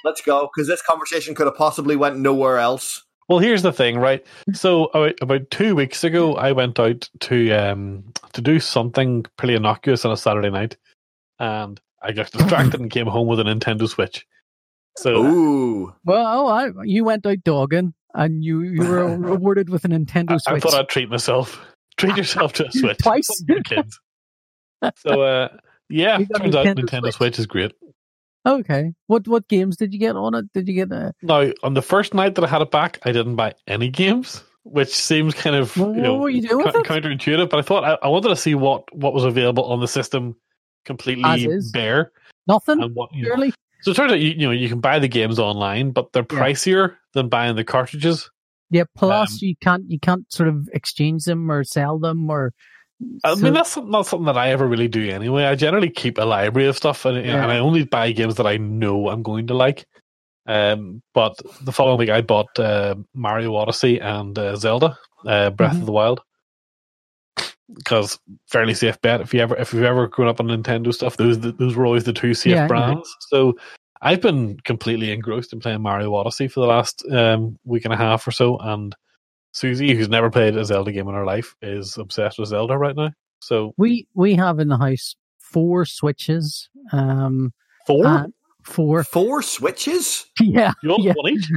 let's 0.04 0.20
go 0.20 0.48
because 0.54 0.68
this 0.68 0.82
conversation 0.82 1.34
could 1.34 1.46
have 1.46 1.56
possibly 1.56 1.96
went 1.96 2.18
nowhere 2.18 2.58
else. 2.58 3.04
Well, 3.28 3.40
here's 3.40 3.62
the 3.62 3.72
thing, 3.72 3.98
right? 3.98 4.24
So 4.54 4.86
about, 4.86 5.14
about 5.20 5.50
two 5.50 5.74
weeks 5.74 6.02
ago, 6.02 6.34
I 6.34 6.52
went 6.52 6.80
out 6.80 7.08
to 7.20 7.52
um 7.52 8.04
to 8.32 8.40
do 8.40 8.58
something 8.60 9.26
pretty 9.36 9.54
innocuous 9.54 10.04
on 10.04 10.12
a 10.12 10.16
Saturday 10.16 10.50
night, 10.50 10.76
and 11.38 11.80
I 12.02 12.12
got 12.12 12.30
distracted 12.30 12.80
and 12.80 12.90
came 12.90 13.06
home 13.06 13.28
with 13.28 13.40
a 13.40 13.44
Nintendo 13.44 13.88
Switch. 13.88 14.26
So 14.96 15.24
Ooh. 15.24 15.94
Well, 16.04 16.26
oh, 16.26 16.46
I, 16.48 16.70
you 16.84 17.04
went 17.04 17.24
out 17.24 17.44
dogging 17.44 17.94
and 18.14 18.44
you, 18.44 18.62
you 18.62 18.82
were 18.82 19.16
rewarded 19.16 19.70
with 19.70 19.84
a 19.84 19.88
Nintendo 19.88 20.38
I, 20.46 20.54
I 20.54 20.60
thought 20.60 20.74
I'd 20.74 20.88
treat 20.88 21.08
myself. 21.08 21.60
Treat 21.96 22.16
yourself 22.16 22.52
to 22.52 22.68
a 22.68 22.70
Switch 22.70 22.98
Twice. 22.98 23.28
Kids. 23.64 23.98
So 24.98 25.22
uh, 25.22 25.48
yeah, 25.90 26.18
You 26.18 26.26
got 26.26 26.42
turns 26.42 26.54
out 26.54 26.66
Nintendo 26.66 26.84
Nintendo 26.84 27.02
Switch. 27.02 27.14
Switch. 27.14 27.38
is 27.40 27.46
great. 27.46 27.72
Okay. 28.48 28.94
What 29.08 29.28
what 29.28 29.46
games 29.48 29.76
did 29.76 29.92
you 29.92 29.98
get 29.98 30.16
on 30.16 30.34
it? 30.34 30.52
Did 30.54 30.68
you 30.68 30.74
get 30.74 30.90
uh, 30.90 31.12
No, 31.22 31.52
on 31.62 31.74
the 31.74 31.82
first 31.82 32.14
night 32.14 32.34
that 32.36 32.44
I 32.44 32.48
had 32.48 32.62
it 32.62 32.70
back, 32.70 32.98
I 33.02 33.12
didn't 33.12 33.36
buy 33.36 33.54
any 33.66 33.90
games, 33.90 34.42
which 34.62 34.88
seems 34.88 35.34
kind 35.34 35.54
of 35.54 35.76
you 35.76 35.84
know, 35.84 36.14
what 36.14 36.22
were 36.22 36.30
you 36.30 36.40
doing 36.40 36.64
counterintuitive. 36.66 37.50
But 37.50 37.58
I 37.58 37.62
thought 37.62 37.84
I, 37.84 37.98
I 38.02 38.08
wanted 38.08 38.28
to 38.30 38.36
see 38.36 38.54
what 38.54 38.92
what 38.94 39.12
was 39.12 39.24
available 39.24 39.64
on 39.64 39.80
the 39.80 39.88
system, 39.88 40.34
completely 40.86 41.50
bare, 41.72 42.10
nothing? 42.46 42.82
and 42.82 42.94
what 42.94 43.10
So 43.82 43.90
it 43.90 43.94
turns 43.94 44.12
out 44.12 44.20
you, 44.20 44.30
you 44.30 44.46
know 44.46 44.50
you 44.50 44.68
can 44.70 44.80
buy 44.80 44.98
the 44.98 45.08
games 45.08 45.38
online, 45.38 45.90
but 45.90 46.12
they're 46.12 46.26
Yeah. 46.32 46.38
pricier 46.38 46.96
than 47.12 47.28
buying 47.28 47.54
the 47.54 47.64
cartridges. 47.64 48.30
Yeah. 48.70 48.84
Plus, 48.96 49.34
Um, 49.34 49.38
you 49.42 49.56
can't 49.60 49.90
you 49.90 50.00
can't 50.00 50.30
sort 50.32 50.48
of 50.48 50.68
exchange 50.72 51.24
them 51.24 51.50
or 51.50 51.64
sell 51.64 51.98
them 51.98 52.30
or. 52.30 52.54
I 53.24 53.34
so- 53.34 53.40
mean 53.42 53.52
that's 53.54 53.76
not- 53.76 54.06
something 54.06 54.26
that 54.26 54.36
I 54.38 54.50
ever 54.50 54.66
really 54.66 54.88
do 54.88 55.08
anyway. 55.08 55.44
I 55.44 55.54
generally 55.54 55.90
keep 55.90 56.18
a 56.18 56.24
library 56.24 56.68
of 56.68 56.76
stuff, 56.76 57.04
and, 57.04 57.16
Yeah. 57.24 57.42
and 57.42 57.52
I 57.52 57.58
only 57.58 57.84
buy 57.84 58.12
games 58.12 58.36
that 58.36 58.46
I 58.46 58.56
know 58.56 59.08
I'm 59.08 59.22
going 59.22 59.46
to 59.48 59.54
like. 59.54 59.86
Um, 60.46 61.02
but 61.14 61.38
the 61.62 61.72
following 61.72 61.98
week 61.98 62.10
I 62.10 62.22
bought 62.22 62.58
uh, 62.58 62.94
Mario 63.14 63.54
Odyssey 63.54 64.00
and 64.00 64.36
uh, 64.38 64.56
Zelda 64.56 64.96
uh, 65.26 65.50
Breath 65.50 65.74
Mhm. 65.74 65.80
of 65.80 65.86
the 65.86 65.92
Wild 65.92 66.20
because 67.74 68.18
fairly 68.50 68.74
safe 68.74 69.00
bet. 69.02 69.20
If 69.20 69.34
you 69.34 69.40
ever 69.40 69.56
if 69.56 69.72
you've 69.74 69.84
ever 69.84 70.06
grown 70.08 70.28
up 70.28 70.40
on 70.40 70.46
Nintendo 70.48 70.92
stuff, 70.92 71.16
those 71.18 71.38
those 71.40 71.76
were 71.76 71.84
always 71.86 72.04
the 72.04 72.12
two 72.12 72.34
safe 72.34 72.52
Yeah, 72.52 72.62
yeah. 72.62 72.66
brands. 72.66 73.14
So 73.28 73.58
I've 74.00 74.20
been 74.22 74.58
completely 74.64 75.12
engrossed 75.12 75.52
in 75.52 75.60
playing 75.60 75.82
Mario 75.82 76.14
Odyssey 76.14 76.48
for 76.48 76.60
the 76.60 76.66
last 76.66 77.04
um, 77.10 77.58
week 77.64 77.84
and 77.84 77.92
a 77.92 77.96
half 77.96 78.26
or 78.26 78.30
so, 78.30 78.56
and 78.58 78.94
Susie, 79.58 79.94
who's 79.94 80.08
never 80.08 80.30
played 80.30 80.56
a 80.56 80.64
Zelda 80.64 80.92
game 80.92 81.08
in 81.08 81.14
her 81.14 81.24
life, 81.24 81.56
is 81.62 81.98
obsessed 81.98 82.38
with 82.38 82.48
Zelda 82.48 82.78
right 82.78 82.94
now. 82.94 83.10
So 83.40 83.72
we 83.76 84.06
we 84.14 84.34
have 84.34 84.60
in 84.60 84.68
the 84.68 84.78
house 84.78 85.16
four 85.38 85.84
switches. 85.84 86.68
Um, 86.92 87.52
four, 87.86 88.06
and 88.06 88.32
four. 88.62 89.04
Four 89.04 89.42
switches? 89.42 90.26
Yeah. 90.40 90.72
you 90.82 90.90
want 90.90 91.02
yeah. 91.02 91.12
one 91.16 91.32
each? 91.32 91.50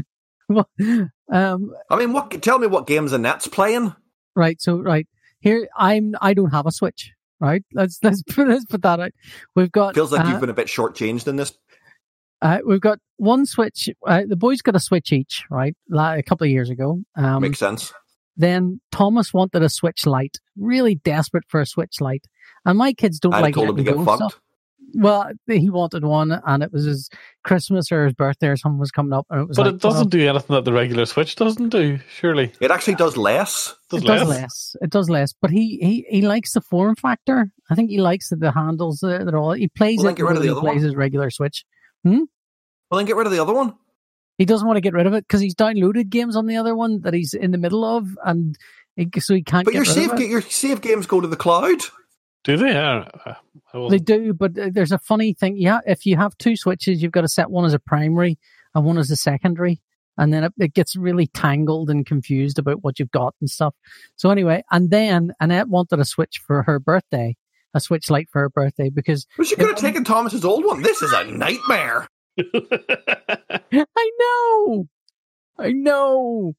um. 1.31 1.71
I 1.89 1.95
mean, 1.95 2.13
what? 2.13 2.41
Tell 2.41 2.57
me 2.57 2.67
what 2.67 2.87
games 2.87 3.13
Annette's 3.13 3.47
playing. 3.47 3.95
Right. 4.35 4.59
So 4.59 4.79
right 4.79 5.07
here, 5.39 5.67
I'm. 5.77 6.15
I 6.21 6.33
don't 6.33 6.51
have 6.51 6.65
a 6.65 6.71
switch. 6.71 7.11
Right. 7.39 7.63
Let's 7.73 7.99
let's 8.03 8.23
put 8.29 8.47
let's 8.47 8.65
put 8.65 8.81
that 8.81 8.99
out. 8.99 9.11
We've 9.55 9.71
got. 9.71 9.93
Feels 9.93 10.11
like 10.11 10.25
uh, 10.25 10.29
you've 10.29 10.41
been 10.41 10.49
a 10.49 10.53
bit 10.53 10.67
shortchanged 10.67 11.27
in 11.27 11.35
this. 11.35 11.53
Uh, 12.41 12.59
we've 12.65 12.81
got 12.81 12.97
one 13.17 13.45
switch. 13.45 13.89
Uh, 14.05 14.23
the 14.27 14.35
boys 14.35 14.61
got 14.61 14.75
a 14.75 14.79
switch 14.79 15.11
each, 15.11 15.43
right? 15.51 15.75
La- 15.89 16.13
a 16.15 16.23
couple 16.23 16.45
of 16.45 16.51
years 16.51 16.69
ago. 16.69 16.99
Um, 17.15 17.41
Makes 17.43 17.59
sense. 17.59 17.93
then 18.35 18.81
Thomas 18.91 19.33
wanted 19.33 19.61
a 19.61 19.69
switch 19.69 20.05
light, 20.05 20.37
really 20.57 20.95
desperate 20.95 21.43
for 21.47 21.61
a 21.61 21.65
switch 21.65 22.01
light, 22.01 22.25
and 22.65 22.77
my 22.77 22.93
kids 22.93 23.19
don't 23.19 23.33
I 23.33 23.41
like 23.41 23.53
told 23.55 23.69
him 23.69 23.77
to 23.77 23.83
get 23.83 23.95
fucked. 24.03 24.17
stuff. 24.17 24.39
Well, 24.93 25.29
he 25.47 25.69
wanted 25.69 26.03
one, 26.03 26.41
and 26.45 26.61
it 26.63 26.73
was 26.73 26.83
his 26.83 27.09
Christmas 27.45 27.93
or 27.93 28.03
his 28.05 28.13
birthday 28.13 28.47
or 28.47 28.57
something 28.57 28.77
was 28.77 28.91
coming 28.91 29.13
up, 29.13 29.25
and 29.29 29.41
it 29.43 29.47
was. 29.47 29.55
But 29.55 29.65
like, 29.67 29.75
it 29.75 29.81
doesn't 29.81 30.09
do 30.09 30.27
anything 30.27 30.53
that 30.53 30.65
the 30.65 30.73
regular 30.73 31.05
Switch 31.05 31.35
doesn't 31.37 31.69
do. 31.69 31.97
Surely, 32.13 32.51
It 32.59 32.71
actually 32.71 32.95
does 32.95 33.15
less. 33.15 33.73
does 33.89 34.01
it 34.03 34.05
does 34.07 34.27
less. 34.27 34.41
less. 34.41 34.75
It 34.81 34.89
does 34.89 35.09
less, 35.09 35.33
but 35.41 35.49
he, 35.49 35.77
he, 35.81 36.05
he 36.09 36.21
likes 36.23 36.51
the 36.51 36.59
form 36.59 36.95
factor. 36.97 37.51
I 37.69 37.75
think 37.75 37.89
he 37.89 38.01
likes 38.01 38.29
that 38.29 38.41
the 38.41 38.51
handles 38.51 39.01
uh, 39.01 39.23
that 39.23 39.33
are 39.33 39.37
all. 39.37 39.53
He 39.53 39.69
plays 39.69 39.99
Well, 39.99 40.07
it 40.09 40.17
get 40.17 40.23
rid 40.25 40.35
of 40.35 40.41
the 40.43 40.47
than 40.47 40.47
he 40.47 40.51
other 40.51 40.61
one. 40.61 40.73
plays 40.73 40.83
his 40.83 40.95
regular 40.95 41.29
Switch. 41.29 41.63
Well, 42.03 42.97
then 42.97 43.05
get 43.05 43.15
rid 43.15 43.27
of 43.27 43.33
the 43.33 43.39
other 43.41 43.53
one. 43.53 43.75
He 44.37 44.45
doesn't 44.45 44.65
want 44.67 44.77
to 44.77 44.81
get 44.81 44.93
rid 44.93 45.05
of 45.07 45.13
it 45.13 45.25
because 45.27 45.41
he's 45.41 45.55
downloaded 45.55 46.09
games 46.09 46.35
on 46.35 46.47
the 46.47 46.57
other 46.57 46.75
one 46.75 47.01
that 47.01 47.13
he's 47.13 47.33
in 47.33 47.51
the 47.51 47.57
middle 47.57 47.85
of, 47.85 48.07
and 48.25 48.57
he, 48.95 49.07
so 49.19 49.35
he 49.35 49.43
can't. 49.43 49.65
But 49.65 49.71
get 49.73 49.77
your 49.77 49.83
rid 49.83 49.93
save 49.93 50.11
of 50.13 50.19
it. 50.19 50.29
your 50.29 50.41
save 50.41 50.81
games 50.81 51.05
go 51.05 51.21
to 51.21 51.27
the 51.27 51.35
cloud. 51.35 51.79
Do 52.43 52.57
they? 52.57 52.71
Yeah. 52.71 53.07
I- 53.25 53.35
I 53.73 53.87
They 53.89 53.99
do, 53.99 54.33
but 54.33 54.57
uh, 54.57 54.69
there's 54.73 54.91
a 54.91 54.97
funny 54.97 55.33
thing. 55.33 55.55
Yeah, 55.57 55.79
if 55.85 56.05
you 56.05 56.17
have 56.17 56.37
two 56.37 56.57
switches, 56.57 57.01
you've 57.01 57.11
got 57.13 57.21
to 57.21 57.27
set 57.29 57.49
one 57.51 57.63
as 57.65 57.73
a 57.73 57.79
primary 57.79 58.37
and 58.75 58.83
one 58.83 58.97
as 58.97 59.09
a 59.11 59.15
secondary, 59.15 59.79
and 60.17 60.33
then 60.33 60.43
it, 60.43 60.53
it 60.59 60.73
gets 60.73 60.95
really 60.97 61.27
tangled 61.27 61.89
and 61.89 62.05
confused 62.05 62.57
about 62.59 62.83
what 62.83 62.99
you've 62.99 63.11
got 63.11 63.35
and 63.39 63.49
stuff. 63.49 63.73
So 64.17 64.29
anyway, 64.31 64.63
and 64.71 64.89
then 64.89 65.33
Annette 65.39 65.69
wanted 65.69 65.99
a 65.99 66.05
switch 66.05 66.41
for 66.45 66.63
her 66.63 66.79
birthday, 66.79 67.37
a 67.73 67.79
switch 67.79 68.09
light 68.09 68.27
for 68.31 68.41
her 68.41 68.49
birthday 68.49 68.89
because 68.89 69.25
But 69.37 69.47
she 69.47 69.55
could 69.55 69.67
have 69.67 69.77
taken 69.77 70.03
Thomas's 70.03 70.43
old 70.45 70.65
one. 70.65 70.81
This 70.81 71.01
is 71.01 71.11
a 71.13 71.23
nightmare. 71.25 72.07
I 73.73 74.11
know, 74.19 74.87
I 75.57 75.71
know. 75.71 76.53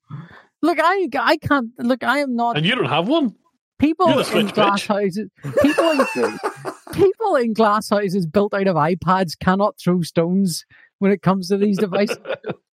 Look, 0.62 0.78
I 0.80 1.08
I 1.18 1.36
can't 1.38 1.70
look. 1.78 2.04
I 2.04 2.18
am 2.18 2.36
not 2.36 2.56
and 2.56 2.64
you 2.66 2.74
don't 2.74 2.84
have 2.88 3.08
one. 3.08 3.34
people 3.78 4.18
in 4.18 4.24
Switch 4.24 4.52
glass 4.54 4.82
bitch. 4.82 4.86
houses. 4.88 5.28
People 5.62 5.90
in 5.90 6.38
people 6.92 7.36
in 7.36 7.52
glass 7.52 7.88
houses 7.90 8.26
built 8.26 8.54
out 8.54 8.66
of 8.68 8.76
iPads 8.76 9.38
cannot 9.38 9.76
throw 9.82 10.02
stones 10.02 10.64
when 10.98 11.10
it 11.10 11.22
comes 11.22 11.48
to 11.48 11.56
these 11.56 11.78
devices. 11.78 12.18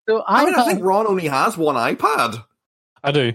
So 0.07 0.19
I, 0.29 0.43
I 0.43 0.45
mean, 0.45 0.55
I 0.55 0.65
think 0.67 0.85
Ron 0.85 1.07
only 1.07 1.29
has 1.29 1.57
one 1.57 1.77
iPad. 1.77 2.45
I 3.03 3.11
do. 3.11 3.33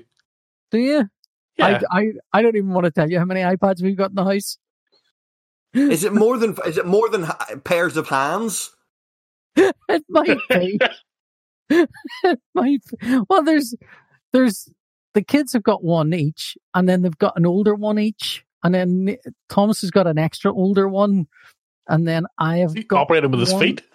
do 0.69 0.77
you? 0.77 1.09
Yeah. 1.57 1.81
I, 1.91 1.99
I 1.99 2.11
I 2.31 2.41
don't 2.43 2.55
even 2.55 2.69
want 2.69 2.85
to 2.85 2.91
tell 2.91 3.09
you 3.09 3.17
how 3.17 3.25
many 3.25 3.41
iPads 3.41 3.81
we've 3.81 3.97
got 3.97 4.11
in 4.11 4.15
the 4.15 4.23
house. 4.23 4.59
Is 5.73 6.03
it 6.03 6.13
more 6.13 6.37
than 6.37 6.55
is 6.65 6.77
it 6.77 6.85
more 6.85 7.09
than 7.09 7.27
pairs 7.63 7.97
of 7.97 8.09
hands? 8.09 8.71
It 9.89 10.05
might 10.07 10.37
be. 10.49 10.79
it 11.69 12.39
might. 12.53 12.81
Be. 13.01 13.19
Well, 13.29 13.43
there's 13.43 13.75
there's 14.31 14.69
the 15.13 15.23
kids 15.23 15.53
have 15.53 15.63
got 15.63 15.83
one 15.83 16.13
each, 16.13 16.57
and 16.73 16.87
then 16.87 17.01
they've 17.01 17.17
got 17.17 17.35
an 17.35 17.45
older 17.45 17.75
one 17.75 17.99
each, 17.99 18.45
and 18.63 18.73
then 18.73 19.17
Thomas 19.49 19.81
has 19.81 19.91
got 19.91 20.07
an 20.07 20.17
extra 20.17 20.53
older 20.53 20.87
one, 20.87 21.27
and 21.87 22.07
then 22.07 22.25
I 22.37 22.57
have 22.57 22.73
He 22.73 22.83
got 22.83 23.01
operated 23.01 23.31
with 23.31 23.41
his 23.41 23.53
feet. 23.53 23.81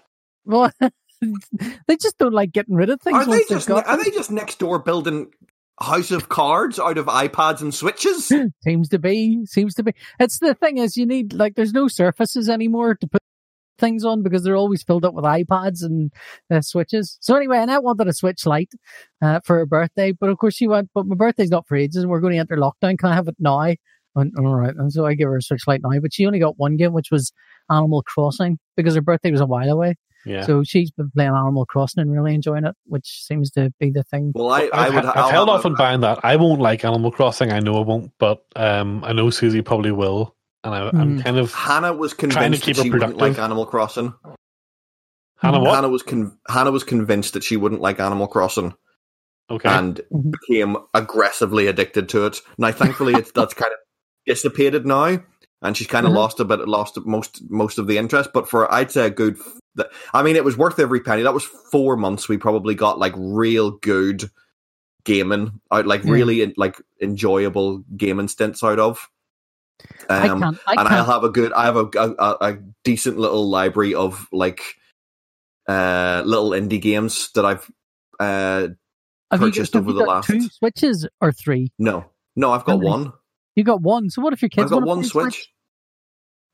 Well, 0.46 0.70
they 1.22 1.96
just 1.96 2.18
don't 2.18 2.34
like 2.34 2.52
getting 2.52 2.74
rid 2.74 2.90
of 2.90 3.00
things. 3.00 3.16
Are 3.16 3.24
they 3.24 3.44
just 3.48 3.66
got 3.66 3.86
are 3.86 3.96
they 3.96 4.10
just 4.10 4.30
next 4.30 4.58
door 4.58 4.78
building 4.78 5.32
House 5.80 6.10
of 6.10 6.28
Cards 6.28 6.78
out 6.78 6.98
of 6.98 7.06
iPads 7.06 7.60
and 7.60 7.74
switches? 7.74 8.26
Seems 8.62 8.88
to 8.88 8.98
be. 8.98 9.44
Seems 9.46 9.74
to 9.74 9.82
be. 9.82 9.92
It's 10.20 10.38
the 10.38 10.54
thing 10.54 10.78
is, 10.78 10.96
you 10.96 11.06
need 11.06 11.32
like 11.32 11.54
there's 11.54 11.72
no 11.72 11.88
surfaces 11.88 12.48
anymore 12.48 12.94
to 12.94 13.06
put 13.06 13.20
things 13.78 14.04
on 14.04 14.22
because 14.22 14.44
they're 14.44 14.56
always 14.56 14.82
filled 14.82 15.04
up 15.04 15.14
with 15.14 15.24
iPads 15.24 15.82
and 15.82 16.12
uh, 16.50 16.60
switches. 16.60 17.18
So 17.20 17.34
anyway, 17.36 17.58
Annette 17.58 17.82
wanted 17.82 18.08
a 18.08 18.12
Switch 18.12 18.46
Lite 18.46 18.72
uh, 19.20 19.40
for 19.44 19.58
her 19.58 19.66
birthday, 19.66 20.12
but 20.12 20.30
of 20.30 20.38
course 20.38 20.54
she 20.54 20.68
went. 20.68 20.90
But 20.94 21.06
my 21.06 21.16
birthday's 21.16 21.50
not 21.50 21.66
for 21.66 21.76
ages, 21.76 21.96
and 21.96 22.10
we're 22.10 22.20
going 22.20 22.34
to 22.34 22.38
enter 22.38 22.56
lockdown. 22.56 22.98
Can 22.98 23.10
I 23.10 23.14
have 23.14 23.28
it 23.28 23.36
now? 23.38 23.58
I 23.58 23.76
went, 24.14 24.34
all 24.38 24.54
right, 24.54 24.74
and 24.76 24.92
so 24.92 25.06
I 25.06 25.14
gave 25.14 25.26
her 25.26 25.36
a 25.36 25.42
Switch 25.42 25.66
Lite 25.66 25.80
now, 25.82 25.98
but 26.00 26.14
she 26.14 26.26
only 26.26 26.38
got 26.38 26.58
one 26.58 26.76
game, 26.76 26.92
which 26.92 27.10
was 27.10 27.32
Animal 27.70 28.02
Crossing, 28.02 28.58
because 28.76 28.94
her 28.94 29.00
birthday 29.00 29.32
was 29.32 29.40
a 29.40 29.46
while 29.46 29.70
away. 29.70 29.96
Yeah. 30.26 30.42
So 30.46 30.62
she's 30.64 30.90
been 30.90 31.10
playing 31.10 31.30
Animal 31.32 31.66
Crossing 31.66 32.00
and 32.02 32.10
really 32.12 32.34
enjoying 32.34 32.64
it, 32.64 32.74
which 32.86 33.24
seems 33.24 33.50
to 33.52 33.72
be 33.78 33.90
the 33.90 34.02
thing. 34.04 34.32
Well, 34.34 34.50
I, 34.50 34.62
I 34.72 34.86
I've, 34.86 34.94
would. 34.94 35.04
I've 35.04 35.16
I'll 35.16 35.28
held 35.30 35.48
off 35.50 35.64
a- 35.64 35.68
on 35.68 35.74
buying 35.74 36.00
that. 36.00 36.20
I 36.24 36.36
won't 36.36 36.60
like 36.60 36.84
Animal 36.84 37.10
Crossing. 37.10 37.52
I 37.52 37.60
know 37.60 37.76
I 37.76 37.80
won't, 37.84 38.12
but 38.18 38.42
um, 38.56 39.04
I 39.04 39.12
know 39.12 39.30
Susie 39.30 39.60
probably 39.62 39.92
will, 39.92 40.34
and 40.62 40.74
I, 40.74 40.88
I'm 40.88 41.16
Hmm. 41.16 41.20
kind 41.20 41.38
of 41.38 41.52
Hannah 41.52 41.92
was 41.92 42.12
Trying 42.14 42.30
to 42.30 42.36
convinced 42.36 42.62
keep 42.64 42.76
that 42.76 42.82
she 42.84 42.90
wouldn't 42.90 43.16
like 43.18 43.38
Animal 43.38 43.66
Crossing. 43.66 44.14
Hannah. 45.38 45.60
What? 45.60 45.74
Hannah 45.74 45.88
was 45.88 46.02
con- 46.02 46.38
Hannah 46.48 46.70
was 46.70 46.84
convinced 46.84 47.34
that 47.34 47.44
she 47.44 47.56
wouldn't 47.56 47.80
like 47.82 48.00
Animal 48.00 48.26
Crossing 48.26 48.72
Okay. 49.50 49.68
and 49.68 50.00
Mhm. 50.12 50.32
became 50.32 50.76
aggressively 50.94 51.66
addicted 51.66 52.08
to 52.10 52.26
it. 52.26 52.40
Now, 52.56 52.72
thankfully, 52.72 53.12
it's 53.14 53.32
that's 53.32 53.52
kind 53.54 53.72
of 53.72 53.78
dissipated 54.26 54.86
now, 54.86 55.18
and 55.60 55.76
she's 55.76 55.86
kind 55.86 56.06
of 56.06 56.12
Mhm. 56.12 56.16
lost 56.16 56.40
a 56.40 56.44
bit, 56.46 56.60
lost 56.66 56.98
most 57.04 57.42
most 57.50 57.78
of 57.78 57.86
the 57.86 57.98
interest. 57.98 58.30
But 58.32 58.48
for 58.48 58.72
I'd 58.72 58.90
say 58.90 59.06
a 59.06 59.10
good, 59.10 59.36
I 60.12 60.22
mean, 60.22 60.36
it 60.36 60.44
was 60.44 60.56
worth 60.56 60.78
every 60.78 61.00
penny. 61.00 61.22
That 61.22 61.34
was 61.34 61.44
four 61.44 61.96
months. 61.96 62.28
We 62.28 62.36
probably 62.38 62.74
got 62.74 62.98
like 62.98 63.12
real 63.16 63.72
good 63.72 64.30
gaming 65.04 65.60
out, 65.72 65.86
like 65.86 66.04
Yeah. 66.04 66.12
really 66.12 66.54
like 66.56 66.80
enjoyable 67.02 67.84
gaming 67.96 68.28
stints 68.28 68.62
out 68.62 68.78
of. 68.78 69.08
I 70.08 70.28
Um, 70.28 70.40
can't. 70.40 70.58
I 70.66 70.72
and. 70.78 70.88
I'll 70.88 71.04
have 71.04 71.24
a 71.24 71.28
good, 71.30 71.52
I 71.52 71.64
have 71.64 71.76
a, 71.76 71.86
a, 71.96 72.36
a 72.40 72.58
decent 72.84 73.18
little 73.18 73.48
library 73.50 73.94
of 73.94 74.26
like 74.32 74.62
uh 75.68 76.22
little 76.24 76.50
indie 76.50 76.80
games 76.80 77.30
that 77.34 77.44
I've 77.44 77.70
uh 78.20 78.68
have 79.30 79.40
you, 79.40 79.46
purchased 79.46 79.72
have 79.74 79.82
over 79.82 79.90
you 79.92 79.98
the 79.98 80.04
got 80.04 80.14
last- 80.16 80.26
two 80.28 80.48
switches 80.48 81.08
or 81.20 81.32
three? 81.32 81.72
no 81.78 82.04
no 82.36 82.52
I've 82.52 82.64
got 82.64 82.80
one. 82.80 83.12
You 83.56 83.64
got 83.64 83.80
one. 83.80 84.10
So 84.10 84.20
what 84.22 84.32
if 84.32 84.42
your 84.42 84.48
kids 84.50 84.64
I've 84.72 84.78
got 84.80 84.86
one 84.86 85.00
play 85.00 85.08
Switch. 85.08 85.48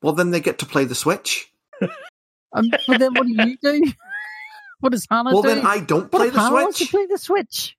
Well, 0.03 0.13
then 0.15 0.31
they 0.31 0.41
get 0.41 0.59
to 0.61 0.67
play 0.67 0.85
the 0.87 0.95
Switch. 0.95 1.53
Um, 2.53 2.71
but 2.87 2.99
then 2.99 3.15
what 3.15 3.27
do 3.27 3.33
you 3.33 3.57
do? 3.63 3.93
what 4.81 4.91
does 4.93 5.07
Hannah 5.11 5.33
Well, 5.33 5.43
do? 5.43 5.49
then 5.49 5.67
I 5.67 5.81
don't 5.81 6.11
play 6.11 6.29
if 6.29 6.35
the 6.35 6.41
Hannah 6.41 6.67
to 6.67 6.73
Switch. 6.73 6.91
play 6.91 7.07
the 7.07 7.19
Switch? 7.19 7.77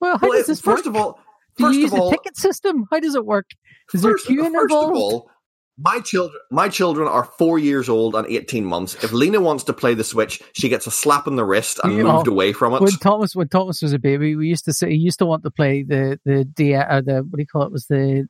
Well, 0.00 0.18
how 0.18 0.28
Well, 0.28 0.38
does 0.38 0.44
it- 0.48 0.52
this 0.52 0.60
first 0.60 0.86
work? 0.86 0.94
of 0.94 1.00
all, 1.00 1.20
do 1.56 1.64
first 1.64 1.74
you 1.76 1.82
use 1.82 1.92
of 1.92 1.98
all, 2.00 2.08
a 2.08 2.10
ticket 2.12 2.36
system? 2.36 2.86
How 2.90 3.00
does 3.00 3.14
it 3.14 3.26
work? 3.26 3.46
Is 3.92 4.02
there 4.02 4.12
first, 4.12 4.26
queuing 4.28 4.52
first 4.52 4.62
involved? 4.72 4.90
of 4.92 4.96
all, 4.96 5.30
my 5.82 6.00
children, 6.00 6.40
my 6.50 6.68
children 6.68 7.08
are 7.08 7.24
four 7.24 7.58
years 7.58 7.88
old 7.88 8.14
and 8.14 8.26
eighteen 8.28 8.64
months. 8.64 8.94
If 9.02 9.12
Lena 9.12 9.40
wants 9.40 9.64
to 9.64 9.72
play 9.72 9.94
the 9.94 10.04
Switch, 10.04 10.40
she 10.52 10.68
gets 10.68 10.86
a 10.86 10.90
slap 10.90 11.26
on 11.26 11.36
the 11.36 11.44
wrist 11.44 11.80
and 11.82 11.96
Yeah. 11.96 12.02
moved 12.04 12.26
away 12.28 12.52
from 12.52 12.72
it. 12.74 12.80
when 12.82 12.92
Thomas 12.92 13.34
when 13.34 13.48
Thomas 13.48 13.80
was 13.82 13.92
a 13.92 13.98
baby, 13.98 14.36
we 14.36 14.46
used 14.48 14.64
to 14.66 14.72
say 14.72 14.90
he 14.90 14.96
used 14.96 15.18
to 15.20 15.26
want 15.26 15.42
to 15.42 15.50
play 15.50 15.82
the 15.82 16.18
the 16.24 16.44
D 16.44 16.74
or 16.74 17.02
the 17.02 17.22
what 17.28 17.36
do 17.36 17.40
you 17.42 17.46
call 17.46 17.62
it 17.62 17.72
was 17.72 17.86
the 17.86 18.26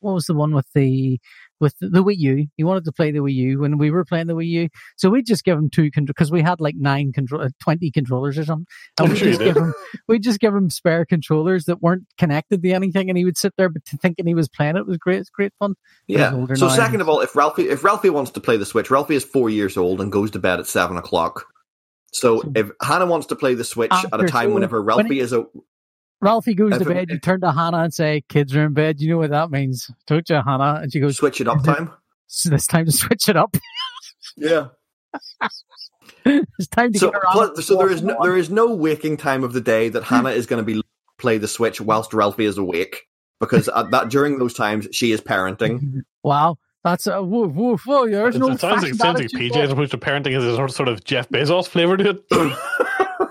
what 0.00 0.12
was 0.14 0.24
the 0.24 0.34
one 0.34 0.54
with 0.54 0.66
the 0.74 1.20
with 1.60 1.74
the, 1.80 2.02
Wii 2.02 2.16
U. 2.16 2.46
He 2.56 2.64
wanted 2.64 2.84
to 2.84 2.92
play 2.92 3.10
the 3.10 3.18
Wii 3.18 3.34
U 3.34 3.60
when 3.60 3.78
we 3.78 3.90
were 3.90 4.04
playing 4.04 4.26
the 4.26 4.34
Wii 4.34 4.48
U. 4.48 4.68
So 4.96 5.10
we'd 5.10 5.26
just 5.26 5.44
give 5.44 5.58
him 5.58 5.70
two 5.70 5.90
control 5.90 6.06
because 6.14 6.30
we 6.30 6.42
had 6.42 6.60
like 6.60 6.74
nine 6.76 7.12
control, 7.12 7.42
uh, 7.42 7.48
twenty 7.60 7.90
controllers 7.90 8.38
or 8.38 8.44
something. 8.44 8.66
And 8.98 9.10
we 9.10 9.16
sure 9.16 9.28
just 9.28 9.40
give 9.40 9.56
him 9.56 9.74
we 10.08 10.18
just 10.18 10.40
give 10.40 10.54
him 10.54 10.70
spare 10.70 11.04
controllers 11.04 11.64
that 11.66 11.82
weren't 11.82 12.04
connected 12.18 12.62
to 12.62 12.70
anything, 12.70 13.08
and 13.08 13.18
he 13.18 13.24
would 13.24 13.36
sit 13.36 13.52
there 13.56 13.68
but 13.68 13.82
thinking 13.84 14.26
he 14.26 14.34
was 14.34 14.48
playing 14.48 14.76
it 14.76 14.86
was 14.86 14.98
great. 14.98 15.20
It's 15.20 15.30
great 15.30 15.52
fun. 15.58 15.74
Yeah. 16.06 16.46
So 16.54 16.68
second 16.68 17.00
of 17.00 17.08
all, 17.08 17.20
if 17.20 17.36
Ralphie 17.36 17.68
if 17.68 17.84
Ralphie 17.84 18.10
wants 18.10 18.30
to 18.32 18.40
play 18.40 18.56
the 18.56 18.66
Switch, 18.66 18.90
Ralphie 18.90 19.16
is 19.16 19.24
four 19.24 19.50
years 19.50 19.76
old 19.76 20.00
and 20.00 20.10
goes 20.10 20.30
to 20.32 20.38
bed 20.38 20.58
at 20.60 20.66
seven 20.66 20.96
o'clock. 20.96 21.46
So 22.12 22.42
if 22.56 22.70
Hannah 22.82 23.06
wants 23.06 23.28
to 23.28 23.36
play 23.36 23.54
the 23.54 23.64
Switch 23.64 23.92
at 23.92 24.20
a 24.20 24.26
time 24.26 24.52
whenever 24.52 24.82
when 24.82 24.96
Ralphie 24.96 25.20
it- 25.20 25.22
is 25.22 25.32
a 25.32 25.46
Ralphie 26.20 26.54
goes 26.54 26.70
to 26.72 26.76
If 26.76 26.82
it- 26.82 26.88
bed. 26.88 27.10
You 27.10 27.18
turn 27.18 27.40
to 27.40 27.52
Hannah 27.52 27.78
and 27.78 27.94
say, 27.94 28.22
"Kids 28.28 28.54
are 28.54 28.64
in 28.64 28.72
bed." 28.74 29.00
You 29.00 29.10
know 29.10 29.18
what 29.18 29.30
that 29.30 29.50
means, 29.50 29.90
don't 30.06 30.28
you, 30.28 30.36
Hannah? 30.44 30.80
And 30.82 30.92
she 30.92 31.00
goes, 31.00 31.16
switch 31.16 31.40
it 31.40 31.48
up 31.48 31.62
time. 31.64 31.90
"So 32.26 32.54
"It's 32.54 32.66
time 32.66 32.84
to 32.86 32.92
switch 32.92 33.28
it 33.28 33.36
up. 33.36 33.56
Yeah. 34.36 34.68
it's 36.24 36.68
time 36.68 36.92
to 36.92 36.98
So 36.98 37.10
get 37.10 37.20
around." 37.22 37.32
plus, 37.54 37.66
so 37.66 37.76
there 37.76 37.90
is 37.90 38.02
no, 38.02 38.16
there 38.22 38.36
is 38.36 38.50
no 38.50 38.74
waking 38.74 39.16
time 39.16 39.42
of 39.44 39.52
the 39.52 39.60
day 39.60 39.88
that 39.88 40.04
hmm. 40.04 40.14
Hannah 40.14 40.30
is 40.30 40.46
going 40.46 40.64
to 40.64 40.74
be 40.74 40.82
play 41.18 41.38
the 41.38 41.48
Switch 41.48 41.80
whilst 41.80 42.12
Ralphie 42.14 42.44
is 42.46 42.56
awake 42.58 43.06
because 43.40 43.68
at 43.68 43.90
that 43.90 44.08
during 44.08 44.38
those 44.38 44.54
times 44.54 44.88
she 44.92 45.12
is 45.12 45.20
parenting. 45.20 46.02
Wow, 46.22 46.58
that's 46.84 47.06
a 47.06 47.22
whoa, 47.22 47.48
whoa, 47.48 47.78
whoa. 47.78 48.06
There's 48.08 48.36
It, 48.36 48.40
no. 48.40 48.50
it 48.50 48.60
sounds 48.60 48.82
like, 48.82 48.92
fashioned 48.94 48.98
sounds 48.98 49.18
like 49.20 49.30
PJ 49.30 49.56
as 49.56 49.70
opposed 49.72 49.90
to 49.92 49.98
parenting 49.98 50.36
is 50.36 50.44
a 50.44 50.68
sort 50.68 50.88
of 50.88 51.02
Jeff 51.04 51.30
Bezos 51.30 51.66
flavor 51.66 51.96
to 51.96 52.10
it. 52.10 52.24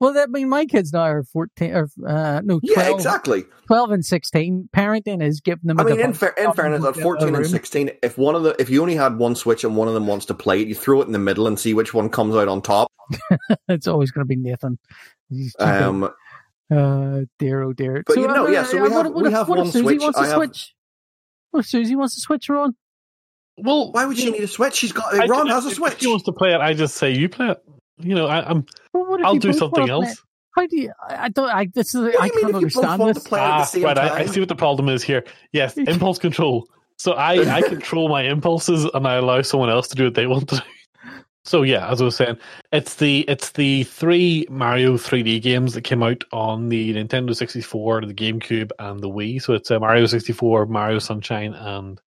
Well, 0.00 0.12
that 0.14 0.28
I 0.28 0.30
mean, 0.30 0.48
my 0.48 0.66
kids 0.66 0.92
now 0.92 1.00
are 1.02 1.22
fourteen 1.24 1.72
or 1.72 1.88
uh, 2.06 2.40
no, 2.44 2.60
12, 2.60 2.60
yeah, 2.62 2.94
exactly. 2.94 3.44
12 3.66 3.90
and 3.90 4.04
sixteen. 4.04 4.68
Parenting 4.74 5.22
is 5.22 5.40
giving 5.40 5.62
them. 5.64 5.78
I 5.80 5.82
a 5.82 5.86
mean, 5.86 5.94
in, 5.94 6.00
device 6.12 6.18
fair, 6.18 6.30
in 6.46 6.52
fairness, 6.52 6.82
go 6.82 6.88
at 6.88 6.96
fourteen 6.96 7.34
and 7.34 7.46
sixteen, 7.46 7.90
if 8.02 8.18
one 8.18 8.34
of 8.34 8.42
the 8.42 8.54
if 8.60 8.70
you 8.70 8.80
only 8.82 8.94
had 8.96 9.18
one 9.18 9.34
Switch 9.34 9.64
and 9.64 9.76
one 9.76 9.88
of 9.88 9.94
them 9.94 10.06
wants 10.06 10.26
to 10.26 10.34
play 10.34 10.60
it, 10.62 10.68
you 10.68 10.74
throw 10.74 11.00
it 11.02 11.06
in 11.06 11.12
the 11.12 11.18
middle 11.18 11.46
and 11.46 11.58
see 11.58 11.74
which 11.74 11.92
one 11.94 12.08
comes 12.08 12.34
out 12.36 12.48
on 12.48 12.62
top. 12.62 12.92
it's 13.68 13.86
always 13.86 14.10
going 14.10 14.24
to 14.24 14.28
be 14.28 14.36
Nathan. 14.36 14.78
Um, 15.58 16.10
uh, 16.74 17.20
dear, 17.38 17.62
oh 17.62 17.72
dear. 17.72 18.02
but 18.06 18.16
you 18.16 18.26
know, 18.28 18.46
uh, 18.46 18.50
yeah, 18.50 18.64
so 18.64 18.76
we 18.76 18.82
what- 18.82 18.92
have- 18.92 19.06
what 19.06 19.22
we 19.22 19.28
if- 19.28 19.32
have 19.34 19.48
what 19.48 19.58
if 19.58 19.64
one 19.64 19.72
Susie 19.72 19.84
Switch, 19.84 20.00
Wants 20.00 20.18
I 20.18 20.22
to 20.22 20.28
have- 20.28 20.36
switch. 20.36 20.74
What 21.50 21.60
if 21.60 21.66
Susie 21.66 21.96
wants 21.96 22.14
to 22.14 22.20
switch 22.20 22.46
her 22.48 22.58
on? 22.58 22.76
Well, 23.58 23.90
why 23.92 24.04
would 24.04 24.18
she 24.18 24.30
need 24.30 24.42
a 24.42 24.48
Switch? 24.48 24.74
She's 24.74 24.92
got 24.92 25.14
I- 25.14 25.26
Ron 25.26 25.46
has 25.46 25.64
a 25.64 25.70
switch. 25.70 25.92
if 25.92 25.92
Switch. 25.94 26.00
She 26.02 26.08
wants 26.08 26.24
to 26.24 26.32
play 26.32 26.52
it. 26.54 26.60
I 26.60 26.74
just 26.74 26.96
say 26.96 27.12
you 27.12 27.28
play 27.28 27.50
it. 27.50 27.64
You 27.98 28.14
know, 28.14 28.26
I, 28.26 28.48
I'm. 28.48 28.66
Well, 28.92 29.06
what 29.06 29.24
I'll 29.24 29.36
do 29.36 29.52
something 29.52 29.82
wanna 29.82 29.98
play 29.98 30.08
else. 30.08 30.22
How 30.54 30.66
do 30.66 30.76
you? 30.76 30.92
I, 31.08 31.24
I 31.24 31.28
don't. 31.28 31.48
I 31.48 31.66
this 31.74 31.94
is. 31.94 32.02
I 32.02 32.26
you 32.26 32.32
mean 32.34 32.52
can't 32.52 32.64
if 32.64 32.74
you 32.74 32.82
both 32.82 32.84
understand 32.84 33.16
this. 33.16 33.22
to 33.22 33.28
play 33.28 33.40
at 33.40 33.72
the 33.72 33.84
Ah, 33.84 33.88
right. 33.88 33.98
I, 33.98 34.18
I 34.20 34.26
see 34.26 34.40
what 34.40 34.48
the 34.48 34.56
problem 34.56 34.88
is 34.88 35.02
here. 35.02 35.24
Yes, 35.52 35.76
impulse 35.76 36.18
control. 36.18 36.68
So 36.98 37.12
I, 37.12 37.56
I 37.56 37.62
control 37.68 38.08
my 38.08 38.22
impulses 38.22 38.84
and 38.94 39.06
I 39.06 39.14
allow 39.16 39.42
someone 39.42 39.68
else 39.68 39.88
to 39.88 39.96
do 39.96 40.04
what 40.04 40.14
they 40.14 40.26
want 40.26 40.48
to 40.48 40.56
do. 40.56 40.62
So 41.44 41.62
yeah, 41.62 41.88
as 41.88 42.00
I 42.00 42.04
was 42.04 42.16
saying, 42.16 42.38
it's 42.72 42.96
the 42.96 43.20
it's 43.28 43.52
the 43.52 43.84
three 43.84 44.46
Mario 44.50 44.94
3D 44.94 45.40
games 45.40 45.74
that 45.74 45.82
came 45.82 46.02
out 46.02 46.24
on 46.32 46.70
the 46.70 46.92
Nintendo 46.94 47.36
64, 47.36 48.06
the 48.06 48.14
GameCube, 48.14 48.72
and 48.80 49.00
the 49.00 49.08
Wii. 49.08 49.40
So 49.40 49.52
it's 49.52 49.70
uh, 49.70 49.78
Mario 49.78 50.06
64, 50.06 50.66
Mario 50.66 50.98
Sunshine, 50.98 51.54
and 51.54 52.00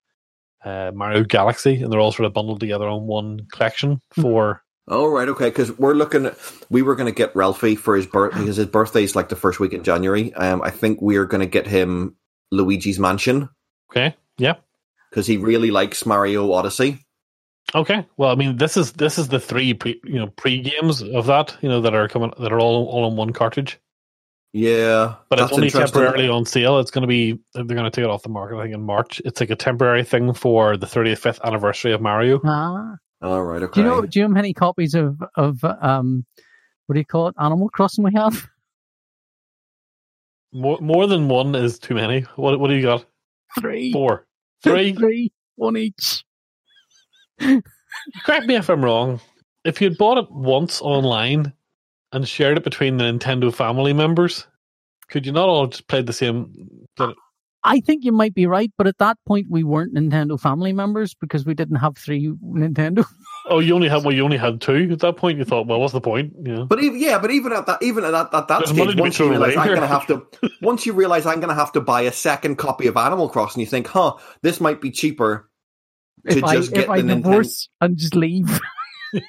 uh, 0.65 0.91
Mario 0.93 1.23
Galaxy, 1.23 1.81
and 1.81 1.91
they're 1.91 2.01
all 2.01 2.11
sort 2.11 2.25
of 2.25 2.33
bundled 2.33 2.59
together 2.59 2.87
on 2.87 3.07
one 3.07 3.47
collection 3.51 4.01
for. 4.11 4.61
Oh 4.89 5.07
right, 5.07 5.29
okay. 5.29 5.49
Because 5.49 5.77
we're 5.77 5.93
looking 5.93 6.25
at, 6.25 6.37
we 6.69 6.81
were 6.81 6.95
going 6.95 7.05
to 7.11 7.15
get 7.15 7.35
Ralphie 7.35 7.75
for 7.75 7.95
his 7.95 8.07
birth 8.07 8.33
because 8.33 8.55
his 8.55 8.65
birthday 8.65 9.03
is 9.03 9.15
like 9.15 9.29
the 9.29 9.35
first 9.35 9.59
week 9.59 9.73
in 9.73 9.83
January. 9.83 10.33
Um, 10.33 10.61
I 10.63 10.71
think 10.71 10.99
we're 11.01 11.25
going 11.25 11.41
to 11.41 11.47
get 11.47 11.67
him 11.67 12.15
Luigi's 12.51 12.97
Mansion 12.99 13.49
Okay, 13.91 14.15
yeah, 14.37 14.55
because 15.09 15.27
he 15.27 15.37
really 15.37 15.71
likes 15.71 16.05
Mario 16.05 16.51
Odyssey. 16.51 17.05
okay. 17.73 18.05
Well, 18.17 18.31
I 18.31 18.35
mean, 18.35 18.57
this 18.57 18.77
is 18.77 18.93
this 18.93 19.17
is 19.17 19.27
the 19.29 19.39
three 19.39 19.73
pre, 19.73 19.99
you 20.03 20.19
know 20.19 20.27
pre 20.27 20.61
games 20.61 21.01
of 21.01 21.25
that 21.27 21.55
you 21.61 21.69
know 21.69 21.81
that 21.81 21.93
are 21.93 22.07
coming 22.07 22.33
that 22.39 22.51
are 22.51 22.59
all 22.59 22.87
all 22.87 23.05
on 23.05 23.15
one 23.15 23.31
cartridge. 23.31 23.79
Yeah, 24.53 25.15
But 25.29 25.37
that's 25.37 25.51
it's 25.51 25.57
only 25.57 25.69
temporarily 25.69 26.27
on 26.27 26.45
sale. 26.45 26.79
It's 26.79 26.89
going 26.89 27.03
to 27.03 27.07
be 27.07 27.39
they're 27.53 27.63
going 27.63 27.83
to 27.83 27.91
take 27.91 28.03
it 28.03 28.09
off 28.09 28.23
the 28.23 28.29
market. 28.29 28.57
I 28.57 28.63
think 28.63 28.73
in 28.73 28.81
March. 28.81 29.21
It's 29.23 29.39
like 29.39 29.51
a 29.51 29.55
temporary 29.55 30.03
thing 30.03 30.33
for 30.33 30.75
the 30.75 30.87
35th 30.87 31.39
anniversary 31.43 31.93
of 31.93 32.01
Mario. 32.01 32.41
Ah. 32.43 32.95
All 33.21 33.43
right, 33.43 33.61
okay. 33.63 33.81
Do 33.81 33.81
you 33.81 33.87
know? 33.87 34.01
Do 34.05 34.19
you 34.19 34.23
know 34.23 34.29
how 34.29 34.33
many 34.35 34.53
copies 34.53 34.93
of 34.93 35.21
of 35.35 35.63
um, 35.63 36.25
what 36.85 36.93
do 36.93 36.99
you 36.99 37.05
call 37.05 37.27
it? 37.27 37.35
Animal 37.39 37.69
Crossing 37.69 38.03
we 38.03 38.13
have? 38.15 38.47
More 40.51 40.79
more 40.81 41.05
than 41.05 41.27
one 41.27 41.53
is 41.53 41.77
too 41.77 41.93
many. 41.93 42.21
What 42.35 42.59
what 42.59 42.69
do 42.69 42.75
you 42.75 42.81
got? 42.81 43.05
Three. 43.59 43.93
Four, 43.93 44.25
three. 44.63 44.93
Three. 44.93 45.31
One 45.57 45.77
each. 45.77 46.23
Correct 47.39 48.47
me 48.47 48.55
if 48.55 48.67
I'm 48.67 48.83
wrong. 48.83 49.21
If 49.63 49.79
you'd 49.79 49.99
bought 49.99 50.17
it 50.17 50.31
once 50.31 50.81
online 50.81 51.53
and 52.11 52.27
shared 52.27 52.57
it 52.57 52.63
between 52.63 52.97
the 52.97 53.03
Nintendo 53.03 53.53
family 53.53 53.93
members, 53.93 54.47
could 55.09 55.27
you 55.27 55.31
not 55.31 55.49
all 55.49 55.67
just 55.67 55.87
play 55.87 56.01
the 56.01 56.13
same? 56.13 56.87
I 57.63 57.81
think 57.81 58.05
you 58.05 58.13
might 58.13 58.33
be 58.33 58.45
right, 58.45 58.71
but 58.77 58.87
at 58.87 58.97
that 58.99 59.17
point 59.27 59.47
we 59.49 59.63
weren't 59.63 59.93
Nintendo 59.93 60.39
family 60.39 60.71
members 60.71 61.13
because 61.13 61.45
we 61.45 61.53
didn't 61.53 61.75
have 61.77 61.97
three 61.97 62.31
Nintendo. 62.43 63.05
Oh, 63.47 63.59
you 63.59 63.75
only 63.75 63.89
had 63.89 64.03
well, 64.05 64.13
you 64.15 64.23
only 64.23 64.37
had 64.37 64.61
two 64.61 64.89
at 64.91 64.99
that 64.99 65.17
point. 65.17 65.37
You 65.37 65.43
thought, 65.43 65.67
well, 65.67 65.79
what's 65.79 65.91
the 65.93 65.99
point? 65.99 66.33
You 66.41 66.55
know? 66.55 66.65
But 66.65 66.81
even, 66.81 66.99
yeah, 66.99 67.19
but 67.19 67.31
even 67.31 67.51
at 67.51 67.65
that, 67.65 67.83
even 67.83 68.05
at 68.05 68.11
that, 68.11 68.33
at 68.33 68.47
that 68.47 68.59
There's 68.59 68.69
stage, 68.69 68.89
to 68.89 68.95
be 68.95 69.01
once 69.01 69.19
you 69.19 69.25
thrown 69.25 69.31
realize 69.31 69.55
away 69.55 69.61
I'm 69.61 69.67
going 69.67 69.81
to 69.81 69.87
have 69.87 70.07
to, 70.07 70.25
once 70.61 70.85
you 70.85 70.93
realize 70.93 71.25
I'm 71.25 71.39
going 71.39 71.49
to 71.49 71.55
have 71.55 71.73
to 71.73 71.81
buy 71.81 72.01
a 72.01 72.13
second 72.13 72.55
copy 72.57 72.87
of 72.87 72.95
Animal 72.95 73.27
Crossing, 73.27 73.59
you 73.59 73.65
think, 73.65 73.87
huh, 73.87 74.13
this 74.41 74.61
might 74.61 74.79
be 74.79 74.91
cheaper 74.91 75.49
to 76.29 76.37
if 76.37 76.43
I 76.43 76.55
just 76.55 76.71
get 76.73 76.85
if 76.85 76.89
I 76.89 77.01
the 77.01 77.07
Nintendo 77.07 77.23
divorce 77.23 77.69
and 77.81 77.97
just 77.97 78.15
leave. 78.15 78.59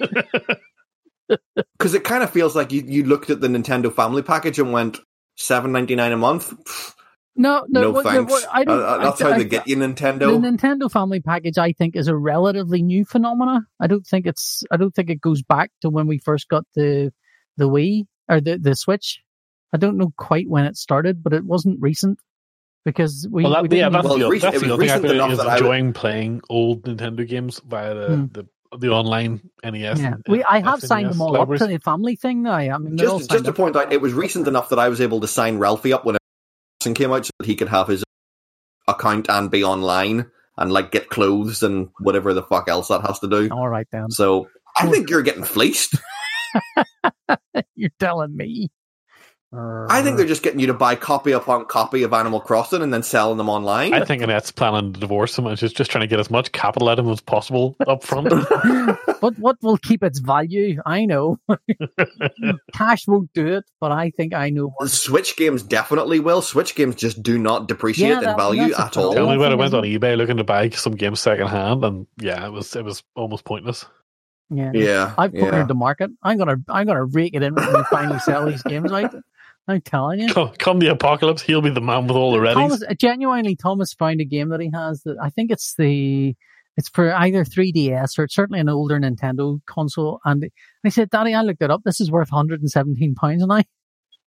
because 1.78 1.94
it 1.94 2.04
kind 2.04 2.22
of 2.22 2.30
feels 2.30 2.54
like 2.54 2.70
you, 2.70 2.84
you 2.86 3.04
looked 3.04 3.30
at 3.30 3.40
the 3.40 3.48
Nintendo 3.48 3.92
Family 3.92 4.22
Package 4.22 4.58
and 4.58 4.72
went 4.72 4.98
seven 5.36 5.72
ninety 5.72 5.96
nine 5.96 6.12
a 6.12 6.16
month. 6.16 6.50
Pfft, 6.64 6.94
No, 7.36 7.64
no, 7.68 7.80
No, 7.82 7.90
what- 7.92 8.04
thanks. 8.04 8.30
what- 8.30 8.46
I 8.52 8.64
don't. 8.64 8.78
Uh, 8.78 8.82
uh, 8.82 8.98
that's 9.04 9.22
I, 9.22 9.24
how 9.28 9.34
I- 9.34 9.38
they 9.38 9.44
get 9.44 9.66
you 9.68 9.76
Nintendo. 9.76 10.18
The 10.18 10.26
Nintendo. 10.48 10.56
Nintendo 10.58 10.90
Family 10.92 11.20
Package, 11.20 11.58
I 11.58 11.72
think, 11.72 11.96
is 11.96 12.08
a 12.08 12.16
relatively 12.16 12.82
new 12.82 13.04
phenomena. 13.04 13.62
I 13.80 13.86
don't 13.86 14.06
think 14.06 14.26
it's. 14.26 14.62
I 14.70 14.76
don't 14.76 14.94
think 14.94 15.10
it 15.10 15.20
goes 15.20 15.42
back 15.42 15.70
to 15.82 15.90
when 15.90 16.06
we 16.06 16.18
first 16.18 16.48
got 16.48 16.64
the 16.74 17.12
the 17.56 17.68
Wii 17.68 18.06
or 18.28 18.40
the 18.40 18.58
the 18.58 18.74
Switch. 18.74 19.20
I 19.72 19.76
don't 19.78 19.96
know 19.96 20.12
quite 20.16 20.48
when 20.48 20.64
it 20.64 20.76
started, 20.76 21.22
but 21.22 21.32
it 21.32 21.44
wasn't 21.44 21.78
recent 21.80 22.18
because 22.84 23.26
we. 23.30 23.44
well, 23.44 23.62
we 23.66 23.78
yeah, 23.78 23.88
that's 23.88 24.04
Well, 24.04 24.18
the, 24.18 24.28
it 24.30 24.42
that's 24.42 24.60
the 24.60 24.66
it 24.66 24.70
other 24.72 24.82
thing 24.82 24.90
I 24.90 24.94
recent 24.94 25.02
feel 25.02 25.12
enough 25.12 25.30
is 25.32 25.38
that 25.38 25.46
I 25.46 25.54
would- 25.54 25.60
enjoying 25.62 25.92
playing 25.92 26.40
old 26.50 26.82
Nintendo 26.82 27.26
games 27.26 27.60
via 27.66 27.94
the 27.94 28.06
Hmm. 28.16 28.24
the, 28.32 28.46
the 28.78 28.88
online 28.90 29.40
NES. 29.64 30.00
yeah, 30.00 30.06
and 30.14 30.22
we. 30.28 30.42
I 30.44 30.60
have 30.60 30.80
SNES 30.80 30.86
signed 30.88 31.10
them 31.10 31.20
all 31.22 31.32
libraries. 31.32 31.62
up 31.62 31.68
to 31.68 31.72
the 31.74 31.80
family 31.80 32.16
thing 32.16 32.42
now. 32.42 32.54
I 32.54 32.76
mean, 32.78 32.96
just 32.96 33.30
just 33.30 33.44
to 33.44 33.50
up. 33.50 33.56
point 33.56 33.76
out, 33.76 33.92
it 33.92 34.00
was 34.00 34.12
recent 34.12 34.46
enough 34.48 34.68
that 34.70 34.78
I 34.80 34.88
was 34.88 35.00
able 35.00 35.20
to 35.20 35.28
sign 35.28 35.58
Ralphie 35.58 35.92
up 35.92 36.04
when 36.04 36.16
came 36.94 37.12
out, 37.12 37.26
so 37.26 37.30
that 37.38 37.46
he 37.46 37.56
could 37.56 37.68
have 37.68 37.88
his 37.88 38.04
account 38.88 39.28
and 39.28 39.50
be 39.50 39.62
online 39.62 40.30
and 40.56 40.72
like 40.72 40.90
get 40.90 41.08
clothes 41.08 41.62
and 41.62 41.88
whatever 42.00 42.34
the 42.34 42.42
fuck 42.42 42.68
else 42.68 42.88
that 42.88 43.02
has 43.02 43.18
to 43.20 43.28
do. 43.28 43.48
All 43.50 43.68
right 43.68 43.86
then, 43.92 44.10
So 44.10 44.48
I 44.76 44.88
think 44.88 45.10
you're 45.10 45.22
getting 45.22 45.44
fleeced. 45.44 45.96
you're 47.74 47.90
telling 47.98 48.36
me. 48.36 48.68
I 49.52 50.02
think 50.02 50.16
they're 50.16 50.26
just 50.26 50.44
getting 50.44 50.60
you 50.60 50.68
to 50.68 50.74
buy 50.74 50.94
copy 50.94 51.32
upon 51.32 51.64
copy 51.66 52.04
of 52.04 52.12
Animal 52.12 52.40
Crossing 52.40 52.82
and 52.82 52.94
then 52.94 53.02
selling 53.02 53.36
them 53.36 53.48
online. 53.48 53.92
I 53.92 54.04
think 54.04 54.22
Annette's 54.22 54.52
planning 54.52 54.92
to 54.92 55.00
divorce 55.00 55.36
him 55.36 55.46
and 55.46 55.58
she's 55.58 55.72
just 55.72 55.90
trying 55.90 56.02
to 56.02 56.06
get 56.06 56.20
as 56.20 56.30
much 56.30 56.52
capital 56.52 56.88
out 56.88 57.00
of 57.00 57.06
him 57.06 57.10
as 57.12 57.20
possible 57.20 57.74
up 57.88 58.04
front. 58.04 58.28
but 59.20 59.36
what 59.40 59.56
will 59.60 59.76
keep 59.76 60.04
its 60.04 60.20
value? 60.20 60.80
I 60.86 61.04
know. 61.04 61.38
Cash 62.72 63.08
won't 63.08 63.32
do 63.32 63.46
it, 63.48 63.64
but 63.80 63.90
I 63.90 64.10
think 64.10 64.34
I 64.34 64.50
know. 64.50 64.72
what- 64.76 64.90
Switch 64.90 65.36
games 65.36 65.62
definitely 65.64 66.20
will. 66.20 66.42
Switch 66.42 66.74
games 66.76 66.94
just 66.94 67.20
do 67.22 67.36
not 67.38 67.66
depreciate 67.66 68.08
Yeah, 68.22 68.30
in 68.30 68.36
value 68.36 68.72
at 68.74 68.96
all. 68.96 69.12
Tell 69.14 69.26
me 69.26 69.32
thing, 69.32 69.40
when 69.40 69.52
I 69.52 69.56
went 69.56 69.74
on 69.74 69.82
eBay 69.82 70.16
looking 70.16 70.36
to 70.36 70.44
buy 70.44 70.68
some 70.70 70.94
games 70.94 71.18
second 71.20 71.48
hand, 71.48 71.84
and 71.84 72.06
yeah, 72.18 72.46
it 72.46 72.50
was 72.52 72.76
it 72.76 72.84
was 72.84 73.02
almost 73.16 73.44
pointless. 73.44 73.84
Yeah. 74.50 74.72
Yeah, 74.74 75.14
I've 75.16 75.32
cornered 75.32 75.52
yeah. 75.52 75.64
the 75.64 75.74
market. 75.74 76.10
I'm 76.22 76.36
gonna 76.36 76.56
I'm 76.68 76.86
gonna 76.86 77.04
rake 77.04 77.34
it 77.34 77.42
in 77.42 77.54
when 77.54 77.72
we 77.72 77.82
finally 77.84 78.18
sell 78.18 78.46
these 78.46 78.62
games 78.62 78.90
out. 78.92 79.14
I'm 79.68 79.80
telling 79.82 80.20
you. 80.20 80.32
Come, 80.32 80.50
come 80.58 80.78
the 80.80 80.88
apocalypse, 80.88 81.42
he'll 81.42 81.62
be 81.62 81.70
the 81.70 81.80
man 81.80 82.06
with 82.08 82.16
all 82.16 82.32
the 82.32 82.38
readies. 82.38 82.54
Thomas 82.54 82.82
uh, 82.82 82.94
genuinely 82.94 83.54
Thomas 83.54 83.94
found 83.94 84.20
a 84.20 84.24
game 84.24 84.48
that 84.48 84.60
he 84.60 84.70
has 84.74 85.02
that 85.04 85.16
I 85.22 85.30
think 85.30 85.52
it's 85.52 85.74
the 85.76 86.34
it's 86.76 86.88
for 86.88 87.12
either 87.12 87.44
3DS 87.44 88.18
or 88.18 88.24
it's 88.24 88.34
certainly 88.34 88.58
an 88.58 88.68
older 88.68 88.98
Nintendo 88.98 89.60
console. 89.66 90.20
And 90.24 90.50
I 90.84 90.88
said, 90.88 91.10
Daddy, 91.10 91.34
I 91.34 91.42
looked 91.42 91.62
it 91.62 91.70
up. 91.70 91.82
This 91.84 92.00
is 92.00 92.10
worth 92.10 92.32
117 92.32 93.14
pounds, 93.14 93.42
and 93.42 93.52
I 93.52 93.64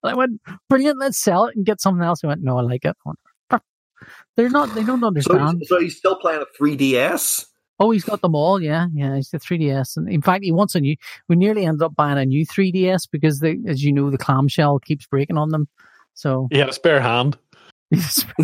and 0.03 0.11
I 0.11 0.13
went, 0.13 0.41
brilliant. 0.69 0.99
Let's 0.99 1.17
sell 1.17 1.45
it 1.45 1.55
and 1.55 1.65
get 1.65 1.82
something 1.82 2.03
else. 2.03 2.21
He 2.21 2.28
went, 2.28 2.43
no, 2.43 2.57
I 2.57 2.61
like 2.61 2.86
it. 2.86 2.95
I 3.05 3.09
went, 3.09 3.63
They're 4.36 4.49
not. 4.49 4.76
They 4.76 4.84
don't 4.84 5.03
understand. 5.03 5.59
he's- 5.59 5.69
so 5.69 5.80
he's 5.80 5.97
still 5.97 6.15
playing 6.17 6.41
a 6.41 6.63
3DS. 6.63 7.45
Oh, 7.80 7.91
he's 7.91 8.03
got 8.03 8.21
them 8.21 8.36
all. 8.36 8.61
Yeah, 8.61 8.88
yeah. 8.93 9.15
He's 9.15 9.30
the 9.30 9.39
3DS, 9.39 9.97
and 9.97 10.07
in 10.07 10.21
fact, 10.21 10.43
he 10.43 10.51
wants 10.51 10.76
a 10.76 10.80
new. 10.80 10.95
We 11.28 11.36
nearly 11.36 11.65
ended 11.65 11.82
up 11.82 11.95
buying 11.95 12.17
a 12.17 12.26
new 12.26 12.45
3DS 12.45 13.07
because, 13.11 13.39
they, 13.39 13.57
as 13.67 13.84
you 13.84 13.91
know, 13.91 14.09
the 14.11 14.17
clamshell 14.17 14.80
keeps 14.80 15.07
breaking 15.07 15.38
on 15.38 15.49
them. 15.49 15.67
So 16.13 16.47
He 16.51 16.59
had 16.59 16.69
a 16.69 16.74
spare 16.74 17.01
hand. 17.01 17.38
his, 17.89 18.26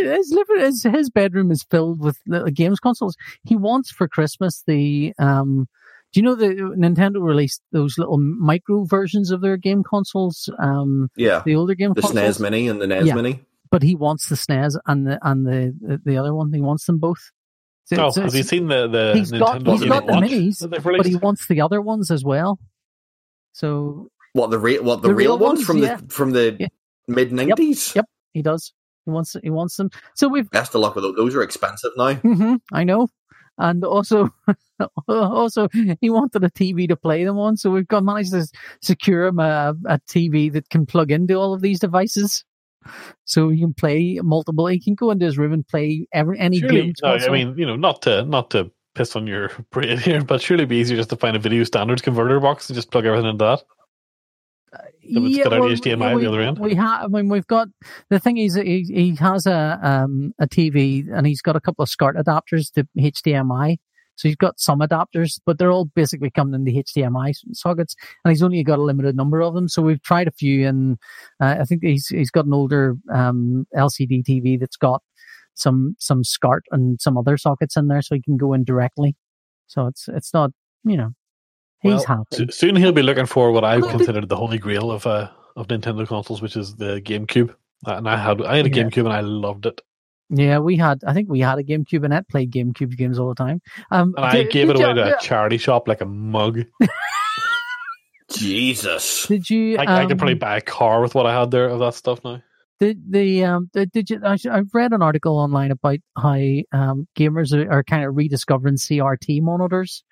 his, 0.00 0.32
living- 0.32 0.64
his 0.64 0.82
his 0.82 1.10
bedroom 1.10 1.50
is 1.50 1.64
filled 1.70 2.00
with 2.00 2.18
little 2.26 2.50
games 2.50 2.80
consoles. 2.80 3.16
He 3.44 3.56
wants 3.56 3.90
for 3.90 4.08
Christmas 4.08 4.62
the 4.66 5.12
um. 5.18 5.66
Do 6.14 6.20
you 6.20 6.24
know 6.24 6.36
that 6.36 6.56
Nintendo 6.56 7.22
released 7.22 7.60
those 7.70 7.98
little 7.98 8.16
micro 8.16 8.84
versions 8.84 9.30
of 9.30 9.42
their 9.42 9.58
game 9.58 9.82
consoles? 9.82 10.48
Um, 10.58 11.10
Yeah, 11.16 11.42
the 11.44 11.54
older 11.54 11.74
game 11.74 11.92
the 11.92 12.00
consoles. 12.00 12.38
SNES 12.38 12.40
Mini 12.40 12.68
and 12.68 12.80
the 12.80 12.86
NES 12.86 13.04
Yeah. 13.06 13.14
Mini. 13.14 13.40
but 13.70 13.82
he 13.82 13.94
wants 13.94 14.30
the 14.30 14.34
SNES 14.36 14.78
and 14.86 15.06
the 15.06 15.18
and 15.22 15.46
the 15.46 15.74
the, 15.80 16.00
the 16.04 16.16
other 16.16 16.34
one. 16.34 16.50
He 16.52 16.62
wants 16.62 16.86
them 16.86 16.98
both. 16.98 17.30
So- 17.88 17.96
Oh, 18.06 18.10
so 18.10 18.22
have 18.22 18.34
you 18.34 18.42
seen 18.42 18.66
the 18.68 18.86
the 18.88 19.12
He's 19.16 19.30
got- 19.30 19.60
Nintendo 19.62 19.70
he's 19.72 19.80
Game 19.80 19.88
got 19.88 20.06
the 20.06 20.12
Watch 20.12 20.24
minis, 20.24 20.58
that 20.60 20.70
they've 20.70 20.82
but 20.84 21.06
he 21.06 21.16
wants 21.16 21.46
the 21.48 21.60
other 21.60 21.80
ones 21.80 22.10
as 22.10 22.22
well. 22.24 22.58
So 23.52 24.08
What 24.34 24.50
the 24.50 24.58
real 24.58 24.82
what 24.84 25.02
the, 25.02 25.08
The 25.08 25.14
real, 25.14 25.36
real 25.36 25.38
ones, 25.38 25.58
ones, 25.60 25.66
from 25.66 25.78
yeah. 25.78 25.96
the 25.96 26.08
from 26.08 26.30
the 26.32 26.56
Yeah. 26.60 26.66
mid 27.06 27.32
nineties? 27.32 27.94
Yep. 27.94 28.06
he 28.34 28.42
does. 28.42 28.72
He 29.06 29.10
wants 29.10 29.36
he 29.42 29.50
wants 29.50 29.76
them. 29.76 29.90
So 30.14 30.28
we've 30.28 30.50
Best 30.50 30.74
of 30.74 30.80
luck 30.82 30.94
with 30.94 31.04
those. 31.04 31.16
Those 31.16 31.34
are 31.34 31.42
expensive 31.42 31.92
now. 31.96 32.14
hmm 32.14 32.56
I 32.72 32.84
know. 32.84 33.08
And 33.60 33.82
also, 33.84 34.28
also, 35.08 35.68
he 36.00 36.10
wanted 36.10 36.44
a 36.44 36.50
TV 36.50 36.86
to 36.88 36.94
play 36.94 37.24
them 37.24 37.38
on, 37.38 37.56
so 37.56 37.70
we've 37.70 37.88
got 37.88 38.04
managed 38.04 38.30
to 38.30 38.46
secure 38.82 39.26
him 39.26 39.40
a, 39.40 39.74
a 39.86 39.98
TV 40.08 40.52
that 40.52 40.68
can 40.70 40.86
plug 40.86 41.10
into 41.10 41.34
all 41.34 41.52
of 41.54 41.60
these 41.60 41.80
devices, 41.80 42.44
so 43.24 43.48
you 43.48 43.66
can 43.66 43.74
play 43.74 44.20
multiple. 44.22 44.66
He 44.66 44.80
can 44.80 44.94
go 44.94 45.10
into 45.10 45.26
his 45.26 45.38
room 45.38 45.52
and 45.52 45.66
play 45.66 46.06
every 46.12 46.38
any 46.38 46.58
Surely, 46.60 46.94
no, 47.02 47.14
I 47.14 47.28
mean, 47.28 47.56
you 47.56 47.66
know, 47.66 47.76
not 47.76 48.02
to 48.02 48.24
not 48.24 48.50
to 48.50 48.70
piss 48.94 49.16
on 49.16 49.26
your 49.26 49.48
parade 49.70 50.00
here, 50.00 50.22
but 50.22 50.40
surely 50.40 50.62
it'd 50.62 50.70
be 50.70 50.76
easier 50.76 50.96
just 50.96 51.10
to 51.10 51.16
find 51.16 51.36
a 51.36 51.38
video 51.38 51.64
standards 51.64 52.02
converter 52.02 52.40
box 52.40 52.68
and 52.68 52.74
just 52.74 52.90
plug 52.90 53.06
everything 53.06 53.30
into 53.30 53.44
that. 53.44 53.62
got 55.42 55.52
out 55.54 55.62
HDMI 55.62 56.10
on 56.10 56.16
we, 56.16 56.22
the 56.22 56.28
other 56.28 56.40
end. 56.42 56.58
We 56.58 56.74
have. 56.74 57.04
I 57.04 57.06
mean, 57.06 57.28
we've 57.28 57.46
got 57.46 57.68
the 58.10 58.18
thing 58.18 58.36
is 58.36 58.54
he, 58.54 58.82
he 58.82 59.16
has 59.16 59.46
a 59.46 59.78
um 59.82 60.34
a 60.38 60.46
TV 60.46 61.06
and 61.10 61.26
he's 61.26 61.40
got 61.40 61.56
a 61.56 61.60
couple 61.60 61.82
of 61.82 61.88
SCART 61.88 62.16
adapters 62.16 62.72
to 62.72 62.86
HDMI. 62.98 63.78
So 64.18 64.28
he's 64.28 64.34
got 64.36 64.58
some 64.58 64.80
adapters, 64.80 65.40
but 65.46 65.58
they're 65.58 65.70
all 65.70 65.84
basically 65.84 66.28
coming 66.30 66.52
in 66.54 66.64
the 66.64 66.82
HDMI 66.82 67.34
sockets, 67.52 67.94
and 68.24 68.32
he's 68.32 68.42
only 68.42 68.64
got 68.64 68.80
a 68.80 68.82
limited 68.82 69.14
number 69.16 69.40
of 69.40 69.54
them. 69.54 69.68
So 69.68 69.80
we've 69.80 70.02
tried 70.02 70.26
a 70.26 70.32
few, 70.32 70.66
and 70.66 70.98
uh, 71.40 71.56
I 71.60 71.64
think 71.64 71.84
he's 71.84 72.08
he's 72.08 72.30
got 72.32 72.44
an 72.46 72.52
older 72.52 72.96
um, 73.12 73.66
LCD 73.76 74.24
TV 74.24 74.58
that's 74.58 74.76
got 74.76 75.02
some 75.54 75.94
some 76.00 76.24
SCART 76.24 76.64
and 76.72 77.00
some 77.00 77.16
other 77.16 77.36
sockets 77.36 77.76
in 77.76 77.86
there, 77.86 78.02
so 78.02 78.16
he 78.16 78.20
can 78.20 78.36
go 78.36 78.52
in 78.54 78.64
directly. 78.64 79.14
So 79.68 79.86
it's 79.86 80.08
it's 80.08 80.34
not 80.34 80.50
you 80.82 80.96
know 80.96 81.12
he's 81.80 81.92
Well, 81.92 82.04
happy. 82.04 82.24
So- 82.36 82.46
Soon 82.50 82.74
he'll 82.74 82.90
be 82.90 83.02
looking 83.02 83.26
for 83.26 83.52
what 83.52 83.62
I 83.64 83.76
Well, 83.78 83.86
the- 83.88 83.96
considered 83.98 84.28
the 84.28 84.36
holy 84.36 84.58
grail 84.58 84.90
of 84.90 85.06
uh, 85.06 85.30
of 85.54 85.68
Nintendo 85.68 86.04
consoles, 86.08 86.42
which 86.42 86.56
is 86.56 86.74
the 86.74 87.00
GameCube. 87.00 87.50
Uh, 87.86 87.92
And 87.98 88.08
I 88.08 88.16
had 88.16 88.42
I 88.42 88.56
had 88.56 88.66
a 88.66 88.68
Yeah. 88.68 88.82
GameCube 88.82 89.04
and 89.04 89.12
I 89.12 89.20
loved 89.20 89.64
it. 89.66 89.80
Yeah, 90.30 90.58
we 90.58 90.76
had. 90.76 91.02
I 91.06 91.14
think 91.14 91.30
we 91.30 91.40
had 91.40 91.58
a 91.58 91.62
GameCube, 91.64 92.04
and 92.04 92.12
Ed 92.12 92.28
played 92.28 92.50
GameCube 92.52 92.96
games 92.96 93.18
all 93.18 93.28
the 93.28 93.34
time. 93.34 93.62
Um, 93.90 94.12
And 94.16 94.26
I 94.26 94.32
did- 94.32 94.50
gave 94.50 94.68
it 94.70 94.76
away 94.76 94.88
you- 94.88 94.94
to 94.94 95.16
a 95.16 95.20
charity 95.20 95.56
shop 95.58 95.88
like 95.88 96.00
a 96.00 96.06
mug. 96.06 96.64
Jesus. 98.30 99.26
Did 99.26 99.48
you? 99.48 99.78
I, 99.78 99.82
I 100.00 100.02
could 100.02 100.12
um, 100.12 100.18
probably 100.18 100.34
buy 100.34 100.58
a 100.58 100.60
car 100.60 101.00
with 101.00 101.14
what 101.14 101.26
I 101.26 101.38
had 101.38 101.50
there 101.50 101.68
of 101.68 101.78
that 101.80 101.94
stuff 101.94 102.22
now. 102.24 102.42
Did 102.78 103.10
the 103.10 103.44
um 103.44 103.70
the, 103.72 103.86
did 103.86 104.10
you? 104.10 104.20
I, 104.24 104.36
I've 104.50 104.72
read 104.74 104.92
an 104.92 105.02
article 105.02 105.38
online 105.38 105.70
about 105.70 105.98
how 106.16 106.34
um 106.72 107.08
gamers 107.16 107.52
are, 107.52 107.70
are 107.72 107.82
kind 107.82 108.04
of 108.04 108.14
rediscovering 108.16 108.76
CRT 108.76 109.40
monitors 109.40 110.04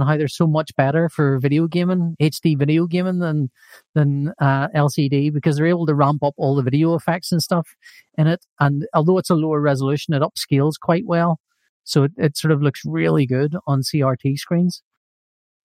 and 0.00 0.08
how 0.08 0.16
they're 0.16 0.28
so 0.28 0.46
much 0.46 0.74
better 0.76 1.08
for 1.08 1.38
video 1.38 1.66
gaming, 1.66 2.16
HD 2.20 2.56
video 2.56 2.86
gaming 2.86 3.18
than 3.18 3.50
than 3.94 4.32
uh, 4.38 4.68
LCD 4.68 5.32
because 5.32 5.56
they're 5.56 5.66
able 5.66 5.86
to 5.86 5.94
ramp 5.94 6.22
up 6.22 6.34
all 6.36 6.54
the 6.54 6.62
video 6.62 6.94
effects 6.94 7.32
and 7.32 7.42
stuff 7.42 7.68
in 8.16 8.26
it. 8.26 8.44
And 8.60 8.86
although 8.94 9.18
it's 9.18 9.30
a 9.30 9.34
lower 9.34 9.60
resolution, 9.60 10.14
it 10.14 10.22
upscales 10.22 10.74
quite 10.80 11.04
well, 11.06 11.40
so 11.84 12.04
it, 12.04 12.12
it 12.16 12.36
sort 12.36 12.52
of 12.52 12.62
looks 12.62 12.82
really 12.84 13.26
good 13.26 13.56
on 13.66 13.80
CRT 13.80 14.38
screens. 14.38 14.82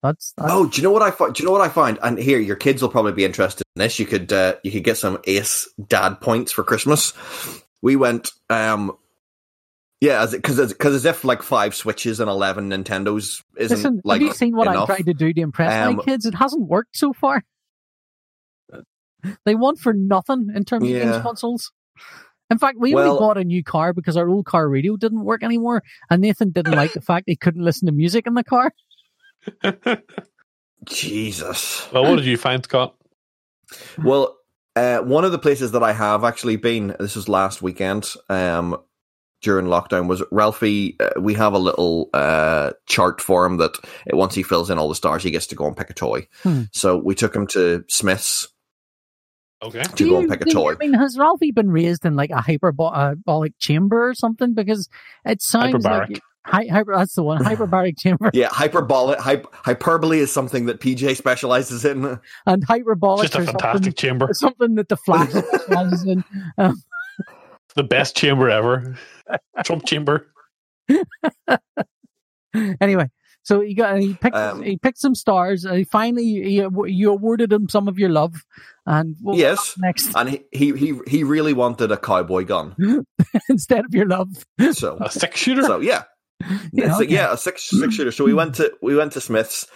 That's, 0.01 0.33
that's 0.35 0.51
Oh, 0.51 0.65
do 0.67 0.81
you 0.81 0.83
know 0.83 0.91
what 0.91 1.03
I 1.03 1.11
find? 1.11 1.35
Do 1.35 1.43
you 1.43 1.45
know 1.45 1.51
what 1.51 1.61
I 1.61 1.69
find? 1.69 1.99
And 2.01 2.17
here, 2.17 2.39
your 2.39 2.55
kids 2.55 2.81
will 2.81 2.89
probably 2.89 3.11
be 3.11 3.25
interested 3.25 3.63
in 3.75 3.81
this. 3.81 3.99
You 3.99 4.05
could 4.05 4.33
uh, 4.33 4.55
you 4.63 4.71
could 4.71 4.83
get 4.83 4.97
some 4.97 5.19
Ace 5.25 5.67
Dad 5.87 6.21
points 6.21 6.51
for 6.51 6.63
Christmas. 6.63 7.13
We 7.83 7.95
went, 7.95 8.31
um, 8.49 8.97
yeah, 10.01 10.25
because 10.29 10.73
because 10.73 10.95
as 10.95 11.05
if 11.05 11.23
like 11.23 11.41
five 11.43 11.73
Switches 11.73 12.19
and 12.19 12.29
eleven 12.29 12.69
Nintendos 12.69 13.41
isn't 13.55 13.77
Listen, 13.77 14.01
like 14.03 14.19
have 14.21 14.27
you 14.27 14.33
seen 14.33 14.55
what 14.55 14.67
enough. 14.67 14.89
I 14.89 14.95
tried 14.95 15.05
to 15.05 15.13
do 15.13 15.31
to 15.31 15.41
impress 15.41 15.71
Um, 15.87 15.95
my 15.97 16.03
kids? 16.03 16.25
It 16.25 16.35
hasn't 16.35 16.67
worked 16.67 16.97
so 16.97 17.13
far. 17.13 17.43
They 19.45 19.53
want 19.55 19.77
for 19.79 19.93
nothing 19.93 20.49
in 20.55 20.65
terms 20.65 20.83
of 20.83 20.89
Yeah. 20.89 21.03
games 21.11 21.21
consoles. 21.21 21.71
In 22.49 22.57
fact, 22.57 22.77
we 22.79 22.93
Well- 22.95 23.07
only 23.09 23.19
bought 23.19 23.37
a 23.37 23.43
new 23.43 23.63
car 23.63 23.93
because 23.93 24.17
our 24.17 24.27
old 24.27 24.45
car 24.45 24.67
radio 24.67 24.97
didn't 24.97 25.23
work 25.23 25.43
anymore, 25.43 25.83
and 26.09 26.21
Nathan 26.21 26.49
didn't 26.49 26.73
like 26.73 26.93
the 26.93 27.01
fact 27.01 27.25
he 27.27 27.35
couldn't 27.35 27.63
listen 27.63 27.85
to 27.85 27.91
music 27.91 28.25
in 28.27 28.33
the 28.33 28.43
car. 28.43 28.73
Jesus. 30.85 31.87
Well, 31.93 32.03
what 32.03 32.15
did 32.17 32.25
you 32.25 32.37
find, 32.37 32.63
Scott? 32.63 32.95
Well, 34.03 34.37
uh, 34.75 34.99
one 34.99 35.23
of 35.23 35.31
the 35.31 35.39
places 35.39 35.71
that 35.73 35.83
I 35.83 35.93
have 35.93 36.23
actually 36.23 36.55
been, 36.55 36.95
this 36.99 37.15
was 37.15 37.29
last 37.29 37.61
weekend 37.61 38.09
um, 38.29 38.77
during 39.41 39.65
lockdown, 39.67 40.07
was 40.07 40.23
Ralphie. 40.31 40.95
Uh, 40.99 41.19
we 41.19 41.33
have 41.33 41.53
a 41.53 41.59
little 41.59 42.09
uh, 42.13 42.71
chart 42.85 43.21
for 43.21 43.45
him 43.45 43.57
that 43.57 43.75
uh, 44.11 44.15
once 44.17 44.35
he 44.35 44.43
fills 44.43 44.69
in 44.69 44.77
all 44.77 44.89
the 44.89 44.95
stars, 44.95 45.23
he 45.23 45.31
gets 45.31 45.47
to 45.47 45.55
go 45.55 45.65
and 45.67 45.75
pick 45.75 45.89
a 45.89 45.93
toy. 45.93 46.27
Hmm. 46.43 46.63
So 46.71 46.97
we 46.97 47.15
took 47.15 47.35
him 47.35 47.47
to 47.47 47.83
Smith's 47.87 48.47
Okay. 49.63 49.83
to 49.83 50.09
go 50.09 50.17
and 50.17 50.29
pick 50.29 50.41
a 50.41 50.45
do 50.45 50.49
you- 50.49 50.55
toy. 50.55 50.73
I 50.73 50.75
mean, 50.77 50.93
has 50.93 51.17
Ralphie 51.19 51.51
been 51.51 51.69
raised 51.69 52.03
in 52.05 52.15
like 52.15 52.31
a 52.31 52.41
hyperbolic 52.41 53.57
chamber 53.59 54.09
or 54.09 54.13
something? 54.15 54.53
Because 54.55 54.89
it 55.23 55.41
sounds 55.43 55.85
Hyperbaric. 55.85 56.09
like 56.09 56.19
hy- 56.45 56.67
hyper. 56.67 56.95
That's 56.97 57.13
the 57.13 57.21
one, 57.21 57.43
hyperbaric 57.43 57.99
chamber, 57.99 58.31
Yeah, 58.33 58.47
hyperbolic 58.49 59.19
hy- 59.19 59.43
hyperbole 59.53 60.17
is 60.17 60.31
something 60.31 60.65
that 60.65 60.79
PJ 60.79 61.15
specializes 61.15 61.85
in. 61.85 62.19
and 62.47 62.63
hyperbolic 62.63 63.31
Just 63.31 63.35
a 63.35 63.45
fantastic 63.51 63.95
chamber. 63.97 64.29
something 64.33 64.73
that 64.75 64.89
the 64.89 64.97
Flash 64.97 65.29
specializes 65.31 66.05
in. 66.07 66.23
Um, 66.57 66.81
The 67.75 67.83
best 67.83 68.15
chamber 68.15 68.49
ever. 68.49 68.97
Trump 69.63 69.85
chamber. 69.85 70.27
anyway, 72.81 73.07
so 73.43 73.61
he 73.61 73.73
got 73.73 73.99
he 73.99 74.13
picked 74.13 74.35
Um, 74.35 74.61
he 74.61 74.77
picked 74.77 74.97
some 74.97 75.15
stars. 75.15 75.65
And 75.65 75.77
he 75.77 75.83
finally 75.83 76.23
he, 76.25 76.65
you 76.87 77.11
awarded 77.11 77.51
him 77.51 77.69
some 77.69 77.87
of 77.87 77.97
your 77.97 78.09
love, 78.09 78.43
and 78.85 79.15
what 79.21 79.33
was 79.33 79.39
Yes, 79.39 79.75
next 79.77 80.13
and 80.15 80.29
he, 80.29 80.43
he 80.51 80.71
he 80.73 80.99
he 81.07 81.23
really 81.23 81.53
wanted 81.53 81.91
a 81.91 81.97
cowboy 81.97 82.43
gun. 82.45 82.75
instead 83.49 83.85
of 83.85 83.93
your 83.93 84.07
love. 84.07 84.27
So 84.73 84.97
A 84.99 85.09
six 85.09 85.39
shooter. 85.39 85.63
so 85.63 85.79
yeah. 85.79 86.03
Yeah, 86.73 86.91
It's 86.91 86.99
a- 86.99 87.09
yeah, 87.09 87.33
a 87.33 87.37
six 87.37 87.63
six 87.69 87.95
shooter. 87.95 88.11
So 88.11 88.23
we 88.23 88.33
went 88.33 88.55
to 88.55 88.71
we 88.81 88.95
went 88.95 89.11
to 89.13 89.21
Smith's, 89.21 89.67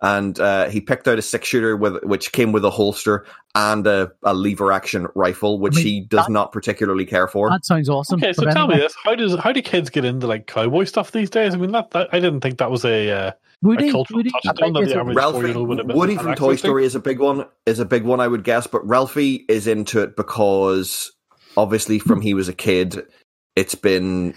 and 0.00 0.38
uh, 0.40 0.68
he 0.68 0.80
picked 0.80 1.08
out 1.08 1.18
a 1.18 1.22
six 1.22 1.48
shooter 1.48 1.76
with 1.76 2.02
which 2.04 2.32
came 2.32 2.52
with 2.52 2.64
a 2.64 2.70
holster 2.70 3.26
and 3.54 3.86
a, 3.86 4.10
a 4.22 4.34
lever 4.34 4.72
action 4.72 5.06
rifle, 5.14 5.58
which 5.58 5.74
I 5.74 5.76
mean, 5.78 5.86
he 5.86 6.00
does 6.00 6.26
that- 6.26 6.32
not 6.32 6.52
particularly 6.52 7.04
care 7.06 7.28
for. 7.28 7.50
That 7.50 7.64
sounds 7.64 7.88
awesome. 7.88 8.20
okay, 8.22 8.32
so 8.32 8.44
But 8.44 8.52
tell 8.54 8.68
me 8.68 8.76
this: 8.76 8.94
how 9.04 9.14
does 9.14 9.34
how 9.38 9.52
do 9.52 9.62
kids 9.62 9.90
get 9.90 10.04
into 10.04 10.26
like 10.26 10.46
cowboy 10.46 10.84
stuff 10.84 11.12
these 11.12 11.30
days? 11.30 11.54
I 11.54 11.58
mean, 11.58 11.72
that, 11.72 11.90
that 11.92 12.08
I 12.12 12.20
didn't 12.20 12.40
think 12.40 12.58
that 12.58 12.70
was 12.70 12.84
a 12.84 13.10
uh, 13.10 13.32
Woody, 13.62 13.88
a 13.88 13.92
cultural 13.92 14.18
Woody, 14.18 14.30
touchstone 14.30 14.54
that 14.54 14.62
like, 14.62 14.74
the 14.74 14.80
is 14.80 14.92
it- 14.92 14.96
average 14.98 15.16
Ralphie 15.16 15.38
four-year-old 15.40 15.68
would 15.68 15.78
have 15.78 15.86
been 15.86 15.96
Woody 15.96 16.16
from 16.16 16.34
Toy 16.34 16.52
access 16.52 16.62
to. 16.62 16.66
Story 16.68 16.84
is 16.84 16.94
a 16.94 17.00
big 17.00 17.18
one. 17.20 17.46
Is 17.66 17.78
a 17.78 17.84
big 17.84 18.04
one, 18.04 18.20
I 18.20 18.28
would 18.28 18.44
guess. 18.44 18.66
But 18.66 18.86
Ralphie 18.86 19.44
is 19.48 19.66
into 19.66 20.00
it 20.02 20.16
because 20.16 21.12
obviously, 21.56 21.98
from 21.98 22.20
he 22.20 22.34
was 22.34 22.48
a 22.48 22.54
kid, 22.54 23.06
it's 23.54 23.74
been 23.74 24.34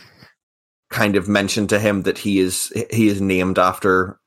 kind 0.95 1.15
of 1.15 1.27
mentioned 1.27 1.69
to 1.69 1.79
him 1.79 2.03
that 2.03 2.17
he 2.17 2.39
is 2.39 2.71
he 2.91 3.07
is 3.07 3.19
named 3.21 3.59
after 3.59 4.19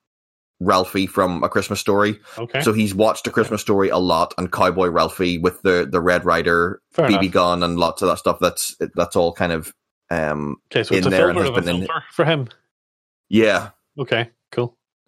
Ralphie 0.60 1.06
from 1.06 1.42
A 1.44 1.48
Christmas 1.48 1.80
Story. 1.80 2.18
Okay, 2.36 2.60
So 2.62 2.72
he's 2.72 2.94
watched 2.94 3.26
A 3.26 3.30
Christmas 3.30 3.60
Story 3.60 3.88
a 3.90 3.98
lot, 3.98 4.34
and 4.38 4.50
Cowboy 4.52 4.88
Ralphie 4.88 5.38
with 5.38 5.62
the 5.62 5.88
the 5.90 6.00
Red 6.00 6.24
Ryder 6.24 6.80
fair 6.92 7.08
BB 7.08 7.20
enough. 7.22 7.32
gun 7.32 7.62
and 7.62 7.78
lots 7.78 8.02
of 8.02 8.08
that 8.08 8.18
stuff. 8.18 8.38
That's 8.40 8.76
that's 8.94 9.16
all 9.16 9.32
kind 9.32 9.52
of 9.52 9.72
um 10.10 10.56
Okay, 10.70 10.82
so 10.84 10.94
it's 10.94 11.06
in 11.06 11.12
a 11.12 11.16
there 11.16 11.28
and 11.30 11.38
filter 11.38 11.54
has 11.54 11.66
of 11.68 11.74
a 11.74 11.82
in- 11.82 11.88
for 12.12 12.24
him. 12.24 12.48
yeah 13.28 13.70
Okay. 13.98 14.30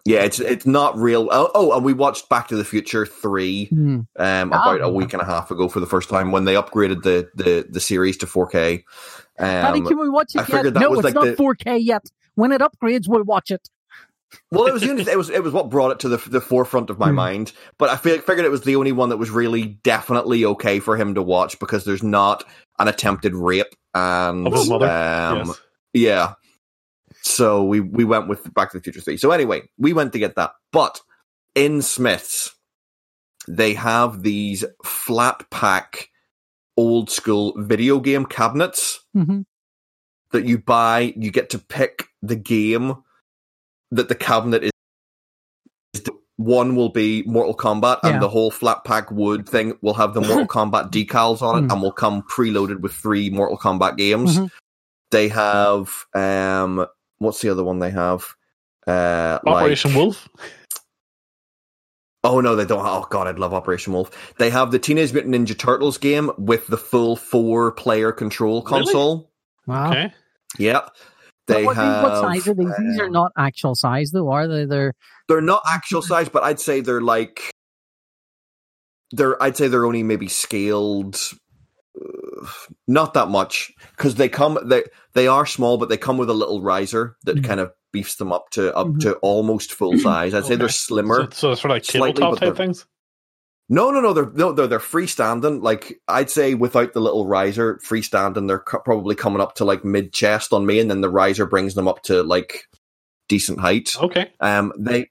Yeah. 0.05 0.19
It's 0.23 0.39
it's 0.39 0.65
not 0.65 0.97
real. 0.97 1.27
Oh, 1.31 1.51
oh, 1.53 1.71
and 1.75 1.83
we 1.85 1.93
watched 1.93 2.29
Back 2.29 2.47
to 2.49 2.55
the 2.55 2.65
Future 2.65 3.05
three 3.05 3.65
Hmm. 3.65 3.99
um 4.17 4.53
Ah. 4.53 4.61
about 4.75 4.81
a 4.81 4.89
week 4.89 5.13
and 5.13 5.21
a 5.21 5.25
half 5.25 5.51
ago 5.51 5.67
for 5.67 5.79
the 5.79 5.85
first 5.87 6.09
time 6.09 6.31
when 6.31 6.45
they 6.45 6.53
upgraded 6.55 7.03
the 7.03 7.29
the 7.35 7.65
the 7.69 7.79
series 7.79 8.17
to 8.17 8.25
4K. 8.27 8.83
Daddy, 9.39 9.79
Um, 9.79 9.87
can 9.87 9.97
we 9.99 10.09
watch 10.09 10.35
it 10.35 10.39
I 10.49 10.55
yet? 10.63 10.73
that 10.73 10.79
no, 10.79 10.89
was 10.89 10.99
it's 10.99 11.05
like 11.05 11.13
not 11.15 11.25
the- 11.25 11.35
4K 11.35 11.77
yet. 11.79 12.05
When 12.35 12.51
it 12.51 12.61
upgrades, 12.61 13.07
we'll 13.07 13.23
watch 13.23 13.51
it. 13.51 13.67
well, 14.51 14.65
it 14.65 14.73
was 14.73 14.81
the 14.83 14.95
it 15.11 15.17
was 15.17 15.29
it 15.29 15.43
was 15.43 15.51
what 15.53 15.69
brought 15.69 15.91
it 15.91 15.99
to 15.99 16.09
the 16.09 16.17
the 16.29 16.39
forefront 16.41 16.89
of 16.89 16.97
my 16.99 17.09
Hmm. 17.09 17.15
mind. 17.15 17.51
But 17.77 17.89
I 17.89 17.97
feel, 17.97 18.17
figured 18.19 18.45
it 18.45 18.51
was 18.51 18.61
the 18.61 18.75
only 18.77 18.91
one 18.93 19.09
that 19.09 19.17
was 19.17 19.29
really 19.29 19.65
definitely 19.83 20.45
okay 20.45 20.79
for 20.79 20.95
him 20.95 21.15
to 21.15 21.21
watch 21.21 21.59
because 21.59 21.83
there's 21.85 22.03
not 22.03 22.43
an 22.79 22.87
attempted 22.87 23.35
rape 23.35 23.67
and 23.93 24.47
Of 24.47 24.53
his 24.53 24.69
mother? 24.69 24.85
um, 24.87 25.37
yes. 25.47 25.61
Yeah. 25.93 26.33
So 27.23 27.63
we 27.63 27.79
we 27.79 28.03
went 28.03 28.27
with 28.27 28.53
Back 28.53 28.71
to 28.71 28.77
the 28.79 28.83
Future 28.83 29.01
3. 29.01 29.17
So 29.17 29.31
anyway, 29.31 29.61
we 29.77 29.93
went 29.93 30.13
to 30.13 30.19
get 30.19 30.35
that. 30.35 30.51
But 30.71 31.01
in 31.55 31.81
Smith's, 31.81 32.55
they 33.47 33.73
have 33.73 34.23
these 34.23 34.63
flat 34.83 35.49
pack 35.51 36.09
old 36.77 37.09
school 37.09 37.53
video 37.57 37.99
game 37.99 38.25
cabinets 38.25 38.99
hmm 39.13 39.41
that 40.31 40.45
you 40.45 40.57
buy. 40.57 41.13
You 41.17 41.29
get 41.31 41.49
to 41.51 41.59
pick 41.59 42.05
the 42.21 42.37
game 42.37 42.95
that 43.91 44.07
the 44.07 44.15
cabinet 44.15 44.63
is. 44.63 44.71
One 46.37 46.75
will 46.75 46.89
be 46.89 47.21
Mortal 47.23 47.55
Kombat, 47.55 47.99
Yeah. 48.03 48.11
and 48.13 48.21
the 48.21 48.29
whole 48.29 48.49
flat 48.49 48.83
pack 48.83 49.11
wood 49.11 49.47
thing 49.47 49.77
will 49.81 49.93
have 49.93 50.13
the 50.15 50.21
Mortal 50.27 50.47
Kombat 50.47 50.89
decals 50.89 51.41
on 51.41 51.63
it, 51.63 51.67
Mm. 51.67 51.73
and 51.73 51.81
will 51.81 51.91
come 51.91 52.23
preloaded 52.23 52.79
with 52.79 52.93
three 52.93 53.29
Mortal 53.29 53.57
Kombat 53.59 53.97
games. 53.97 54.39
Mhm. 54.39 54.49
They 55.11 55.27
have 55.27 56.05
um, 56.15 56.87
what's 57.21 57.41
the 57.41 57.49
other 57.49 57.63
one 57.63 57.79
they 57.79 57.91
have? 57.91 58.25
Uh, 58.87 59.39
Operation 59.45 59.91
like, 59.91 59.97
Wolf. 59.97 60.27
Oh 62.23 62.39
no, 62.41 62.55
they 62.55 62.65
don't. 62.65 62.85
Oh 62.85 63.05
god, 63.09 63.27
I'd 63.27 63.39
love 63.39 63.53
Operation 63.53 63.93
Wolf. 63.93 64.11
They 64.37 64.49
have 64.49 64.71
the 64.71 64.79
Teenage 64.79 65.13
Mutant 65.13 65.33
Ninja 65.35 65.57
Turtles 65.57 65.97
game 65.97 66.31
with 66.37 66.67
the 66.67 66.77
full 66.77 67.15
four-player 67.15 68.11
control 68.11 68.61
Really? 68.61 68.83
console. 68.83 69.31
Wow. 69.65 69.89
Okay, 69.91 70.13
Yep. 70.57 70.89
They 71.47 71.65
what, 71.65 71.75
have. 71.75 72.03
what 72.03 72.21
size 72.21 72.47
are 72.47 72.53
these? 72.53 72.71
These 72.77 72.99
are 72.99 73.05
uh, 73.05 73.09
not 73.09 73.31
actual 73.37 73.75
size, 73.75 74.11
though, 74.11 74.29
are 74.31 74.47
they? 74.47 74.65
They're 74.65 74.93
They're 75.27 75.41
not 75.41 75.61
actual 75.67 76.01
size, 76.01 76.29
but 76.29 76.43
I'd 76.43 76.59
say 76.59 76.81
they're 76.81 77.01
like. 77.01 77.51
They're. 79.11 79.41
I'd 79.41 79.57
say 79.57 79.67
they're 79.67 79.85
only 79.85 80.03
maybe 80.03 80.27
scaled. 80.27 81.19
Not 82.87 83.13
that 83.13 83.29
much 83.29 83.71
because 83.95 84.15
they 84.15 84.29
come. 84.29 84.57
They 84.65 84.83
they 85.13 85.27
are 85.27 85.45
small, 85.45 85.77
but 85.77 85.89
they 85.89 85.97
come 85.97 86.17
with 86.17 86.29
a 86.29 86.33
little 86.33 86.61
riser 86.61 87.17
that 87.23 87.37
Mhm. 87.37 87.43
kind 87.43 87.59
of 87.59 87.71
beefs 87.91 88.15
them 88.15 88.31
up 88.31 88.49
to 88.51 88.75
up 88.75 88.87
Mhm. 88.87 88.99
to 89.01 89.13
almost 89.15 89.73
full 89.73 89.97
size. 89.97 90.33
I'd 90.33 90.45
say 90.45 90.55
they're 90.55 90.69
slimmer. 90.69 91.23
so, 91.31 91.53
so 91.53 91.55
sort 91.55 91.65
of 91.65 91.75
like 91.75 91.83
tabletop 91.83 92.39
type 92.39 92.55
things. 92.57 92.85
No, 93.69 93.91
no, 93.91 94.01
no. 94.01 94.13
They're 94.13 94.31
no, 94.33 94.51
they're 94.51 94.67
they're 94.67 94.79
freestanding. 94.79 95.61
Like 95.61 95.99
I'd 96.07 96.29
say, 96.29 96.55
without 96.55 96.93
the 96.93 96.99
little 97.01 97.27
riser, 97.27 97.79
freestanding, 97.85 98.47
they're 98.47 98.59
co- 98.59 98.79
probably 98.79 99.15
coming 99.15 99.41
up 99.41 99.55
to 99.55 99.65
like 99.65 99.85
mid 99.85 100.13
chest 100.13 100.51
on 100.53 100.65
me, 100.65 100.79
and 100.79 100.89
then 100.89 101.01
the 101.01 101.09
riser 101.09 101.45
brings 101.45 101.75
them 101.75 101.87
up 101.87 102.01
to 102.03 102.23
like 102.23 102.63
decent 103.29 103.59
height. 103.59 103.91
Okay, 104.01 104.31
Um, 104.41 104.73
they 104.77 105.09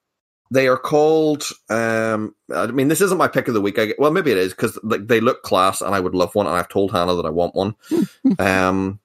they 0.50 0.68
are 0.68 0.76
called. 0.76 1.44
Um, 1.68 2.34
I 2.54 2.66
mean, 2.66 2.88
this 2.88 3.00
isn't 3.00 3.18
my 3.18 3.28
pick 3.28 3.48
of 3.48 3.54
the 3.54 3.60
week. 3.60 3.78
I 3.78 3.94
well, 3.98 4.10
maybe 4.10 4.32
it 4.32 4.38
is 4.38 4.52
because 4.52 4.78
like 4.82 5.06
they 5.06 5.20
look 5.20 5.42
class, 5.42 5.80
and 5.80 5.94
I 5.94 6.00
would 6.00 6.14
love 6.14 6.34
one. 6.34 6.46
And 6.46 6.56
I've 6.56 6.68
told 6.68 6.92
Hannah 6.92 7.14
that 7.14 7.26
I 7.26 7.30
want 7.30 7.54
one. 7.54 7.74
um, 8.38 9.00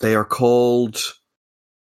they 0.00 0.14
are 0.14 0.24
called 0.24 1.00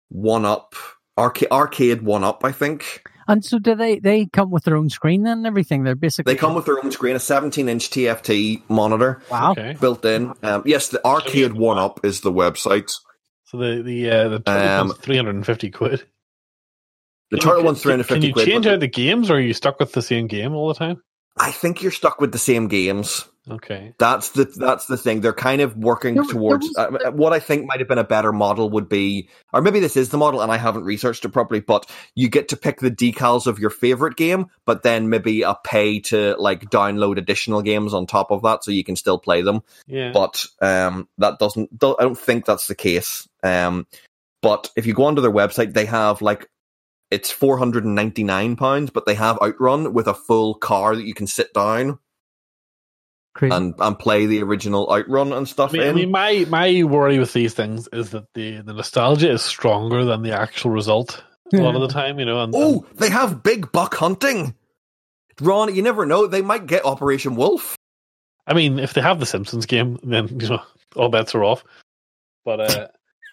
One 0.09 0.45
Up 0.45 0.75
Arcade 1.17 1.51
Arcade 1.51 2.01
One 2.01 2.23
Up. 2.23 2.43
I 2.43 2.51
think. 2.51 3.03
And 3.27 3.43
so 3.43 3.57
do 3.57 3.73
they? 3.73 3.97
They 3.97 4.27
come 4.27 4.51
with 4.51 4.65
their 4.65 4.75
own 4.75 4.89
screen 4.89 5.23
then 5.23 5.39
and 5.39 5.47
everything. 5.47 5.83
They're 5.83 5.95
basically 5.95 6.33
They 6.33 6.39
come 6.39 6.53
with 6.53 6.65
their 6.65 6.77
own 6.83 6.91
screen, 6.91 7.15
a 7.15 7.19
17 7.19 7.67
inch 7.67 7.89
TFT 7.89 8.61
monitor 8.69 9.19
wow. 9.31 9.53
Okay. 9.53 9.75
built 9.81 10.05
in. 10.05 10.31
Um, 10.43 10.61
yes, 10.65 10.89
the 10.89 11.03
Arcade 11.03 11.53
One 11.53 11.79
Up 11.79 12.05
is 12.05 12.21
the 12.21 12.31
website. 12.31 12.93
So 13.45 13.57
the 13.57 13.81
the 13.81 14.11
uh, 14.11 14.27
the 14.27 14.51
Um, 14.51 14.93
three 14.93 15.15
hundred 15.15 15.35
and 15.35 15.45
fifty 15.45 15.71
quid. 15.71 16.03
The 17.31 17.37
Can 17.37 17.43
Turtle 17.43 17.59
you- 17.61 17.65
one's 17.65 17.81
can- 17.81 18.03
350 18.03 18.31
Can 18.33 18.39
you 18.39 18.45
change 18.45 18.65
but 18.65 18.73
out 18.73 18.79
the 18.79 18.87
games, 18.87 19.29
or 19.31 19.35
are 19.35 19.39
you 19.39 19.53
stuck 19.53 19.79
with 19.79 19.93
the 19.93 20.01
same 20.01 20.27
game 20.27 20.53
all 20.53 20.67
the 20.67 20.73
time? 20.75 21.01
I 21.37 21.51
think 21.51 21.81
you're 21.81 21.91
stuck 21.91 22.21
with 22.21 22.31
the 22.31 22.37
same 22.37 22.69
games. 22.69 23.25
Okay. 23.51 23.93
That's 23.99 24.29
the 24.29 24.45
that's 24.45 24.85
the 24.87 24.95
thing. 24.97 25.21
They're 25.21 25.33
kind 25.33 25.61
of 25.61 25.75
working 25.75 26.15
There 26.15 26.23
towards 26.23 26.71
there 26.73 26.89
was- 26.89 27.01
uh, 27.05 27.11
what 27.11 27.33
I 27.33 27.39
think 27.39 27.67
might 27.67 27.79
have 27.79 27.87
been 27.89 27.97
a 27.99 28.03
better 28.05 28.31
model 28.31 28.69
would 28.71 28.87
be, 28.89 29.27
or 29.53 29.61
maybe 29.61 29.79
this 29.81 29.97
is 29.97 30.09
the 30.09 30.17
model, 30.17 30.41
and 30.41 30.51
I 30.51 30.57
haven't 30.57 30.83
researched 30.85 31.25
it 31.25 31.29
properly. 31.29 31.59
But 31.59 31.87
you 32.15 32.29
get 32.29 32.47
to 32.49 32.57
pick 32.57 32.79
the 32.79 32.89
decals 32.89 33.45
of 33.47 33.59
your 33.59 33.69
favorite 33.69 34.15
game, 34.15 34.47
but 34.65 34.81
then 34.83 35.09
maybe 35.09 35.41
a 35.43 35.55
pay 35.63 35.99
to 36.01 36.35
like 36.39 36.69
download 36.71 37.17
additional 37.17 37.61
games 37.61 37.93
on 37.93 38.07
top 38.07 38.31
of 38.31 38.41
that, 38.43 38.63
so 38.63 38.71
you 38.71 38.83
can 38.83 38.95
still 38.95 39.19
play 39.19 39.41
them. 39.41 39.61
Yeah. 39.87 40.11
But 40.13 40.45
um, 40.61 41.07
that 41.17 41.37
doesn't. 41.37 41.77
do- 41.77 41.97
I 41.99 42.03
don't 42.03 42.17
think 42.17 42.45
that's 42.45 42.67
the 42.67 42.75
case. 42.75 43.27
Um, 43.43 43.85
but 44.41 44.71
if 44.77 44.85
you 44.87 44.93
go 44.93 45.03
onto 45.05 45.21
their 45.21 45.31
website, 45.31 45.73
they 45.73 45.85
have 45.85 46.21
like 46.21 46.47
it's 47.11 47.31
four 47.31 47.57
hundred 47.57 47.85
and 47.85 47.95
ninety 47.95 48.23
nine 48.23 48.55
pounds, 48.55 48.89
but 48.89 49.05
they 49.05 49.15
have 49.15 49.39
Outrun 49.41 49.93
with 49.93 50.07
a 50.07 50.13
full 50.13 50.55
car 50.55 50.95
that 50.95 51.05
you 51.05 51.13
can 51.13 51.27
sit 51.27 51.53
down 51.53 51.99
Crazy. 53.33 53.55
and 53.55 53.73
and 53.79 53.99
play 53.99 54.25
the 54.25 54.41
original 54.41 54.91
Outrun 54.91 55.33
and 55.33 55.47
I 55.47 55.49
stuff 55.49 55.73
mean, 55.73 55.83
I 55.83 55.93
mean, 55.93 56.11
my 56.11 56.45
my 56.49 56.83
worry 56.83 57.19
with 57.19 57.33
these 57.33 57.53
things 57.53 57.87
is 57.93 58.11
that 58.11 58.25
the 58.33 58.61
the 58.61 58.73
nostalgia 58.73 59.31
is 59.31 59.41
stronger 59.41 60.05
than 60.05 60.21
the 60.21 60.31
actual 60.31 60.71
result 60.71 61.23
a 61.53 61.57
lot 61.57 61.75
of 61.75 61.81
the 61.81 61.87
time. 61.87 62.19
You 62.19 62.25
know. 62.25 62.43
And, 62.43 62.53
and- 62.53 62.63
oh, 62.63 62.85
they 62.95 63.09
have 63.09 63.43
big 63.43 63.71
buck 63.71 63.95
hunting. 63.95 64.55
Ron, 65.41 65.75
you 65.75 65.81
never 65.81 66.05
know. 66.05 66.27
They 66.27 66.41
might 66.41 66.65
get 66.65 66.85
Operation 66.85 67.35
Wolf. 67.35 67.75
I 68.47 68.53
mean, 68.53 68.79
if 68.79 68.93
they 68.93 69.01
have 69.01 69.19
the 69.19 69.25
Simpsons 69.25 69.65
game, 69.65 69.99
then 70.03 70.27
you 70.39 70.49
know 70.49 70.61
all 70.95 71.09
bets 71.09 71.35
are 71.35 71.43
off. 71.43 71.63
But 72.45 72.59
uh, 72.61 72.87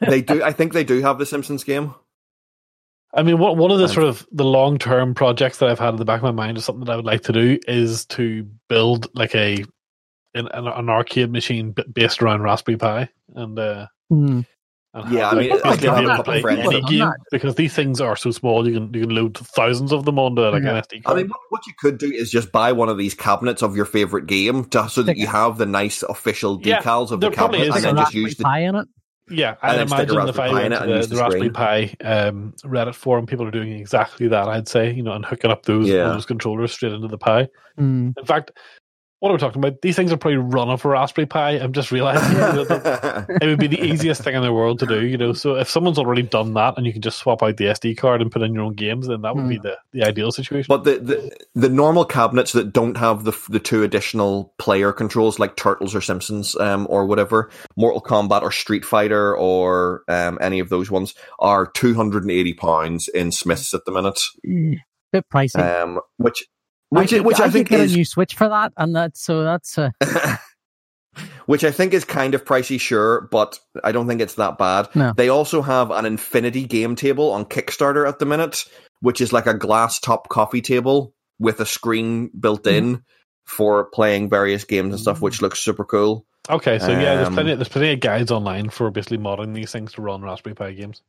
They 0.09 0.21
do. 0.21 0.43
I 0.43 0.53
think 0.53 0.73
they 0.73 0.85
do 0.85 1.01
have 1.01 1.19
the 1.19 1.27
Simpsons 1.27 1.65
game. 1.65 1.95
I 3.15 3.23
mean, 3.23 3.39
what 3.39 3.57
one 3.57 3.71
of 3.71 3.79
the 3.79 3.89
sort 3.89 4.07
of 4.07 4.27
the 4.33 4.45
long 4.45 4.79
term 4.79 5.15
projects 5.15 5.59
that 5.59 5.69
I've 5.69 5.79
had 5.79 5.91
in 5.91 5.97
the 5.97 6.05
back 6.05 6.19
of 6.19 6.25
my 6.25 6.31
mind 6.31 6.57
is 6.57 6.65
something 6.65 6.85
that 6.85 6.93
I 6.93 6.97
would 6.97 7.05
like 7.05 7.23
to 7.25 7.33
do 7.33 7.59
is 7.69 8.07
to 8.07 8.49
build 8.69 9.09
like 9.15 9.35
a 9.35 9.65
an, 10.35 10.49
an, 10.49 10.67
an 10.67 10.89
arcade 10.89 11.31
machine 11.31 11.75
based 11.93 12.23
around 12.23 12.43
Raspberry 12.43 12.79
Pi 12.79 13.09
and. 13.35 13.59
uh 13.59 13.87
Hmm. 14.09 14.41
and 14.95 15.13
Yeah, 15.13 15.31
have, 15.31 15.39
I 15.39 15.41
mean, 15.41 15.51
like, 15.51 15.65
I 15.65 15.95
have 15.95 16.05
a 16.05 16.07
couple 16.09 16.25
play 16.25 16.41
friends 16.43 16.67
any 16.67 16.83
game 16.83 17.13
because 17.31 17.55
these 17.55 17.73
things 17.73 17.99
are 17.99 18.15
so 18.15 18.31
small 18.31 18.69
you 18.69 18.75
can 18.75 18.93
you 18.93 19.07
can 19.07 19.15
load 19.15 19.39
thousands 19.39 19.91
of 19.93 20.05
them 20.05 20.19
onto 20.19 20.43
like 20.43 20.63
Yeah. 20.63 20.77
an 20.77 20.83
SD 20.83 21.03
card. 21.03 21.19
I 21.19 21.23
mean, 21.23 21.31
what, 21.31 21.41
what 21.49 21.67
you 21.67 21.73
could 21.79 21.99
do 21.99 22.11
is 22.13 22.31
just 22.31 22.53
buy 22.53 22.73
one 22.73 22.91
of 22.91 22.99
these 22.99 23.15
cabinets 23.15 23.63
of 23.63 23.75
your 23.75 23.87
favorite 23.87 24.27
game, 24.27 24.67
to, 24.67 24.89
so 24.91 25.03
that 25.03 25.17
you 25.17 25.27
have 25.27 25.57
the 25.59 25.67
nice 25.67 26.03
official 26.03 26.61
Yeah, 26.63 26.83
decals 26.83 27.11
of 27.11 27.21
the 27.21 27.31
cabinet, 27.31 27.69
is 27.69 27.75
and 27.75 27.85
then 27.85 27.97
just 27.97 28.15
use 28.15 28.37
the 28.37 28.45
Pi 28.45 28.61
in 28.61 28.75
it. 28.75 28.89
Yeah, 29.33 29.57
I'd 29.63 29.79
then 29.79 29.89
stick 29.89 30.09
imagine 30.11 30.29
if 30.29 30.39
I 30.39 30.53
went 30.53 30.75
to 30.75 30.81
the, 30.81 31.01
the 31.01 31.07
the 31.07 31.17
Raspberry. 31.17 31.51
Pi 31.51 31.95
um, 32.05 32.55
Reddit 32.65 32.95
forum, 32.95 33.27
people 33.27 33.47
are 33.47 33.51
doing 33.51 33.73
exactly 33.73 34.29
that. 34.29 34.49
I'd 34.49 34.69
say, 34.69 34.93
you 34.93 35.03
know, 35.03 35.13
and 35.13 35.25
hooking 35.25 35.51
up 35.51 35.65
those 35.65 35.89
Yeah. 35.89 36.05
those 36.09 36.27
controllers 36.27 36.73
straight 36.73 36.93
into 36.93 37.09
the 37.09 37.19
Pi. 37.19 37.49
Hmm. 37.77 38.11
In 38.19 38.25
fact, 38.27 38.53
what 39.23 39.31
are 39.31 39.35
we 39.35 39.39
talking 39.39 39.65
about? 39.65 39.83
These 39.83 39.95
things 39.95 40.11
are 40.11 40.17
probably 40.17 40.39
running 40.39 40.77
for 40.79 40.91
Raspberry 40.91 41.27
Pi. 41.27 41.51
I'm 41.53 41.73
just 41.73 41.93
realizing 41.93 42.37
that 42.39 42.67
that 42.67 43.39
it 43.41 43.47
would 43.47 43.61
be 43.61 43.69
the 43.69 43.81
easiest 43.81 44.21
thing 44.21 44.35
in 44.35 44.43
the 44.43 44.53
world 44.53 44.81
to 44.81 44.87
do. 44.87 45.07
You 45.07 45.17
know, 45.17 45.33
so 45.33 45.55
if 45.55 45.71
someone's 45.71 45.97
already 45.97 46.23
done 46.23 46.55
that 46.55 46.77
and 46.77 46.85
you 46.85 46.93
can 46.93 47.03
just 47.03 47.19
swap 47.19 47.41
out 47.41 47.57
the 47.57 47.67
SD 47.67 47.97
card 47.97 48.21
and 48.21 48.33
put 48.33 48.43
in 48.43 48.53
your 48.53 48.65
own 48.65 48.73
games, 48.73 49.07
then 49.07 49.23
that 49.23 49.37
would 49.37 49.49
be 49.49 49.59
the, 49.59 49.79
the 49.93 50.03
ideal 50.03 50.33
situation. 50.33 50.67
But 50.69 50.83
the, 50.83 50.99
the 50.99 51.37
the 51.55 51.69
normal 51.69 52.05
cabinets 52.05 52.51
that 52.55 52.73
don't 52.73 52.97
have 52.97 53.23
the 53.23 53.39
the 53.49 53.61
two 53.61 53.85
additional 53.85 54.55
player 54.59 54.93
controls, 54.93 55.39
like 55.39 55.55
Turtles 55.55 55.95
or 55.95 56.01
Simpsons, 56.01 56.57
um, 56.57 56.89
or 56.91 57.07
whatever, 57.07 57.49
Mortal 57.77 58.03
Kombat 58.03 58.43
or 58.43 58.51
Street 58.51 58.85
Fighter 58.85 59.37
or 59.37 60.03
um, 60.09 60.37
any 60.41 60.59
of 60.59 60.69
those 60.69 60.91
ones, 60.91 61.15
are 61.39 61.65
two 61.65 61.95
hundred 61.95 62.25
and 62.25 62.33
eighty 62.33 62.55
pounds 62.55 63.07
in 63.07 63.31
Smiths 63.31 63.73
at 63.73 63.85
the 63.85 63.93
minute. 63.93 64.19
Bit 65.13 65.27
pricey. 65.33 65.61
Um, 65.61 66.01
which 66.17 66.45
which 67.01 67.11
could- 67.11 67.25
which 67.25 67.41
I, 67.41 67.45
could 67.45 67.53
think 67.53 67.69
get 67.69 67.81
is 67.81 67.93
a 67.95 67.97
new 67.97 68.05
Switch 68.05 68.35
for 68.35 68.49
that, 68.49 68.73
and 68.77 68.95
that's 68.95 69.21
so 69.21 69.43
that's 69.45 69.79
uh, 69.79 69.91
which 71.47 71.65
I 71.65 71.71
think 71.71 71.93
is 71.93 72.05
kind 72.05 72.35
of 72.35 72.45
pricey, 72.45 72.81
sure, 72.81 73.29
but 73.31 73.59
I 73.85 73.93
don't 73.93 74.07
think 74.09 74.21
it's 74.21 74.35
that 74.35 74.59
bad. 74.59 74.89
No. 74.95 75.13
They 75.17 75.29
also 75.29 75.63
have 75.63 75.91
an 75.91 76.07
infinity 76.07 76.65
game 76.67 76.95
table 76.97 77.33
on 77.33 77.45
Kickstarter 77.45 78.09
at 78.09 78.19
the 78.19 78.27
minute, 78.27 78.65
which 79.01 79.21
is 79.21 79.33
like 79.33 79.47
a 79.47 79.55
glass 79.55 79.99
top 79.99 80.29
coffee 80.29 80.63
table 80.63 81.15
with 81.39 81.61
a 81.61 81.67
screen 81.67 82.31
built 82.39 82.67
in 82.67 83.03
for 83.45 83.87
playing 83.87 84.31
various 84.31 84.65
games 84.65 84.95
and 84.95 85.01
stuff, 85.01 85.21
which 85.21 85.43
looks 85.43 85.59
super 85.59 85.85
cool. 85.85 86.25
okay, 86.49 86.79
so 86.79 86.91
yeah, 86.93 87.17
there's 87.17 87.29
um, 87.29 87.35
plenty 87.35 87.55
there's 87.55 87.69
plenty 87.69 87.93
of 87.93 88.01
guides 88.01 88.31
online 88.31 88.71
for 88.71 88.91
basically 88.91 89.19
modding 89.19 89.55
these 89.55 89.73
things 89.73 89.93
to 89.95 90.03
run 90.03 90.23
Raspberry 90.23 90.55
Pi 90.55 90.73
games. 90.73 91.03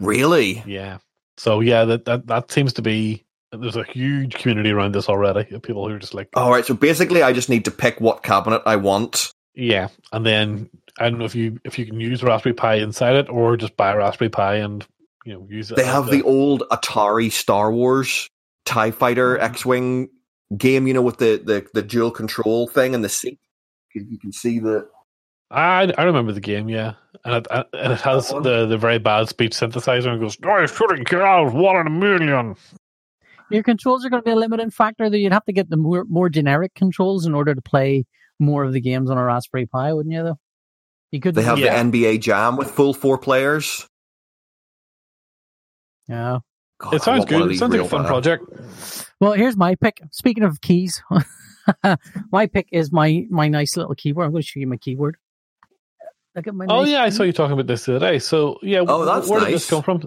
Really? 0.00 0.62
Yeah. 0.66 0.98
So 1.36 1.60
yeah, 1.60 1.84
that 1.84 2.04
that, 2.06 2.26
that 2.26 2.50
seems 2.50 2.72
to 2.74 2.82
be 2.82 3.23
there's 3.60 3.76
a 3.76 3.84
huge 3.84 4.34
community 4.34 4.70
around 4.70 4.94
this 4.94 5.08
already 5.08 5.54
of 5.54 5.62
people 5.62 5.86
who 5.88 5.94
are 5.94 5.98
just 5.98 6.14
like 6.14 6.28
All 6.34 6.50
right, 6.50 6.64
so 6.64 6.74
basically, 6.74 7.22
I 7.22 7.32
just 7.32 7.48
need 7.48 7.64
to 7.66 7.70
pick 7.70 8.00
what 8.00 8.22
cabinet 8.22 8.62
I 8.66 8.76
want. 8.76 9.32
Yeah, 9.54 9.88
and 10.12 10.24
then 10.24 10.70
I 10.98 11.08
don't 11.08 11.18
know 11.18 11.24
if 11.24 11.34
you 11.34 11.60
if 11.64 11.78
you 11.78 11.86
can 11.86 12.00
use 12.00 12.22
Raspberry 12.22 12.54
Pi 12.54 12.74
inside 12.76 13.16
it 13.16 13.28
or 13.28 13.56
just 13.56 13.76
buy 13.76 13.92
a 13.92 13.96
Raspberry 13.96 14.30
Pi 14.30 14.56
and 14.56 14.86
you 15.24 15.34
know 15.34 15.46
use 15.48 15.70
it. 15.70 15.76
They 15.76 15.84
have 15.84 16.08
a- 16.08 16.10
the 16.10 16.22
old 16.22 16.64
Atari 16.70 17.30
Star 17.30 17.72
Wars 17.72 18.28
Tie 18.64 18.90
Fighter 18.90 19.34
mm-hmm. 19.34 19.44
X 19.44 19.64
Wing 19.64 20.08
game, 20.56 20.86
you 20.86 20.94
know, 20.94 21.02
with 21.02 21.18
the, 21.18 21.40
the, 21.44 21.66
the 21.74 21.82
dual 21.82 22.10
control 22.10 22.68
thing 22.68 22.94
and 22.94 23.04
the 23.04 23.08
seat. 23.08 23.38
You 23.94 24.18
can 24.18 24.32
see 24.32 24.58
the 24.58 24.88
I 25.50 25.92
I 25.96 26.02
remember 26.02 26.32
the 26.32 26.40
game, 26.40 26.68
yeah, 26.68 26.94
and 27.24 27.36
it 27.36 27.46
and 27.50 27.92
it 27.92 28.00
has 28.00 28.28
the 28.28 28.66
the 28.66 28.76
very 28.76 28.98
bad 28.98 29.28
speech 29.28 29.52
synthesizer 29.52 30.08
and 30.08 30.20
goes, 30.20 30.36
"Oh, 30.44 30.66
shooting 30.66 31.04
kills 31.04 31.52
one 31.52 31.76
in 31.76 31.86
a 31.86 31.90
million. 31.90 32.56
Your 33.54 33.62
controls 33.62 34.04
are 34.04 34.10
going 34.10 34.22
to 34.22 34.24
be 34.24 34.32
a 34.32 34.36
limiting 34.36 34.70
factor. 34.70 35.08
That 35.08 35.18
you'd 35.18 35.32
have 35.32 35.44
to 35.46 35.52
get 35.52 35.70
the 35.70 35.76
more 35.76 36.04
more 36.08 36.28
generic 36.28 36.74
controls 36.74 37.24
in 37.26 37.34
order 37.34 37.54
to 37.54 37.62
play 37.62 38.04
more 38.38 38.64
of 38.64 38.72
the 38.72 38.80
games 38.80 39.10
on 39.10 39.16
a 39.18 39.24
Raspberry 39.24 39.66
Pi, 39.66 39.92
wouldn't 39.92 40.12
you? 40.14 40.22
Though 40.22 40.38
you 41.10 41.20
could. 41.20 41.34
they 41.34 41.42
have 41.42 41.58
Yeah. 41.58 41.82
the 41.82 41.98
NBA 41.98 42.20
Jam 42.20 42.56
with 42.56 42.70
full 42.70 42.92
four 42.94 43.16
players. 43.18 43.86
Yeah. 46.08 46.38
God, 46.80 46.94
It 46.94 47.02
sounds 47.02 47.20
want 47.20 47.32
one 47.32 47.34
of 47.34 47.38
good. 47.40 47.46
It 47.46 47.48
these 47.50 47.58
sounds 47.60 47.72
like 47.72 47.80
a 47.82 47.88
fun 47.88 48.02
bad. 48.02 48.08
project. 48.08 48.44
Well, 49.20 49.32
here's 49.32 49.56
my 49.56 49.74
pick. 49.76 50.02
Speaking 50.10 50.42
of 50.42 50.60
keys, 50.60 51.02
my 52.32 52.46
pick 52.46 52.68
is 52.72 52.92
my 52.92 53.26
my 53.30 53.48
nice 53.48 53.76
little 53.76 53.94
keyboard. 53.94 54.26
I'm 54.26 54.32
going 54.32 54.42
to 54.42 54.46
show 54.46 54.60
you 54.60 54.66
my 54.66 54.76
keyboard. 54.76 55.16
Look 56.34 56.46
at 56.48 56.54
my. 56.54 56.66
Oh 56.68 56.82
nice 56.82 56.90
yeah, 56.90 57.02
I 57.04 57.10
saw 57.10 57.22
you 57.22 57.32
talking 57.32 57.52
about 57.52 57.68
this 57.68 57.84
the 57.86 57.96
other 57.96 58.06
day. 58.10 58.18
So 58.18 58.58
yeah, 58.62 58.80
Oh, 58.86 59.02
wh- 59.02 59.06
that's 59.06 59.28
where 59.28 59.40
did 59.40 59.54
this 59.54 59.70
come 59.70 59.82
from? 59.82 60.02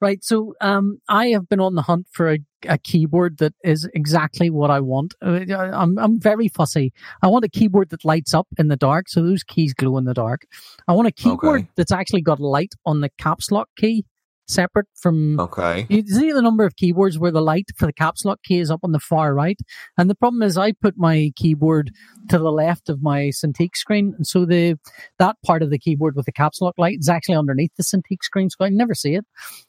Right. 0.00 0.22
So, 0.22 0.54
um, 0.60 0.98
I 1.08 1.28
have 1.28 1.48
been 1.48 1.60
on 1.60 1.74
the 1.74 1.82
hunt 1.82 2.06
for 2.12 2.32
a, 2.32 2.38
a 2.68 2.76
keyboard 2.76 3.38
that 3.38 3.54
is 3.64 3.88
exactly 3.94 4.50
what 4.50 4.70
I 4.70 4.80
want. 4.80 5.14
Uh, 5.22 5.40
I'm, 5.50 5.98
I'm 5.98 6.20
very 6.20 6.48
fussy. 6.48 6.92
I 7.22 7.28
want 7.28 7.44
a 7.44 7.48
keyboard 7.48 7.90
that 7.90 8.04
lights 8.04 8.34
up 8.34 8.46
in 8.58 8.68
the 8.68 8.76
dark. 8.76 9.08
So 9.08 9.22
those 9.22 9.42
keys 9.42 9.72
glow 9.72 9.96
in 9.96 10.04
the 10.04 10.14
dark. 10.14 10.42
I 10.86 10.92
want 10.92 11.08
a 11.08 11.12
keyboard 11.12 11.60
Okay. 11.62 11.68
that's 11.76 11.92
actually 11.92 12.22
got 12.22 12.40
light 12.40 12.74
on 12.84 13.00
the 13.00 13.08
caps 13.18 13.50
lock 13.50 13.68
key 13.76 14.04
separate 14.48 14.86
from 14.94 15.38
Okay. 15.40 15.86
you 15.88 16.06
see 16.06 16.32
the 16.32 16.42
number 16.42 16.64
of 16.64 16.76
keyboards 16.76 17.18
where 17.18 17.30
the 17.30 17.40
light 17.42 17.70
for 17.76 17.86
the 17.86 17.92
caps 17.92 18.24
lock 18.24 18.42
key 18.42 18.58
is 18.58 18.70
up 18.70 18.80
on 18.82 18.92
the 18.92 19.00
far 19.00 19.34
right, 19.34 19.58
and 19.98 20.08
the 20.08 20.14
problem 20.14 20.42
is 20.42 20.56
I 20.56 20.72
put 20.72 20.96
my 20.96 21.32
keyboard 21.36 21.90
to 22.28 22.38
the 22.38 22.52
left 22.52 22.88
of 22.88 23.02
my 23.02 23.24
Cintiq 23.28 23.76
screen, 23.76 24.14
and 24.16 24.26
so 24.26 24.44
the 24.44 24.78
that 25.18 25.36
part 25.44 25.62
of 25.62 25.70
the 25.70 25.78
keyboard 25.78 26.16
with 26.16 26.26
the 26.26 26.32
caps 26.32 26.60
lock 26.60 26.74
light 26.78 26.98
is 27.00 27.08
actually 27.08 27.36
underneath 27.36 27.72
the 27.76 27.82
Cintiq 27.82 28.22
screen, 28.22 28.50
so 28.50 28.64
I 28.64 28.68
never 28.68 28.94
see 28.94 29.14
it, 29.14 29.24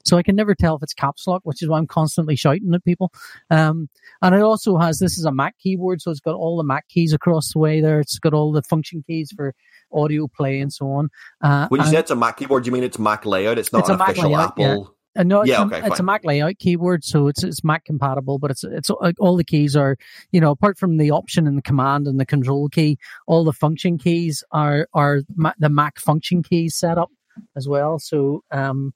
so 0.06 0.18
I 0.18 0.24
can 0.24 0.36
never 0.36 0.56
tell 0.56 0.76
if 0.76 0.84
it's 0.84 0.94
caps 0.94 1.28
lock, 1.28 1.42
which 1.44 1.62
is 1.62 1.70
why 1.70 1.78
I'm 1.78 1.88
constantly 1.88 2.36
shouting 2.36 2.74
at 2.74 2.86
people. 2.86 3.12
Um, 3.50 3.90
and 4.22 4.36
it 4.36 4.42
also 4.42 4.78
has 4.78 5.00
this 5.00 5.18
is 5.18 5.26
a 5.26 5.32
Mac 5.32 5.58
keyboard, 5.60 6.02
so 6.02 6.12
it's 6.12 6.20
got 6.20 6.36
all 6.36 6.58
the 6.58 6.64
Mac 6.64 6.88
keys 6.88 7.14
across 7.14 7.54
the 7.54 7.60
way 7.60 7.82
there. 7.82 8.00
It's 8.00 8.20
got 8.20 8.34
all 8.34 8.52
the 8.52 8.62
function 8.64 9.04
keys 9.08 9.32
for 9.36 9.54
audio 9.94 10.28
play 10.28 10.60
and 10.60 10.72
so 10.72 10.92
on. 10.92 11.10
Uh, 11.42 11.68
When 11.70 11.82
you 11.82 11.88
say 11.88 11.98
it's 11.98 12.12
a 12.12 12.16
Mac 12.16 12.38
keyboard, 12.38 12.64
do 12.64 12.68
you 12.68 12.74
mean 12.74 12.84
it's 12.84 13.00
Mac 13.00 13.26
layout? 13.26 13.58
It's 13.58 13.72
not 13.72 13.80
It's 13.80 13.90
a 13.90 13.94
an 13.94 14.00
Mac 14.00 14.10
official 14.10 14.30
layout, 14.32 14.54
yeah. 14.58 14.72
Apple. 14.72 14.94
Uh, 15.18 15.24
no, 15.24 15.42
it's, 15.42 15.50
Yeah, 15.50 15.64
a, 15.64 15.66
okay, 15.66 15.82
it's 15.88 16.00
a. 16.00 16.04
Mac 16.04 16.24
layout 16.24 16.60
keyboard, 16.60 17.04
so 17.04 17.28
it's 17.28 17.44
it's 17.44 17.64
Mac 17.64 17.86
compatible. 17.86 18.38
But 18.38 18.52
it's 18.52 18.64
it's 18.64 18.90
uh, 18.92 19.14
all 19.20 19.36
the 19.36 19.44
keys 19.44 19.76
are 19.76 19.98
you 20.32 20.40
know 20.40 20.52
apart 20.52 20.78
from 20.78 20.98
the 20.98 21.10
option 21.10 21.48
and 21.48 21.58
the 21.58 21.62
command 21.64 22.06
and 22.08 22.20
the 22.20 22.26
control 22.26 22.70
key, 22.70 22.98
all 23.26 23.44
the 23.44 23.54
function 23.54 23.98
keys 23.98 24.44
are 24.52 24.88
are 24.94 25.22
ma- 25.36 25.54
the 25.58 25.70
Mac 25.70 25.98
function 26.00 26.44
keys 26.44 26.76
set 26.76 26.98
up 27.00 27.10
as 27.56 27.68
well. 27.68 27.98
So 27.98 28.44
um, 28.52 28.94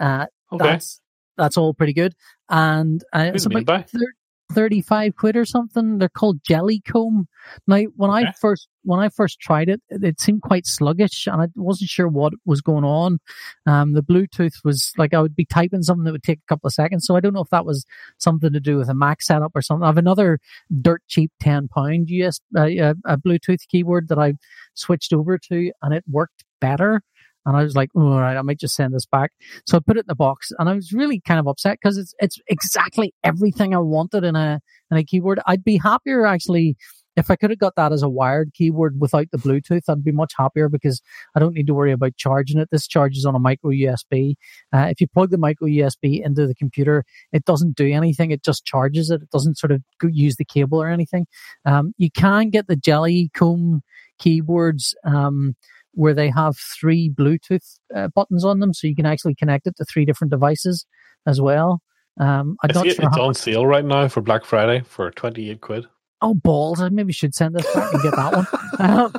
uh, 0.00 0.26
Okay, 0.52 0.64
that's 0.64 1.00
that's 1.36 1.56
all 1.58 1.74
pretty 1.74 1.92
good. 1.92 2.14
And 2.48 3.04
uh, 3.12 3.30
it's 3.34 3.44
Who's 3.44 3.54
it 3.54 3.62
about 3.62 3.90
thir- 3.90 4.14
35 4.50 5.16
quid 5.16 5.36
or 5.36 5.44
something. 5.44 5.98
They're 5.98 6.08
called 6.08 6.42
Jellycomb. 6.42 7.26
Now, 7.66 7.82
when 7.96 8.10
I 8.10 8.32
first, 8.40 8.68
when 8.82 9.00
I 9.00 9.08
first 9.08 9.40
tried 9.40 9.68
it, 9.68 9.80
it 9.88 10.04
it 10.04 10.20
seemed 10.20 10.42
quite 10.42 10.66
sluggish 10.66 11.26
and 11.26 11.40
I 11.40 11.46
wasn't 11.56 11.90
sure 11.90 12.08
what 12.08 12.32
was 12.44 12.60
going 12.60 12.84
on. 12.84 13.18
Um, 13.66 13.92
the 13.92 14.02
Bluetooth 14.02 14.64
was 14.64 14.92
like, 14.96 15.14
I 15.14 15.20
would 15.20 15.36
be 15.36 15.44
typing 15.44 15.82
something 15.82 16.04
that 16.04 16.12
would 16.12 16.22
take 16.22 16.40
a 16.40 16.48
couple 16.48 16.68
of 16.68 16.74
seconds. 16.74 17.06
So 17.06 17.16
I 17.16 17.20
don't 17.20 17.34
know 17.34 17.40
if 17.40 17.50
that 17.50 17.66
was 17.66 17.86
something 18.18 18.52
to 18.52 18.60
do 18.60 18.76
with 18.76 18.88
a 18.88 18.94
Mac 18.94 19.22
setup 19.22 19.52
or 19.54 19.62
something. 19.62 19.84
I 19.84 19.88
have 19.88 19.98
another 19.98 20.38
dirt 20.80 21.02
cheap 21.08 21.32
10 21.40 21.68
pound 21.68 22.10
US, 22.10 22.40
uh, 22.56 22.60
uh, 22.60 22.94
a 23.04 23.16
Bluetooth 23.16 23.66
keyboard 23.68 24.08
that 24.08 24.18
I 24.18 24.34
switched 24.74 25.12
over 25.12 25.38
to 25.38 25.72
and 25.82 25.94
it 25.94 26.04
worked 26.08 26.44
better. 26.60 27.02
And 27.46 27.56
I 27.56 27.62
was 27.62 27.74
like, 27.74 27.90
oh, 27.96 28.12
all 28.12 28.20
right, 28.20 28.36
I 28.36 28.42
might 28.42 28.60
just 28.60 28.74
send 28.74 28.94
this 28.94 29.06
back. 29.06 29.32
So 29.66 29.76
I 29.76 29.80
put 29.80 29.96
it 29.96 30.00
in 30.00 30.08
the 30.08 30.14
box 30.14 30.52
and 30.58 30.68
I 30.68 30.74
was 30.74 30.92
really 30.92 31.20
kind 31.20 31.40
of 31.40 31.46
upset 31.46 31.78
because 31.82 31.96
it's, 31.96 32.14
it's 32.18 32.38
exactly 32.48 33.14
everything 33.24 33.74
I 33.74 33.78
wanted 33.78 34.24
in 34.24 34.36
a, 34.36 34.60
in 34.90 34.96
a 34.96 35.04
keyboard. 35.04 35.40
I'd 35.46 35.64
be 35.64 35.78
happier 35.78 36.26
actually 36.26 36.76
if 37.16 37.30
I 37.30 37.36
could 37.36 37.50
have 37.50 37.58
got 37.58 37.74
that 37.76 37.92
as 37.92 38.02
a 38.02 38.08
wired 38.08 38.52
keyboard 38.54 39.00
without 39.00 39.26
the 39.30 39.38
Bluetooth. 39.38 39.82
I'd 39.88 40.04
be 40.04 40.12
much 40.12 40.32
happier 40.36 40.68
because 40.68 41.02
I 41.34 41.40
don't 41.40 41.54
need 41.54 41.66
to 41.66 41.74
worry 41.74 41.92
about 41.92 42.16
charging 42.16 42.58
it. 42.58 42.68
This 42.70 42.86
charges 42.86 43.24
on 43.24 43.34
a 43.34 43.38
micro 43.38 43.70
USB. 43.70 44.34
Uh, 44.72 44.86
if 44.90 45.00
you 45.00 45.08
plug 45.08 45.30
the 45.30 45.38
micro 45.38 45.68
USB 45.68 46.24
into 46.24 46.46
the 46.46 46.54
computer, 46.54 47.04
it 47.32 47.44
doesn't 47.44 47.76
do 47.76 47.90
anything. 47.92 48.30
It 48.30 48.42
just 48.42 48.64
charges 48.64 49.10
it. 49.10 49.22
It 49.22 49.30
doesn't 49.30 49.58
sort 49.58 49.72
of 49.72 49.82
use 50.02 50.36
the 50.36 50.44
cable 50.44 50.82
or 50.82 50.88
anything. 50.88 51.26
Um, 51.64 51.94
you 51.98 52.10
can 52.10 52.50
get 52.50 52.68
the 52.68 52.76
Jellycomb 52.76 53.80
keyboards, 54.18 54.94
um, 55.04 55.56
where 55.92 56.14
they 56.14 56.30
have 56.30 56.56
three 56.56 57.10
Bluetooth 57.10 57.78
uh, 57.94 58.08
buttons 58.08 58.44
on 58.44 58.60
them, 58.60 58.72
so 58.72 58.86
you 58.86 58.96
can 58.96 59.06
actually 59.06 59.34
connect 59.34 59.66
it 59.66 59.76
to 59.76 59.84
three 59.84 60.04
different 60.04 60.30
devices 60.30 60.86
as 61.26 61.40
well. 61.40 61.82
Um, 62.18 62.56
I'm 62.62 62.74
not 62.74 62.86
it, 62.86 62.96
sure 62.96 63.06
it's 63.06 63.16
how 63.16 63.24
on 63.24 63.34
sale 63.34 63.66
right 63.66 63.84
now 63.84 64.08
for 64.08 64.20
Black 64.20 64.44
Friday 64.44 64.82
for 64.84 65.10
28 65.10 65.60
quid. 65.60 65.86
oh 66.22 66.34
balls! 66.34 66.80
I 66.80 66.88
maybe 66.88 67.12
should 67.12 67.34
send 67.34 67.54
this 67.54 67.72
back 67.74 67.92
and 67.92 68.02
get 68.02 68.16
that 68.16 68.34
one. 68.34 68.46
Um, 68.78 69.12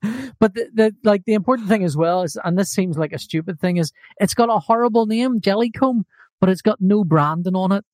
but 0.38 0.54
the, 0.54 0.68
the 0.72 0.94
like 1.04 1.24
the 1.24 1.34
important 1.34 1.68
thing 1.68 1.84
as 1.84 1.96
well 1.96 2.22
is, 2.22 2.38
and 2.44 2.58
this 2.58 2.70
seems 2.70 2.96
like 2.96 3.12
a 3.12 3.18
stupid 3.18 3.60
thing, 3.60 3.76
is 3.76 3.92
it's 4.18 4.34
got 4.34 4.48
a 4.48 4.58
horrible 4.58 5.06
name, 5.06 5.40
Jellycomb, 5.40 6.04
but 6.40 6.48
it's 6.48 6.62
got 6.62 6.80
no 6.80 7.04
branding 7.04 7.56
on 7.56 7.72
it. 7.72 7.84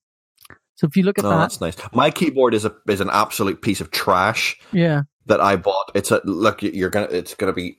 So 0.76 0.86
if 0.86 0.96
you 0.96 1.04
look 1.04 1.18
at 1.18 1.24
Oh, 1.24 1.30
that, 1.30 1.36
that's 1.38 1.60
nice. 1.60 1.76
My 1.92 2.10
keyboard 2.10 2.54
is 2.54 2.64
a 2.64 2.74
is 2.88 3.00
an 3.00 3.10
absolute 3.10 3.62
piece 3.62 3.80
of 3.80 3.90
trash 3.90 4.58
yeah, 4.72 5.02
that 5.26 5.40
I 5.40 5.56
bought. 5.56 5.90
It's 5.94 6.10
a 6.10 6.20
look. 6.24 6.62
You're 6.62 6.90
gonna. 6.90 7.08
It's 7.10 7.34
gonna 7.34 7.52
be. 7.52 7.78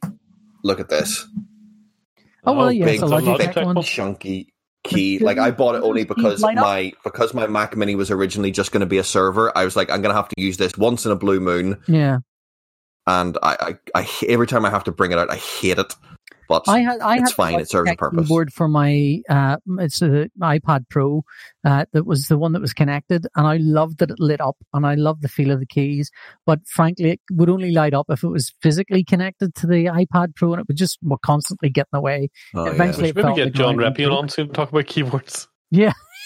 Look 0.63 0.79
at 0.79 0.89
this 0.89 1.27
Oh, 2.45 2.53
well, 2.53 2.71
yeah, 2.71 2.87
it's 2.87 3.01
a 3.01 3.05
Logitech 3.05 3.53
Logitech 3.53 3.65
one. 3.65 3.81
chunky 3.83 4.53
key. 4.83 5.19
Like 5.19 5.37
I 5.37 5.51
bought 5.51 5.75
it 5.75 5.83
only 5.83 6.03
because 6.05 6.41
my 6.41 6.93
because 7.03 7.33
my 7.33 7.47
Mac 7.47 7.75
Mini 7.75 7.95
was 7.95 8.11
originally 8.11 8.51
just 8.51 8.71
going 8.71 8.81
to 8.81 8.85
be 8.85 8.97
a 8.97 9.03
server. 9.03 9.55
I 9.57 9.65
was 9.65 9.75
like, 9.75 9.89
I'm 9.89 10.01
going 10.01 10.13
to 10.13 10.15
have 10.15 10.29
to 10.29 10.41
use 10.41 10.57
this 10.57 10.77
once 10.77 11.05
in 11.05 11.11
a 11.11 11.15
blue 11.15 11.39
moon, 11.39 11.81
yeah. 11.87 12.19
and 13.07 13.37
I, 13.41 13.77
I, 13.95 14.07
every 14.27 14.47
time 14.47 14.65
I 14.65 14.69
have 14.69 14.83
to 14.85 14.91
bring 14.91 15.11
it 15.11 15.17
out, 15.17 15.31
I 15.31 15.37
hate 15.37 15.79
it. 15.79 15.93
But 16.47 16.63
I 16.67 16.79
had 16.79 16.99
I 17.01 17.15
it's 17.15 17.31
had 17.31 17.35
fine. 17.35 17.59
It 17.59 17.69
serves 17.69 17.91
a 17.91 17.95
purpose. 17.95 18.21
Keyboard 18.27 18.53
for 18.53 18.67
my 18.67 19.21
uh, 19.29 19.57
it's 19.79 19.99
the 19.99 20.29
iPad 20.41 20.85
Pro. 20.89 21.23
Uh, 21.63 21.85
that 21.93 22.05
was 22.05 22.27
the 22.27 22.37
one 22.37 22.53
that 22.53 22.61
was 22.61 22.73
connected, 22.73 23.27
and 23.35 23.47
I 23.47 23.57
loved 23.57 23.97
that 23.99 24.11
it 24.11 24.19
lit 24.19 24.41
up, 24.41 24.57
and 24.73 24.85
I 24.85 24.95
loved 24.95 25.21
the 25.21 25.27
feel 25.27 25.51
of 25.51 25.59
the 25.59 25.65
keys. 25.65 26.11
But 26.45 26.59
frankly, 26.67 27.11
it 27.11 27.21
would 27.31 27.49
only 27.49 27.71
light 27.71 27.93
up 27.93 28.05
if 28.09 28.23
it 28.23 28.27
was 28.29 28.53
physically 28.61 29.03
connected 29.03 29.55
to 29.55 29.67
the 29.67 29.85
iPad 29.85 30.35
Pro, 30.35 30.53
and 30.53 30.61
it 30.61 30.67
would 30.67 30.77
just 30.77 30.99
would 31.01 31.21
constantly 31.21 31.69
get 31.69 31.87
in 31.91 31.97
the 31.97 32.01
way. 32.01 32.29
Oh, 32.53 32.65
yeah. 32.65 32.71
eventually- 32.73 33.03
We 33.03 33.07
should 33.09 33.15
maybe 33.17 33.25
felt 33.25 33.35
get 33.37 33.53
John 33.53 33.75
going 33.77 33.93
Repion 33.93 34.15
on 34.17 34.29
soon 34.29 34.47
to 34.47 34.53
talk 34.53 34.69
about 34.69 34.85
keyboards. 34.85 35.47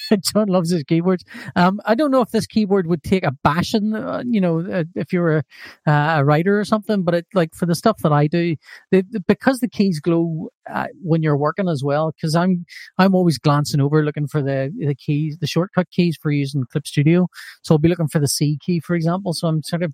John 0.34 0.48
loves 0.48 0.72
his 0.72 0.84
keyboards. 0.84 1.24
Um, 1.56 1.80
I 1.86 1.96
don't 1.96 2.12
know 2.12 2.22
if 2.22 2.32
this 2.32 2.48
keyboard 2.48 2.88
would 2.88 3.04
take 3.04 3.24
a 3.24 3.32
bashing, 3.44 3.94
uh, 3.94 4.24
you 4.26 4.42
know, 4.42 4.60
uh, 4.60 4.84
if 4.96 5.14
you're 5.14 5.38
a, 5.38 5.44
uh, 5.88 6.16
a 6.20 6.26
writer 6.26 6.60
or 6.60 6.66
something, 6.66 7.04
but 7.04 7.14
it 7.14 7.28
like 7.34 7.54
for 7.54 7.66
the 7.66 7.76
stuff 7.76 7.98
that 8.04 8.12
I 8.12 8.28
do, 8.28 8.56
the, 8.92 9.04
because 9.28 9.60
the 9.60 9.70
keys 9.70 10.00
glow 10.00 10.50
uh, 10.70 10.88
when 11.02 11.24
you're 11.24 11.38
working 11.38 11.68
as 11.68 11.84
well, 11.84 12.12
because 12.12 12.36
I'm 12.36 12.66
I'm 12.98 13.16
always 13.16 13.38
glancing 13.38 13.82
over 13.82 14.04
looking 14.04 14.28
for 14.28 14.42
the 14.42 14.74
the 14.78 14.96
keys, 14.96 15.38
the 15.40 15.48
shortcut 15.48 15.90
keys 15.92 16.18
for 16.22 16.32
using 16.32 16.66
Clip 16.72 16.88
Studio. 16.88 17.28
So 17.64 17.76
I'll 17.76 17.80
be 17.80 17.90
looking 17.90 18.08
for 18.08 18.20
the 18.20 18.28
C 18.28 18.58
key, 18.62 18.80
for 18.80 18.96
example. 18.96 19.34
So 19.34 19.48
I'm 19.48 19.64
sort 19.64 19.84
of 19.84 19.94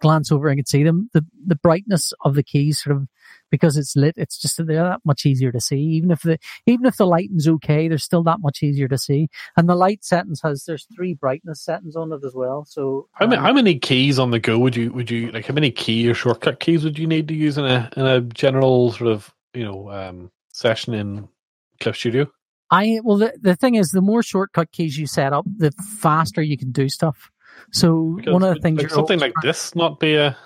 glance 0.00 0.32
over 0.32 0.48
and 0.48 0.58
can 0.58 0.66
see 0.66 0.82
them. 0.82 1.10
The 1.12 1.24
the 1.46 1.56
brightness 1.56 2.12
of 2.22 2.34
the 2.34 2.42
keys 2.42 2.82
sort 2.82 2.96
of 2.96 3.08
because 3.50 3.76
it's 3.76 3.96
lit, 3.96 4.14
it's 4.16 4.38
just 4.38 4.56
they're 4.56 4.82
that 4.82 5.00
much 5.04 5.26
easier 5.26 5.52
to 5.52 5.60
see. 5.60 5.78
Even 5.78 6.10
if 6.10 6.22
the 6.22 6.38
even 6.66 6.86
if 6.86 6.96
the 6.96 7.06
lighting's 7.06 7.48
okay, 7.48 7.88
they're 7.88 7.98
still 7.98 8.22
that 8.24 8.40
much 8.40 8.62
easier 8.62 8.88
to 8.88 8.98
see. 8.98 9.28
And 9.56 9.68
the 9.68 9.74
light 9.74 10.04
settings 10.04 10.40
has 10.42 10.64
there's 10.64 10.86
three 10.94 11.14
brightness 11.14 11.62
settings 11.62 11.96
on 11.96 12.12
it 12.12 12.24
as 12.24 12.34
well. 12.34 12.64
So 12.64 13.08
How 13.12 13.26
many, 13.26 13.38
um, 13.38 13.44
how 13.44 13.52
many 13.52 13.78
keys 13.78 14.18
on 14.18 14.30
the 14.30 14.38
go 14.38 14.58
would 14.58 14.76
you 14.76 14.92
would 14.92 15.10
you 15.10 15.30
like? 15.30 15.46
How 15.46 15.54
many 15.54 15.70
key 15.70 16.08
or 16.08 16.14
shortcut 16.14 16.60
keys 16.60 16.84
would 16.84 16.98
you 16.98 17.06
need 17.06 17.28
to 17.28 17.34
use 17.34 17.58
in 17.58 17.64
a 17.64 17.90
in 17.96 18.06
a 18.06 18.20
general 18.20 18.92
sort 18.92 19.10
of 19.10 19.32
you 19.54 19.64
know 19.64 19.90
um, 19.90 20.30
session 20.52 20.94
in 20.94 21.28
Clip 21.80 21.96
Studio? 21.96 22.30
I 22.70 23.00
well 23.04 23.18
the, 23.18 23.32
the 23.40 23.56
thing 23.56 23.76
is 23.76 23.90
the 23.90 24.00
more 24.00 24.22
shortcut 24.22 24.72
keys 24.72 24.98
you 24.98 25.06
set 25.06 25.32
up, 25.32 25.44
the 25.56 25.70
faster 26.00 26.42
you 26.42 26.58
can 26.58 26.72
do 26.72 26.88
stuff. 26.88 27.30
So 27.72 28.14
Because 28.16 28.32
one 28.32 28.42
of 28.42 28.54
the 28.54 28.60
things 28.60 28.82
like, 28.82 28.90
something 28.90 29.18
like 29.18 29.34
this 29.42 29.74
not 29.74 29.98
be 29.98 30.14
a, 30.14 30.36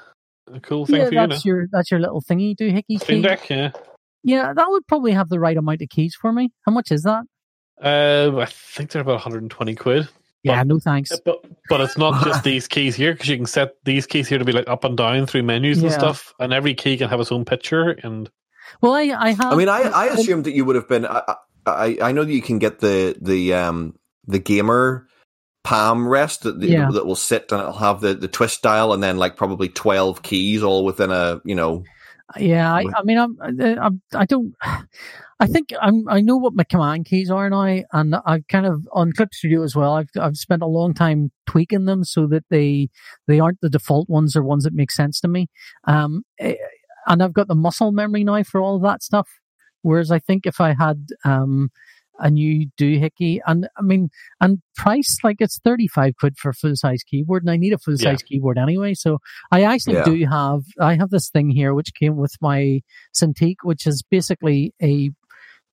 a 0.54 0.60
cool 0.60 0.86
thing 0.86 0.96
yeah, 0.96 1.04
for 1.06 1.14
you, 1.14 1.26
that's 1.28 1.44
know? 1.44 1.50
your 1.50 1.66
that's 1.70 1.90
your 1.90 2.00
little 2.00 2.22
thingy 2.22 2.56
doohickey 2.56 3.00
Stream 3.00 3.22
key. 3.22 3.22
Deck, 3.22 3.48
yeah. 3.50 3.70
Yeah, 4.22 4.52
that 4.54 4.66
would 4.68 4.86
probably 4.86 5.12
have 5.12 5.28
the 5.28 5.40
right 5.40 5.56
amount 5.56 5.82
of 5.82 5.88
keys 5.88 6.14
for 6.14 6.32
me. 6.32 6.50
How 6.66 6.72
much 6.72 6.90
is 6.90 7.04
that? 7.04 7.24
Uh, 7.82 8.36
I 8.38 8.44
think 8.46 8.90
they're 8.90 9.02
about 9.02 9.14
120 9.14 9.74
quid. 9.74 10.08
Yeah, 10.42 10.62
no 10.62 10.78
thanks. 10.78 11.18
But 11.24 11.44
but 11.68 11.80
it's 11.80 11.98
not 11.98 12.24
just 12.24 12.44
these 12.44 12.68
keys 12.68 12.94
here 12.94 13.12
because 13.12 13.28
you 13.28 13.36
can 13.36 13.46
set 13.46 13.74
these 13.84 14.06
keys 14.06 14.28
here 14.28 14.38
to 14.38 14.44
be 14.44 14.52
like 14.52 14.68
up 14.68 14.84
and 14.84 14.96
down 14.96 15.26
through 15.26 15.42
menus 15.42 15.78
and 15.78 15.90
Yeah. 15.90 15.98
stuff, 15.98 16.34
and 16.38 16.52
every 16.52 16.74
key 16.74 16.96
can 16.96 17.08
have 17.08 17.20
its 17.20 17.32
own 17.32 17.44
picture. 17.44 17.90
And 17.90 18.30
Well, 18.80 18.94
I 18.94 19.02
I 19.02 19.30
have. 19.30 19.52
I 19.52 19.56
mean, 19.56 19.68
I, 19.68 19.82
I 19.82 20.06
assumed 20.14 20.44
that 20.44 20.52
you 20.52 20.64
would 20.64 20.76
have 20.76 20.88
been. 20.88 21.06
I, 21.06 21.36
I, 21.66 21.98
I 22.00 22.12
know 22.12 22.24
that 22.24 22.32
you 22.32 22.42
can 22.42 22.58
get 22.58 22.80
the 22.80 23.16
the 23.20 23.54
um 23.54 23.94
the 24.26 24.38
gamer 24.38 25.06
palm 25.62 26.08
rest 26.08 26.42
that 26.42 26.60
Yeah. 26.62 26.90
that 26.90 27.06
will 27.06 27.14
sit 27.16 27.52
and 27.52 27.60
it'll 27.60 27.72
have 27.74 28.00
the, 28.00 28.14
the 28.14 28.28
twist 28.28 28.62
dial 28.62 28.92
and 28.92 29.02
then 29.02 29.16
like 29.18 29.36
probably 29.36 29.68
twelve 29.68 30.22
keys 30.22 30.62
all 30.62 30.84
within 30.84 31.10
a 31.10 31.40
you 31.44 31.54
know. 31.54 31.84
Yeah, 32.38 32.72
I, 32.72 32.84
I 32.96 33.02
mean, 33.02 33.18
I'm, 33.18 33.36
I'm, 33.42 34.00
I 34.14 34.24
don't, 34.24 34.54
I 35.40 35.46
think 35.48 35.70
I'm, 35.82 36.08
I 36.08 36.20
know 36.20 36.36
what 36.36 36.54
my 36.54 36.62
command 36.62 37.06
keys 37.06 37.28
are 37.28 37.50
now, 37.50 37.82
and 37.92 38.14
I've 38.24 38.46
kind 38.46 38.66
of 38.66 38.86
on 38.92 39.12
Clip 39.12 39.34
Studio 39.34 39.64
as 39.64 39.74
well. 39.74 39.94
I've, 39.94 40.10
I've 40.16 40.36
spent 40.36 40.62
a 40.62 40.66
long 40.66 40.94
time 40.94 41.32
tweaking 41.48 41.86
them 41.86 42.04
so 42.04 42.28
that 42.28 42.44
they, 42.48 42.88
they 43.26 43.40
aren't 43.40 43.60
the 43.62 43.68
default 43.68 44.08
ones 44.08 44.36
or 44.36 44.44
ones 44.44 44.62
that 44.62 44.74
make 44.74 44.92
sense 44.92 45.18
to 45.22 45.28
me. 45.28 45.48
Um, 45.88 46.22
eh, 46.38 46.54
and 47.08 47.20
I've 47.20 47.32
got 47.32 47.48
the 47.48 47.56
muscle 47.56 47.90
memory 47.90 48.22
now 48.22 48.44
for 48.44 48.60
all 48.60 48.76
of 48.76 48.82
that 48.82 49.02
stuff. 49.02 49.28
Whereas 49.82 50.12
I 50.12 50.20
think 50.20 50.46
if 50.46 50.60
I 50.60 50.72
had, 50.72 51.08
um, 51.24 51.70
a 52.20 52.30
new 52.30 52.68
doohickey, 52.78 53.40
and 53.46 53.68
I 53.76 53.82
mean, 53.82 54.10
and 54.40 54.60
price 54.76 55.18
like 55.24 55.36
it's 55.40 55.58
thirty 55.58 55.88
five 55.88 56.14
quid 56.18 56.36
for 56.38 56.50
a 56.50 56.54
full 56.54 56.76
size 56.76 57.02
keyboard, 57.02 57.42
and 57.42 57.50
I 57.50 57.56
need 57.56 57.72
a 57.72 57.78
full 57.78 57.96
size 57.96 58.22
keyboard 58.22 58.58
anyway. 58.58 58.94
So 58.94 59.18
I 59.50 59.62
actually 59.62 59.94
Yeah. 59.96 60.04
do 60.04 60.26
have 60.26 60.60
I 60.80 60.94
have 60.96 61.10
this 61.10 61.30
thing 61.30 61.50
here 61.50 61.74
which 61.74 61.92
came 61.98 62.16
with 62.16 62.34
my 62.40 62.80
Cintiq, 63.14 63.56
which 63.62 63.86
is 63.86 64.02
basically 64.10 64.72
a 64.82 65.10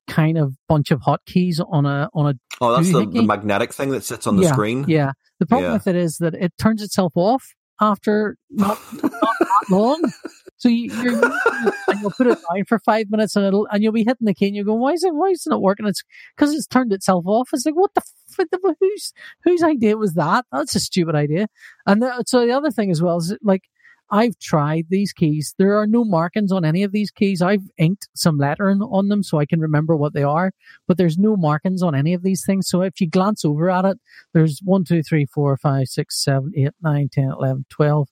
kind 0.08 0.38
of 0.38 0.56
bunch 0.70 0.90
of 0.92 1.02
hotkeys 1.02 1.60
on 1.70 1.86
a 1.86 2.10
on 2.14 2.28
a 2.28 2.34
Oh, 2.62 2.74
that's 2.76 2.92
the, 2.92 3.06
the 3.06 3.22
magnetic 3.24 3.74
thing 3.74 3.90
that 3.92 4.04
sits 4.04 4.26
on 4.26 4.38
the 4.38 4.44
Yeah, 4.44 4.54
screen. 4.54 4.86
yeah. 4.88 5.12
The 5.40 5.46
problem 5.46 5.70
Yeah. 5.72 5.74
with 5.74 5.88
it 5.88 5.96
is 5.96 6.18
that 6.20 6.34
it 6.34 6.54
turns 6.58 6.82
itself 6.82 7.14
off 7.16 7.44
after 7.80 8.38
not, 8.50 8.80
not 9.04 9.12
that 9.40 9.66
long. 9.70 10.02
So 10.58 10.70
you, 10.70 10.92
you're 11.02 11.14
and 11.88 12.02
you'll 12.02 12.12
put 12.12 12.28
it 12.28 12.38
down 12.52 12.66
for 12.66 12.80
five 12.80 13.10
minutes 13.10 13.36
and 13.36 13.46
it'll 13.46 13.68
and 13.72 13.84
you'll 13.84 13.94
be 13.94 14.04
hitting 14.04 14.26
the 14.26 14.34
key 14.34 14.48
and 14.48 14.56
you 14.56 14.64
go, 14.64 14.74
why 14.74 14.92
is 14.94 15.04
it 15.04 15.14
why 15.14 15.30
is 15.30 15.46
it 15.46 15.50
not 15.52 15.62
working? 15.62 15.88
It's 15.88 16.04
because 16.36 16.54
it's 16.54 16.68
turned 16.68 16.92
itself 16.94 17.26
off. 17.28 17.50
It's 17.54 17.66
like 17.66 17.76
what 17.76 17.94
the, 17.94 18.02
f- 18.40 18.76
whose 18.80 19.14
whose 19.44 19.64
idea 19.64 19.98
was 19.98 20.14
that? 20.14 20.46
That's 20.52 20.76
a 20.76 20.80
stupid 20.80 21.16
idea. 21.16 21.48
And 21.86 22.02
the, 22.02 22.24
so 22.26 22.46
the 22.46 22.52
other 22.54 22.72
thing 22.72 22.92
as 22.92 23.02
well 23.02 23.18
is 23.18 23.36
like 23.42 23.64
I've 24.10 24.40
tried 24.40 24.86
these 24.90 25.12
keys. 25.12 25.54
There 25.58 25.78
are 25.78 25.86
no 25.86 26.06
markings 26.06 26.52
on 26.52 26.64
any 26.64 26.84
of 26.84 26.94
these 26.94 27.12
keys. 27.12 27.42
I've 27.42 27.64
inked 27.78 28.08
some 28.16 28.38
lettering 28.38 28.82
on 28.82 29.10
them 29.10 29.22
so 29.22 29.38
I 29.38 29.46
can 29.46 29.60
remember 29.60 29.98
what 29.98 30.14
they 30.14 30.24
are, 30.24 30.52
but 30.88 30.98
there's 30.98 31.18
no 31.18 31.36
markings 31.36 31.84
on 31.84 31.94
any 31.94 32.14
of 32.14 32.24
these 32.24 32.44
things. 32.46 32.70
So 32.70 32.82
if 32.82 33.02
you 33.02 33.10
glance 33.10 33.44
over 33.44 33.70
at 33.70 33.86
it, 33.86 33.98
there's 34.34 34.62
one, 34.64 34.86
two, 34.86 35.04
three, 35.04 35.26
four, 35.26 35.58
five, 35.58 35.88
six, 35.88 36.24
seven, 36.24 36.54
eight, 36.56 36.72
nine, 36.82 37.10
ten, 37.12 37.32
eleven, 37.32 37.66
twelve. 37.70 38.08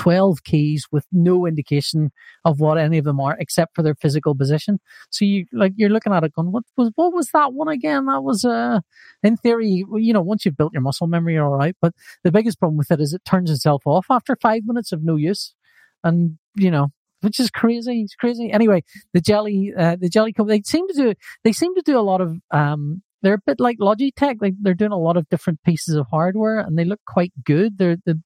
12 0.00 0.44
keys 0.44 0.86
with 0.90 1.06
no 1.12 1.46
indication 1.46 2.10
of 2.46 2.58
what 2.58 2.78
any 2.78 2.96
of 2.96 3.04
them 3.04 3.20
are 3.20 3.36
except 3.38 3.74
for 3.74 3.82
their 3.82 3.94
physical 3.94 4.34
position. 4.34 4.80
So 5.10 5.26
you 5.26 5.44
like 5.52 5.74
you're 5.76 5.90
looking 5.90 6.14
at 6.14 6.24
it 6.24 6.32
going, 6.32 6.52
what 6.52 6.64
was 6.74 6.90
what 6.94 7.12
was 7.12 7.28
that 7.34 7.52
one 7.52 7.68
again? 7.68 8.06
That 8.06 8.22
was 8.22 8.42
uh 8.46 8.80
in 9.22 9.36
theory, 9.36 9.84
you 9.92 10.12
know, 10.14 10.22
once 10.22 10.46
you've 10.46 10.56
built 10.56 10.72
your 10.72 10.80
muscle 10.80 11.06
memory, 11.06 11.34
you're 11.34 11.44
all 11.44 11.58
right. 11.58 11.76
But 11.82 11.92
the 12.24 12.32
biggest 12.32 12.58
problem 12.58 12.78
with 12.78 12.90
it 12.90 12.98
is 12.98 13.12
it 13.12 13.26
turns 13.26 13.50
itself 13.50 13.82
off 13.84 14.06
after 14.08 14.36
five 14.36 14.62
minutes 14.64 14.90
of 14.90 15.04
no 15.04 15.16
use. 15.16 15.54
And 16.02 16.38
you 16.56 16.70
know, 16.70 16.88
which 17.20 17.38
is 17.38 17.50
crazy. 17.50 18.00
It's 18.00 18.14
crazy. 18.14 18.50
Anyway, 18.50 18.82
the 19.12 19.20
jelly, 19.20 19.74
uh, 19.76 19.96
the 20.00 20.08
jelly 20.08 20.32
company, 20.32 20.58
they 20.58 20.62
seem 20.62 20.88
to 20.88 20.94
do, 20.94 21.14
they 21.44 21.52
seem 21.52 21.74
to 21.74 21.82
do 21.82 21.98
a 21.98 22.00
lot 22.00 22.22
of, 22.22 22.38
um, 22.50 23.02
they're 23.22 23.34
a 23.34 23.42
bit 23.46 23.60
like 23.60 23.78
Logitech. 23.78 24.36
Like 24.40 24.54
they're 24.60 24.74
doing 24.74 24.92
a 24.92 24.98
lot 24.98 25.16
of 25.16 25.28
different 25.28 25.62
pieces 25.62 25.94
of 25.94 26.06
hardware, 26.10 26.58
and 26.58 26.78
they 26.78 26.84
look 26.84 27.00
quite 27.06 27.32
good. 27.44 27.78
They're, 27.78 27.96
the 28.04 28.20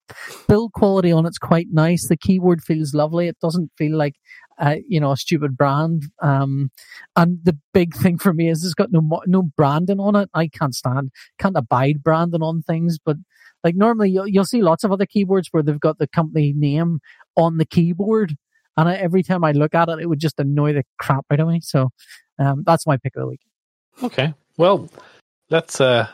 build 0.47 0.73
quality 0.73 1.13
on 1.13 1.27
it's 1.27 1.39
quite 1.39 1.69
nice. 1.71 2.09
The 2.09 2.17
keyboard 2.17 2.63
feels 2.63 2.95
lovely. 2.95 3.29
It 3.29 3.39
doesn't 3.41 3.73
feel 3.77 3.97
like 3.97 4.17
uh, 4.59 4.77
you 4.89 5.01
know 5.01 5.13
a 5.13 5.17
stupid 5.17 5.57
brand. 5.57 6.05
Um, 6.23 6.71
and 7.17 7.39
the 7.43 7.59
big 7.73 7.95
thing 7.95 8.19
for 8.19 8.33
me 8.33 8.49
is 8.49 8.65
it's 8.65 8.75
got 8.75 8.93
no 8.93 9.21
no 9.27 9.43
branding 9.57 10.01
on 10.01 10.17
it. 10.17 10.31
I 10.35 10.49
can't 10.49 10.75
stand, 10.75 11.11
can't 11.39 11.57
abide 11.57 12.03
branding 12.03 12.43
on 12.43 12.63
things. 12.63 12.99
But 13.05 13.17
like 13.63 13.75
normally, 13.75 14.11
you'll, 14.11 14.29
you'll 14.29 14.45
see 14.45 14.63
lots 14.63 14.85
of 14.85 14.93
other 14.93 15.07
keyboards 15.07 15.49
where 15.51 15.63
they've 15.63 15.81
got 15.81 15.99
the 15.99 16.09
company 16.09 16.53
name 16.57 17.01
on 17.37 17.57
the 17.57 17.65
keyboard, 17.67 18.37
and 18.77 18.89
I, 18.89 18.95
every 18.97 19.23
time 19.23 19.43
I 19.43 19.53
look 19.53 19.75
at 19.75 19.89
it, 19.89 19.99
it 20.01 20.07
would 20.07 20.21
just 20.21 20.39
annoy 20.39 20.75
the 20.75 20.85
crap 20.99 21.25
out 21.33 21.41
of 21.41 21.49
me. 21.49 21.61
So 21.63 21.91
um, 22.39 22.63
that's 22.65 22.87
my 22.87 22.97
pick 22.97 23.17
of 23.17 23.23
the 23.23 23.29
week. 23.29 23.41
Okay. 24.03 24.35
Well, 24.57 24.89
let's 25.51 25.81
uh 25.81 26.09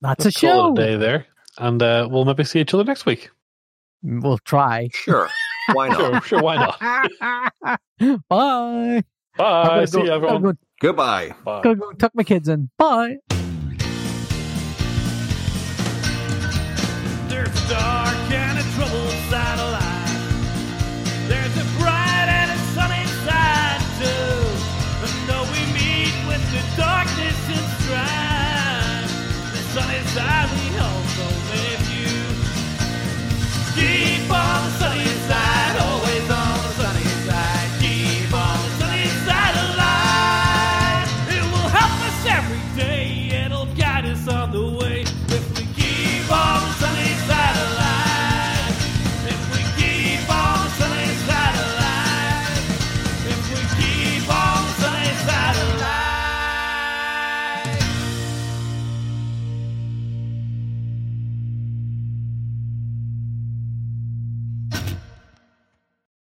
That's 0.00 0.24
a 0.24 0.28
let's 0.28 0.40
call 0.40 0.50
show. 0.50 0.72
a 0.72 0.76
day 0.76 0.96
there, 0.96 1.26
and 1.58 1.82
uh, 1.82 2.08
we'll 2.10 2.24
maybe 2.24 2.44
see 2.44 2.60
each 2.60 2.74
other 2.74 2.84
next 2.84 3.06
week. 3.06 3.30
We'll 4.02 4.38
try. 4.38 4.88
Sure. 4.92 5.28
Why 5.72 5.88
not? 5.90 5.98
Sure, 5.98 6.20
sure. 6.22 6.42
Why 6.42 6.56
not? 6.56 7.80
Bye. 8.28 9.02
Bye. 9.36 9.84
See 9.86 9.98
go, 9.98 10.04
you, 10.04 10.10
everyone. 10.12 10.42
go, 10.42 10.52
Goodbye. 10.80 11.34
Bye. 11.44 11.62
gotta 11.62 11.76
go 11.76 11.92
tuck 11.92 12.12
my 12.14 12.22
kids 12.22 12.48
in. 12.48 12.68
Bye. 12.76 13.16
There's 17.28 17.68
dark 17.68 18.30
and 18.30 18.58
a 18.58 18.62
troubled 18.74 19.10
side 19.30 19.58